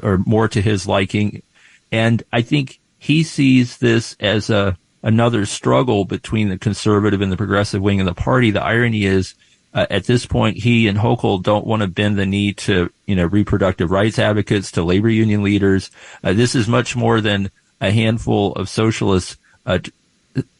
are 0.01 0.17
more 0.19 0.47
to 0.47 0.61
his 0.61 0.87
liking, 0.87 1.43
and 1.91 2.23
I 2.33 2.41
think 2.41 2.79
he 2.97 3.23
sees 3.23 3.77
this 3.77 4.15
as 4.19 4.49
a 4.49 4.77
another 5.03 5.45
struggle 5.45 6.05
between 6.05 6.49
the 6.49 6.57
conservative 6.57 7.21
and 7.21 7.31
the 7.31 7.37
progressive 7.37 7.81
wing 7.81 7.99
of 7.99 8.05
the 8.05 8.13
party. 8.13 8.51
The 8.51 8.63
irony 8.63 9.05
is. 9.05 9.35
Uh, 9.73 9.87
at 9.89 10.05
this 10.05 10.25
point, 10.25 10.57
he 10.57 10.87
and 10.87 10.99
Hochul 10.99 11.41
don't 11.41 11.65
want 11.65 11.81
to 11.81 11.87
bend 11.87 12.17
the 12.17 12.25
knee 12.25 12.53
to, 12.53 12.91
you 13.07 13.15
know, 13.15 13.25
reproductive 13.25 13.89
rights 13.89 14.19
advocates, 14.19 14.71
to 14.73 14.83
labor 14.83 15.09
union 15.09 15.41
leaders. 15.41 15.89
Uh, 16.23 16.33
this 16.33 16.53
is 16.53 16.67
much 16.67 16.95
more 16.95 17.21
than 17.21 17.49
a 17.81 17.91
handful 17.91 18.53
of 18.53 18.69
socialists 18.69 19.37
uh, 19.65 19.79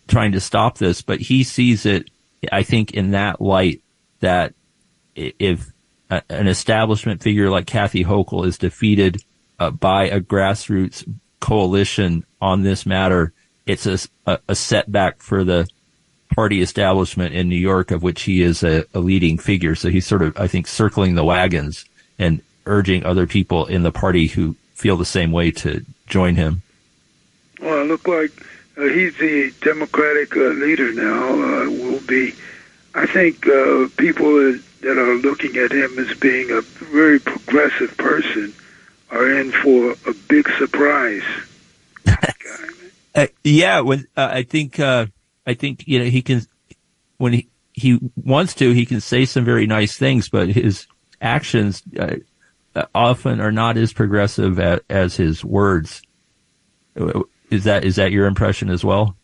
trying 0.08 0.32
to 0.32 0.40
stop 0.40 0.78
this, 0.78 1.02
but 1.02 1.20
he 1.20 1.44
sees 1.44 1.86
it, 1.86 2.10
I 2.52 2.64
think, 2.64 2.92
in 2.94 3.12
that 3.12 3.40
light 3.40 3.82
that 4.20 4.54
if 5.16 5.72
an 6.10 6.48
establishment 6.48 7.22
figure 7.22 7.50
like 7.50 7.68
Kathy 7.68 8.04
Hochul 8.04 8.46
is 8.46 8.58
defeated 8.58 9.24
uh, 9.60 9.72
by 9.72 10.06
a 10.06 10.20
grassroots 10.20 11.08
coalition 11.40 12.26
on 12.42 12.64
this 12.64 12.86
matter, 12.86 13.34
it's 13.66 13.86
a, 13.86 14.00
a, 14.48 14.56
setback 14.56 15.22
for 15.22 15.44
the 15.44 15.68
party 16.36 16.62
establishment 16.62 17.34
in 17.34 17.50
New 17.50 17.56
York, 17.56 17.92
of 17.92 18.04
which 18.04 18.24
he 18.24 18.42
is 18.42 18.64
a, 18.64 18.86
a 18.94 19.00
leading 19.00 19.38
figure. 19.38 19.76
So 19.76 19.90
he's 19.90 20.06
sort 20.06 20.22
of, 20.22 20.38
I 20.38 20.48
think, 20.48 20.68
circling 20.68 21.16
the 21.16 21.24
wagons 21.24 21.86
and 22.20 22.42
urging 22.66 23.06
other 23.06 23.28
people 23.28 23.66
in 23.66 23.84
the 23.84 23.92
party 23.92 24.28
who 24.28 24.56
feel 24.74 24.98
the 24.98 25.06
same 25.06 25.32
way 25.32 25.52
to 25.52 25.86
join 26.08 26.36
him. 26.36 26.62
Well, 27.62 27.82
it 27.82 27.88
looked 27.88 28.08
like 28.08 28.32
uh, 28.78 28.84
he's 28.84 29.18
the 29.18 29.54
Democratic 29.62 30.36
uh, 30.36 30.50
leader 30.50 30.92
now. 30.94 31.30
Uh, 31.32 31.70
will 31.70 32.02
be, 32.02 32.34
I 32.96 33.06
think, 33.06 33.48
uh, 33.48 33.88
people 33.98 34.58
that 34.82 34.98
are 34.98 35.16
looking 35.16 35.56
at 35.58 35.72
him 35.72 35.98
as 35.98 36.18
being 36.18 36.52
a 36.52 36.62
very 36.62 37.20
progressive 37.20 37.96
person 37.98 38.54
are 39.12 39.40
in 39.40 39.52
for 39.52 39.96
a 40.10 40.14
big 40.28 40.50
surprise. 40.58 41.24
uh, 43.16 43.28
yeah, 43.44 43.80
when 43.80 44.08
uh, 44.18 44.30
I 44.32 44.44
think 44.44 44.80
uh, 44.80 45.06
I 45.46 45.54
think 45.54 45.88
you 45.88 46.00
know 46.00 46.06
he 46.06 46.22
can 46.22 46.42
when 47.18 47.34
he 47.34 47.50
he 47.74 48.00
wants 48.16 48.54
to 48.56 48.72
he 48.72 48.86
can 48.86 49.02
say 49.02 49.26
some 49.26 49.46
very 49.46 49.68
nice 49.68 49.98
things, 49.98 50.30
but 50.30 50.50
his 50.50 50.88
actions 51.22 51.84
uh, 52.00 52.16
often 52.94 53.40
are 53.40 53.52
not 53.52 53.78
as 53.78 53.94
progressive 53.94 54.60
as, 54.60 54.80
as 54.90 55.16
his 55.16 55.44
words. 55.44 56.02
Is 57.50 57.64
that 57.66 57.84
is 57.84 57.96
that 57.98 58.12
your 58.12 58.26
impression 58.26 58.70
as 58.70 58.84
well? 58.84 59.16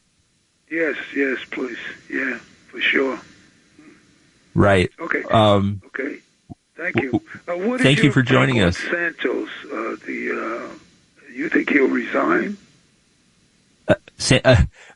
Yes, 0.69 0.95
yes, 1.15 1.39
please, 1.49 1.77
yeah, 2.09 2.37
for 2.67 2.79
sure. 2.79 3.19
Right. 4.53 4.91
Okay. 4.99 5.23
Um, 5.23 5.81
okay. 5.87 6.19
Thank 6.75 7.01
you. 7.01 7.21
Uh, 7.47 7.77
thank 7.77 8.03
you 8.03 8.11
for 8.11 8.21
joining 8.21 8.61
us. 8.61 8.77
Santos, 8.77 9.49
uh, 9.65 9.95
the 10.05 10.69
uh, 10.69 11.33
you 11.33 11.49
think 11.49 11.69
he'll 11.69 11.87
resign? 11.87 12.57
Uh, 13.87 13.95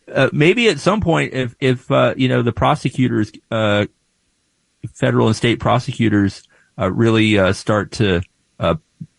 uh, 0.08 0.12
uh, 0.12 0.30
maybe 0.32 0.70
at 0.70 0.80
some 0.80 1.01
point, 1.01 1.34
if 1.34 1.56
if 1.60 1.89
you 2.18 2.28
know 2.28 2.41
the 2.41 2.54
prosecutors, 2.54 3.32
federal 4.93 5.28
and 5.28 5.36
state 5.36 5.60
prosecutors, 5.60 6.43
really 6.78 7.54
start 7.54 7.91
to 7.93 8.22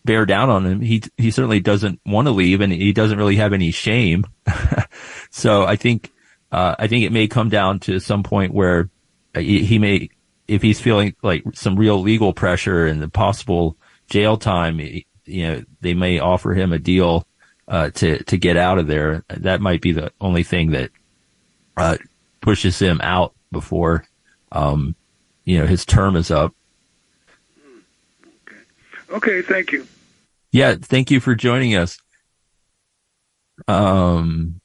bear 0.03 0.25
down 0.25 0.49
on 0.49 0.65
him. 0.65 0.81
He 0.81 1.03
he 1.17 1.31
certainly 1.31 1.59
doesn't 1.59 1.99
want 2.05 2.27
to 2.27 2.31
leave, 2.31 2.61
and 2.61 2.71
he 2.71 2.93
doesn't 2.93 3.17
really 3.17 3.37
have 3.37 3.53
any 3.53 3.71
shame. 3.71 4.25
so 5.31 5.65
I 5.65 5.75
think 5.75 6.11
uh, 6.51 6.75
I 6.79 6.87
think 6.87 7.03
it 7.03 7.11
may 7.11 7.27
come 7.27 7.49
down 7.49 7.79
to 7.79 7.99
some 7.99 8.23
point 8.23 8.53
where 8.53 8.89
he, 9.35 9.65
he, 9.65 9.77
may, 9.77 10.09
if 10.47 10.61
he's 10.61 10.79
feeling 10.79 11.13
like 11.21 11.43
some 11.53 11.75
real 11.75 11.99
legal 11.99 12.31
pressure 12.31 12.85
and 12.85 13.01
the 13.01 13.09
possible 13.09 13.77
jail 14.07 14.37
time, 14.37 14.79
you 14.79 15.03
know, 15.25 15.63
they 15.81 15.93
may 15.93 16.19
offer 16.19 16.53
him 16.53 16.71
a 16.71 16.79
deal 16.79 17.27
uh, 17.67 17.89
to 17.91 18.23
to 18.23 18.37
get 18.37 18.57
out 18.57 18.77
of 18.77 18.87
there. 18.87 19.23
That 19.29 19.61
might 19.61 19.81
be 19.81 19.91
the 19.91 20.11
only 20.21 20.43
thing 20.43 20.71
that 20.71 20.91
uh, 21.77 21.97
pushes 22.41 22.79
him 22.79 22.99
out 23.01 23.33
before 23.51 24.05
um, 24.51 24.95
you 25.43 25.59
know 25.59 25.65
his 25.65 25.85
term 25.85 26.15
is 26.15 26.31
up. 26.31 26.53
Okay, 29.09 29.41
thank 29.41 29.71
you. 29.71 29.87
Yeah, 30.51 30.75
thank 30.81 31.11
you 31.11 31.19
for 31.19 31.35
joining 31.35 31.75
us. 31.75 31.99
Um, 33.67 34.61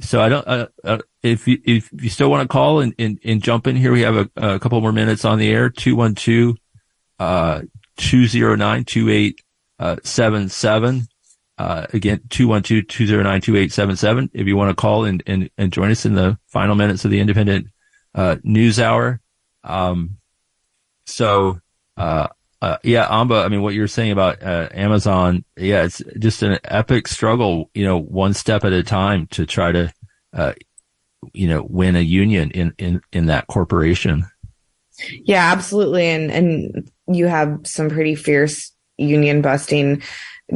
so 0.00 0.20
I 0.20 0.28
don't, 0.28 0.46
uh, 0.46 0.66
uh, 0.84 0.98
if 1.22 1.48
you, 1.48 1.58
if 1.64 1.90
you 1.92 2.10
still 2.10 2.30
want 2.30 2.42
to 2.42 2.48
call 2.52 2.80
and, 2.80 2.94
and, 2.98 3.18
and 3.24 3.42
jump 3.42 3.66
in 3.66 3.76
here, 3.76 3.92
we 3.92 4.02
have 4.02 4.16
a, 4.16 4.28
a 4.36 4.60
couple 4.60 4.78
more 4.80 4.92
minutes 4.92 5.24
on 5.24 5.38
the 5.38 5.50
air, 5.50 5.70
212, 5.70 6.56
uh, 7.18 7.62
209 7.96 8.84
2877. 8.84 11.08
Uh, 11.58 11.86
again, 11.92 12.20
212-209-2877. 12.28 14.30
If 14.32 14.46
you 14.46 14.56
want 14.56 14.70
to 14.70 14.80
call 14.80 15.04
and, 15.04 15.20
and, 15.26 15.50
and 15.58 15.72
join 15.72 15.90
us 15.90 16.06
in 16.06 16.14
the 16.14 16.38
final 16.46 16.76
minutes 16.76 17.04
of 17.04 17.10
the 17.10 17.18
Indypendent, 17.18 17.66
uh, 18.14 18.36
news 18.44 18.78
hour. 18.78 19.20
Um, 19.64 20.18
so, 21.04 21.60
uh, 21.96 22.28
uh, 22.60 22.76
yeah, 22.82 23.06
Amba, 23.08 23.36
I 23.36 23.48
mean, 23.48 23.62
what 23.62 23.74
you're 23.74 23.88
saying 23.88 24.12
about 24.12 24.42
uh, 24.42 24.68
Amazon, 24.72 25.44
yeah, 25.56 25.84
it's 25.84 26.02
just 26.18 26.42
an 26.42 26.58
epic 26.64 27.08
struggle, 27.08 27.70
you 27.74 27.84
know, 27.84 27.98
one 27.98 28.34
step 28.34 28.64
at 28.64 28.72
a 28.72 28.82
time 28.82 29.26
to 29.28 29.46
try 29.46 29.72
to, 29.72 29.92
uh, 30.32 30.52
you 31.32 31.48
know, 31.48 31.66
win 31.68 31.96
a 31.96 32.00
union 32.00 32.50
in, 32.52 32.72
in, 32.78 33.00
in 33.12 33.26
that 33.26 33.48
corporation. 33.48 34.26
Yeah, 35.24 35.52
absolutely. 35.52 36.06
And, 36.06 36.30
and 36.30 36.90
you 37.06 37.26
have 37.26 37.60
some 37.64 37.88
pretty 37.88 38.14
fierce 38.14 38.72
union 38.96 39.42
busting 39.42 40.02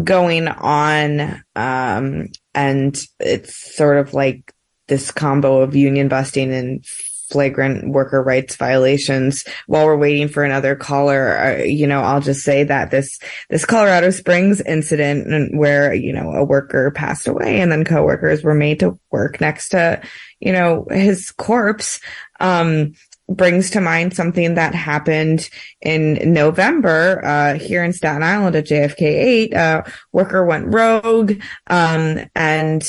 going 0.02 0.48
on. 0.48 1.42
Um, 1.56 2.28
and 2.54 2.98
it's 3.20 3.74
sort 3.76 3.98
of 3.98 4.14
like 4.14 4.52
this 4.88 5.10
combo 5.10 5.60
of 5.60 5.74
union 5.74 6.08
busting 6.08 6.52
and 6.52 6.84
flagrant 7.32 7.88
worker 7.88 8.22
rights 8.22 8.56
violations 8.56 9.44
while 9.66 9.86
we're 9.86 9.96
waiting 9.96 10.28
for 10.28 10.44
another 10.44 10.76
caller 10.76 11.38
uh, 11.38 11.62
you 11.62 11.86
know 11.86 12.00
i'll 12.02 12.20
just 12.20 12.44
say 12.44 12.62
that 12.62 12.90
this 12.90 13.18
this 13.48 13.64
colorado 13.64 14.10
springs 14.10 14.60
incident 14.60 15.56
where 15.56 15.94
you 15.94 16.12
know 16.12 16.32
a 16.32 16.44
worker 16.44 16.90
passed 16.90 17.26
away 17.26 17.58
and 17.58 17.72
then 17.72 17.86
coworkers 17.86 18.42
were 18.42 18.54
made 18.54 18.78
to 18.80 18.98
work 19.10 19.40
next 19.40 19.70
to 19.70 19.98
you 20.40 20.52
know 20.52 20.86
his 20.90 21.30
corpse 21.30 22.00
um 22.38 22.92
brings 23.34 23.70
to 23.70 23.80
mind 23.80 24.14
something 24.14 24.54
that 24.54 24.74
happened 24.74 25.48
in 25.80 26.32
November 26.32 27.24
uh, 27.24 27.58
here 27.58 27.84
in 27.84 27.92
Staten 27.92 28.22
Island 28.22 28.56
at 28.56 28.66
JFK 28.66 29.02
8. 29.02 29.54
Uh, 29.54 29.82
worker 30.12 30.44
went 30.44 30.72
rogue 30.72 31.34
um, 31.68 32.20
and 32.34 32.84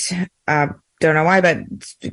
uh, 0.47 0.67
don't 1.03 1.15
know 1.15 1.23
why, 1.25 1.41
but 1.41 1.57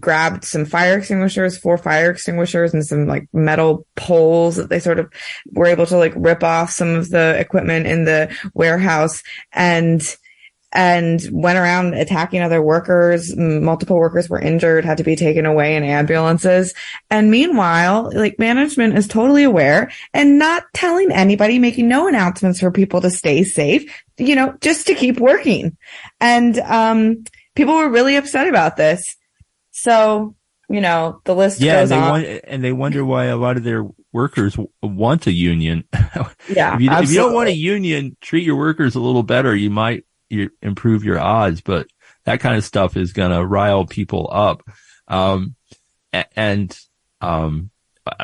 grabbed 0.01 0.45
some 0.45 0.65
fire 0.65 0.99
extinguishers, 0.99 1.57
four 1.57 1.79
fire 1.79 2.11
extinguishers 2.11 2.75
and 2.75 2.85
some 2.85 3.07
like 3.07 3.29
metal 3.33 3.87
poles 3.95 4.57
that 4.57 4.69
they 4.69 4.81
sort 4.81 4.99
of 4.99 5.11
were 5.53 5.67
able 5.67 5.87
to 5.87 5.97
like 5.97 6.13
rip 6.17 6.43
off 6.43 6.71
some 6.71 6.97
of 6.97 7.11
the 7.11 7.39
equipment 7.39 7.87
in 7.87 8.05
the 8.05 8.35
warehouse 8.53 9.23
and 9.53 10.17
and 10.73 11.21
went 11.33 11.59
around 11.59 11.95
attacking 11.95 12.43
other 12.43 12.63
workers. 12.63 13.37
Multiple 13.37 13.97
workers 13.97 14.29
were 14.29 14.41
injured, 14.41 14.85
had 14.85 14.99
to 14.99 15.05
be 15.05 15.17
taken 15.17 15.47
away 15.47 15.77
in 15.77 15.83
ambulances. 15.83 16.75
And 17.11 17.31
meanwhile, 17.31 18.11
like 18.15 18.39
management 18.39 18.97
is 18.97 19.09
totally 19.09 19.43
aware 19.43 19.91
and 20.15 20.39
not 20.39 20.65
telling 20.75 21.11
anybody, 21.11 21.59
making 21.59 21.89
no 21.89 22.07
announcements 22.07 22.61
for 22.61 22.71
people 22.71 23.01
to 23.01 23.11
stay 23.11 23.43
safe, 23.43 24.03
you 24.19 24.37
know, 24.37 24.55
just 24.61 24.87
to 24.87 24.95
keep 24.95 25.19
working. 25.19 25.77
And, 26.21 26.59
um, 26.59 27.25
people 27.55 27.75
were 27.75 27.91
really 27.91 28.17
upset 28.17 28.49
about 28.49 28.77
this. 28.77 29.17
So, 29.71 30.35
you 30.69 30.81
know, 30.81 31.21
the 31.25 31.35
list 31.35 31.61
yeah, 31.61 31.81
goes 31.81 31.91
and 31.91 32.01
on. 32.01 32.11
Want, 32.11 32.41
and 32.45 32.65
they 32.65 32.73
wonder 32.73 33.05
why 33.05 33.27
a 33.27 33.37
lot 33.37 33.57
of 33.57 33.65
their 33.65 33.87
workers 34.13 34.57
want 34.83 35.27
a 35.27 35.33
union. 35.33 35.85
yeah, 35.93 36.31
if 36.75 36.81
you, 36.81 36.91
if 36.91 37.11
you, 37.11 37.17
don't 37.17 37.35
want 37.35 37.49
a 37.49 37.55
union, 37.55 38.17
treat 38.21 38.45
your 38.45 38.57
workers 38.57 38.95
a 38.95 39.01
little 39.01 39.23
better. 39.23 39.55
You 39.55 39.71
might 39.71 40.05
you, 40.31 40.51
improve 40.63 41.05
your 41.05 41.19
odds, 41.19 41.61
but 41.61 41.87
that 42.25 42.41
kind 42.41 42.57
of 42.57 42.65
stuff 42.65 42.97
is 42.97 43.13
going 43.13 43.31
to 43.31 43.45
rile 43.45 43.87
people 43.87 44.29
up. 44.33 44.63
Um, 45.09 45.57
and, 46.35 46.79
um, 47.21 47.71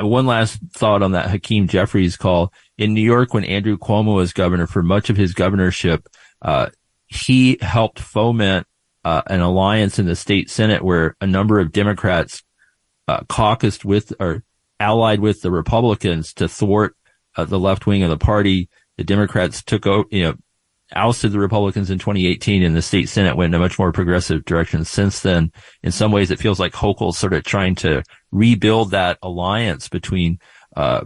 one 0.00 0.26
last 0.26 0.58
thought 0.74 1.02
on 1.02 1.12
that 1.12 1.30
Hakeem 1.30 1.68
Jeffries 1.68 2.16
call 2.16 2.52
in 2.78 2.94
New 2.94 3.02
York 3.02 3.34
when 3.34 3.44
Andrew 3.44 3.76
Cuomo 3.76 4.16
was 4.16 4.32
governor 4.32 4.66
for 4.66 4.82
much 4.82 5.10
of 5.10 5.16
his 5.16 5.32
governorship. 5.32 6.08
Uh, 6.42 6.70
he 7.06 7.58
helped 7.60 7.98
foment 7.98 8.66
uh, 9.04 9.22
an 9.28 9.40
alliance 9.40 9.98
in 9.98 10.06
the 10.06 10.16
state 10.16 10.50
senate 10.50 10.82
where 10.82 11.16
a 11.20 11.26
number 11.26 11.60
of 11.60 11.72
Democrats 11.72 12.42
uh, 13.06 13.20
caucused 13.28 13.84
with 13.84 14.12
or 14.18 14.42
allied 14.80 15.20
with 15.20 15.42
the 15.42 15.50
Republicans 15.50 16.32
to 16.34 16.48
thwart 16.48 16.96
uh, 17.36 17.44
the 17.44 17.58
left 17.58 17.86
wing 17.86 18.02
of 18.02 18.10
the 18.10 18.18
party. 18.18 18.68
The 18.96 19.04
Democrats 19.04 19.62
took 19.62 19.86
over, 19.86 20.08
you 20.10 20.22
know, 20.24 20.34
ousted 20.94 21.32
the 21.32 21.38
Republicans 21.38 21.90
in 21.90 21.98
2018 21.98 22.62
and 22.62 22.76
the 22.76 22.82
state 22.82 23.08
Senate 23.08 23.36
went 23.36 23.54
in 23.54 23.60
a 23.60 23.62
much 23.62 23.78
more 23.78 23.92
progressive 23.92 24.44
direction 24.44 24.84
since 24.84 25.20
then. 25.20 25.50
In 25.82 25.90
some 25.90 26.12
ways, 26.12 26.30
it 26.30 26.38
feels 26.38 26.60
like 26.60 26.72
Hochul's 26.72 27.18
sort 27.18 27.32
of 27.32 27.44
trying 27.44 27.74
to 27.76 28.02
rebuild 28.30 28.92
that 28.92 29.18
alliance 29.22 29.88
between, 29.88 30.38
uh, 30.76 31.04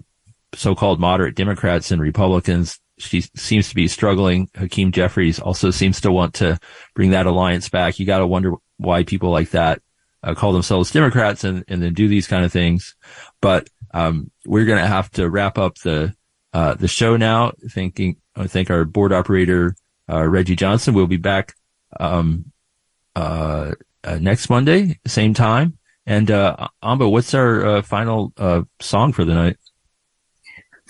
so-called 0.55 1.01
moderate 1.01 1.37
Democrats 1.37 1.91
and 1.91 2.03
Republicans. 2.03 2.79
She 2.99 3.23
seems 3.37 3.69
to 3.71 3.75
be 3.75 3.89
struggling. 3.89 4.51
Hakeem 4.55 4.93
Jeffries 4.93 5.39
also 5.39 5.71
seems 5.71 6.01
to 6.03 6.13
want 6.13 6.35
to 6.35 6.59
bring 6.95 7.13
that 7.13 7.27
alliance 7.27 7.69
back. 7.69 7.99
You 7.99 8.05
got 8.05 8.19
to 8.19 8.27
wonder 8.27 8.55
why 8.77 9.05
people 9.05 9.31
like 9.31 9.51
that 9.51 9.81
uh, 10.23 10.35
call 10.35 10.53
themselves 10.53 10.91
Democrats 10.91 11.45
and, 11.45 11.65
and 11.69 11.83
then 11.83 11.95
do 11.95 12.09
these 12.09 12.27
kind 12.27 12.45
of 12.45 12.53
things. 12.53 12.97
But, 13.41 13.69
um, 13.93 14.31
we're 14.45 14.67
going 14.67 14.83
to 14.83 14.87
have 14.87 15.11
to 15.13 15.31
wrap 15.31 15.57
up 15.57 15.79
the, 15.79 16.15
uh, 16.53 16.75
the 16.75 16.89
show 16.89 17.17
now. 17.17 17.53
Thinking, 17.69 18.17
I 18.37 18.47
think 18.47 18.71
our 18.71 18.85
board 18.85 19.13
operator, 19.13 19.75
uh, 20.09 20.27
Reggie 20.27 20.57
Johnson 20.57 20.95
We'll 20.95 21.07
be 21.07 21.17
back, 21.17 21.55
um, 21.99 22.53
uh, 23.15 23.73
uh 24.05 24.19
next 24.19 24.51
Monday, 24.51 24.99
same 25.07 25.35
time. 25.35 25.79
And, 26.07 26.31
uh, 26.31 26.69
Amba, 26.83 27.09
what's 27.09 27.35
our, 27.35 27.65
uh, 27.67 27.83
final, 27.83 28.33
uh, 28.37 28.63
song 28.81 29.13
for 29.13 29.25
the 29.25 29.35
night? 29.35 29.57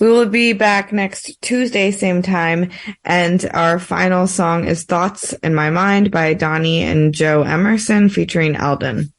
We 0.00 0.08
will 0.08 0.26
be 0.26 0.54
back 0.54 0.94
next 0.94 1.36
Tuesday, 1.42 1.90
same 1.90 2.22
time. 2.22 2.70
And 3.04 3.46
our 3.52 3.78
final 3.78 4.26
song 4.26 4.66
is 4.66 4.84
Thoughts 4.84 5.34
in 5.42 5.54
My 5.54 5.68
Mind 5.68 6.10
by 6.10 6.32
Donnie 6.32 6.80
and 6.80 7.12
Joe 7.12 7.42
Emerson 7.42 8.08
featuring 8.08 8.56
Eldon. 8.56 9.12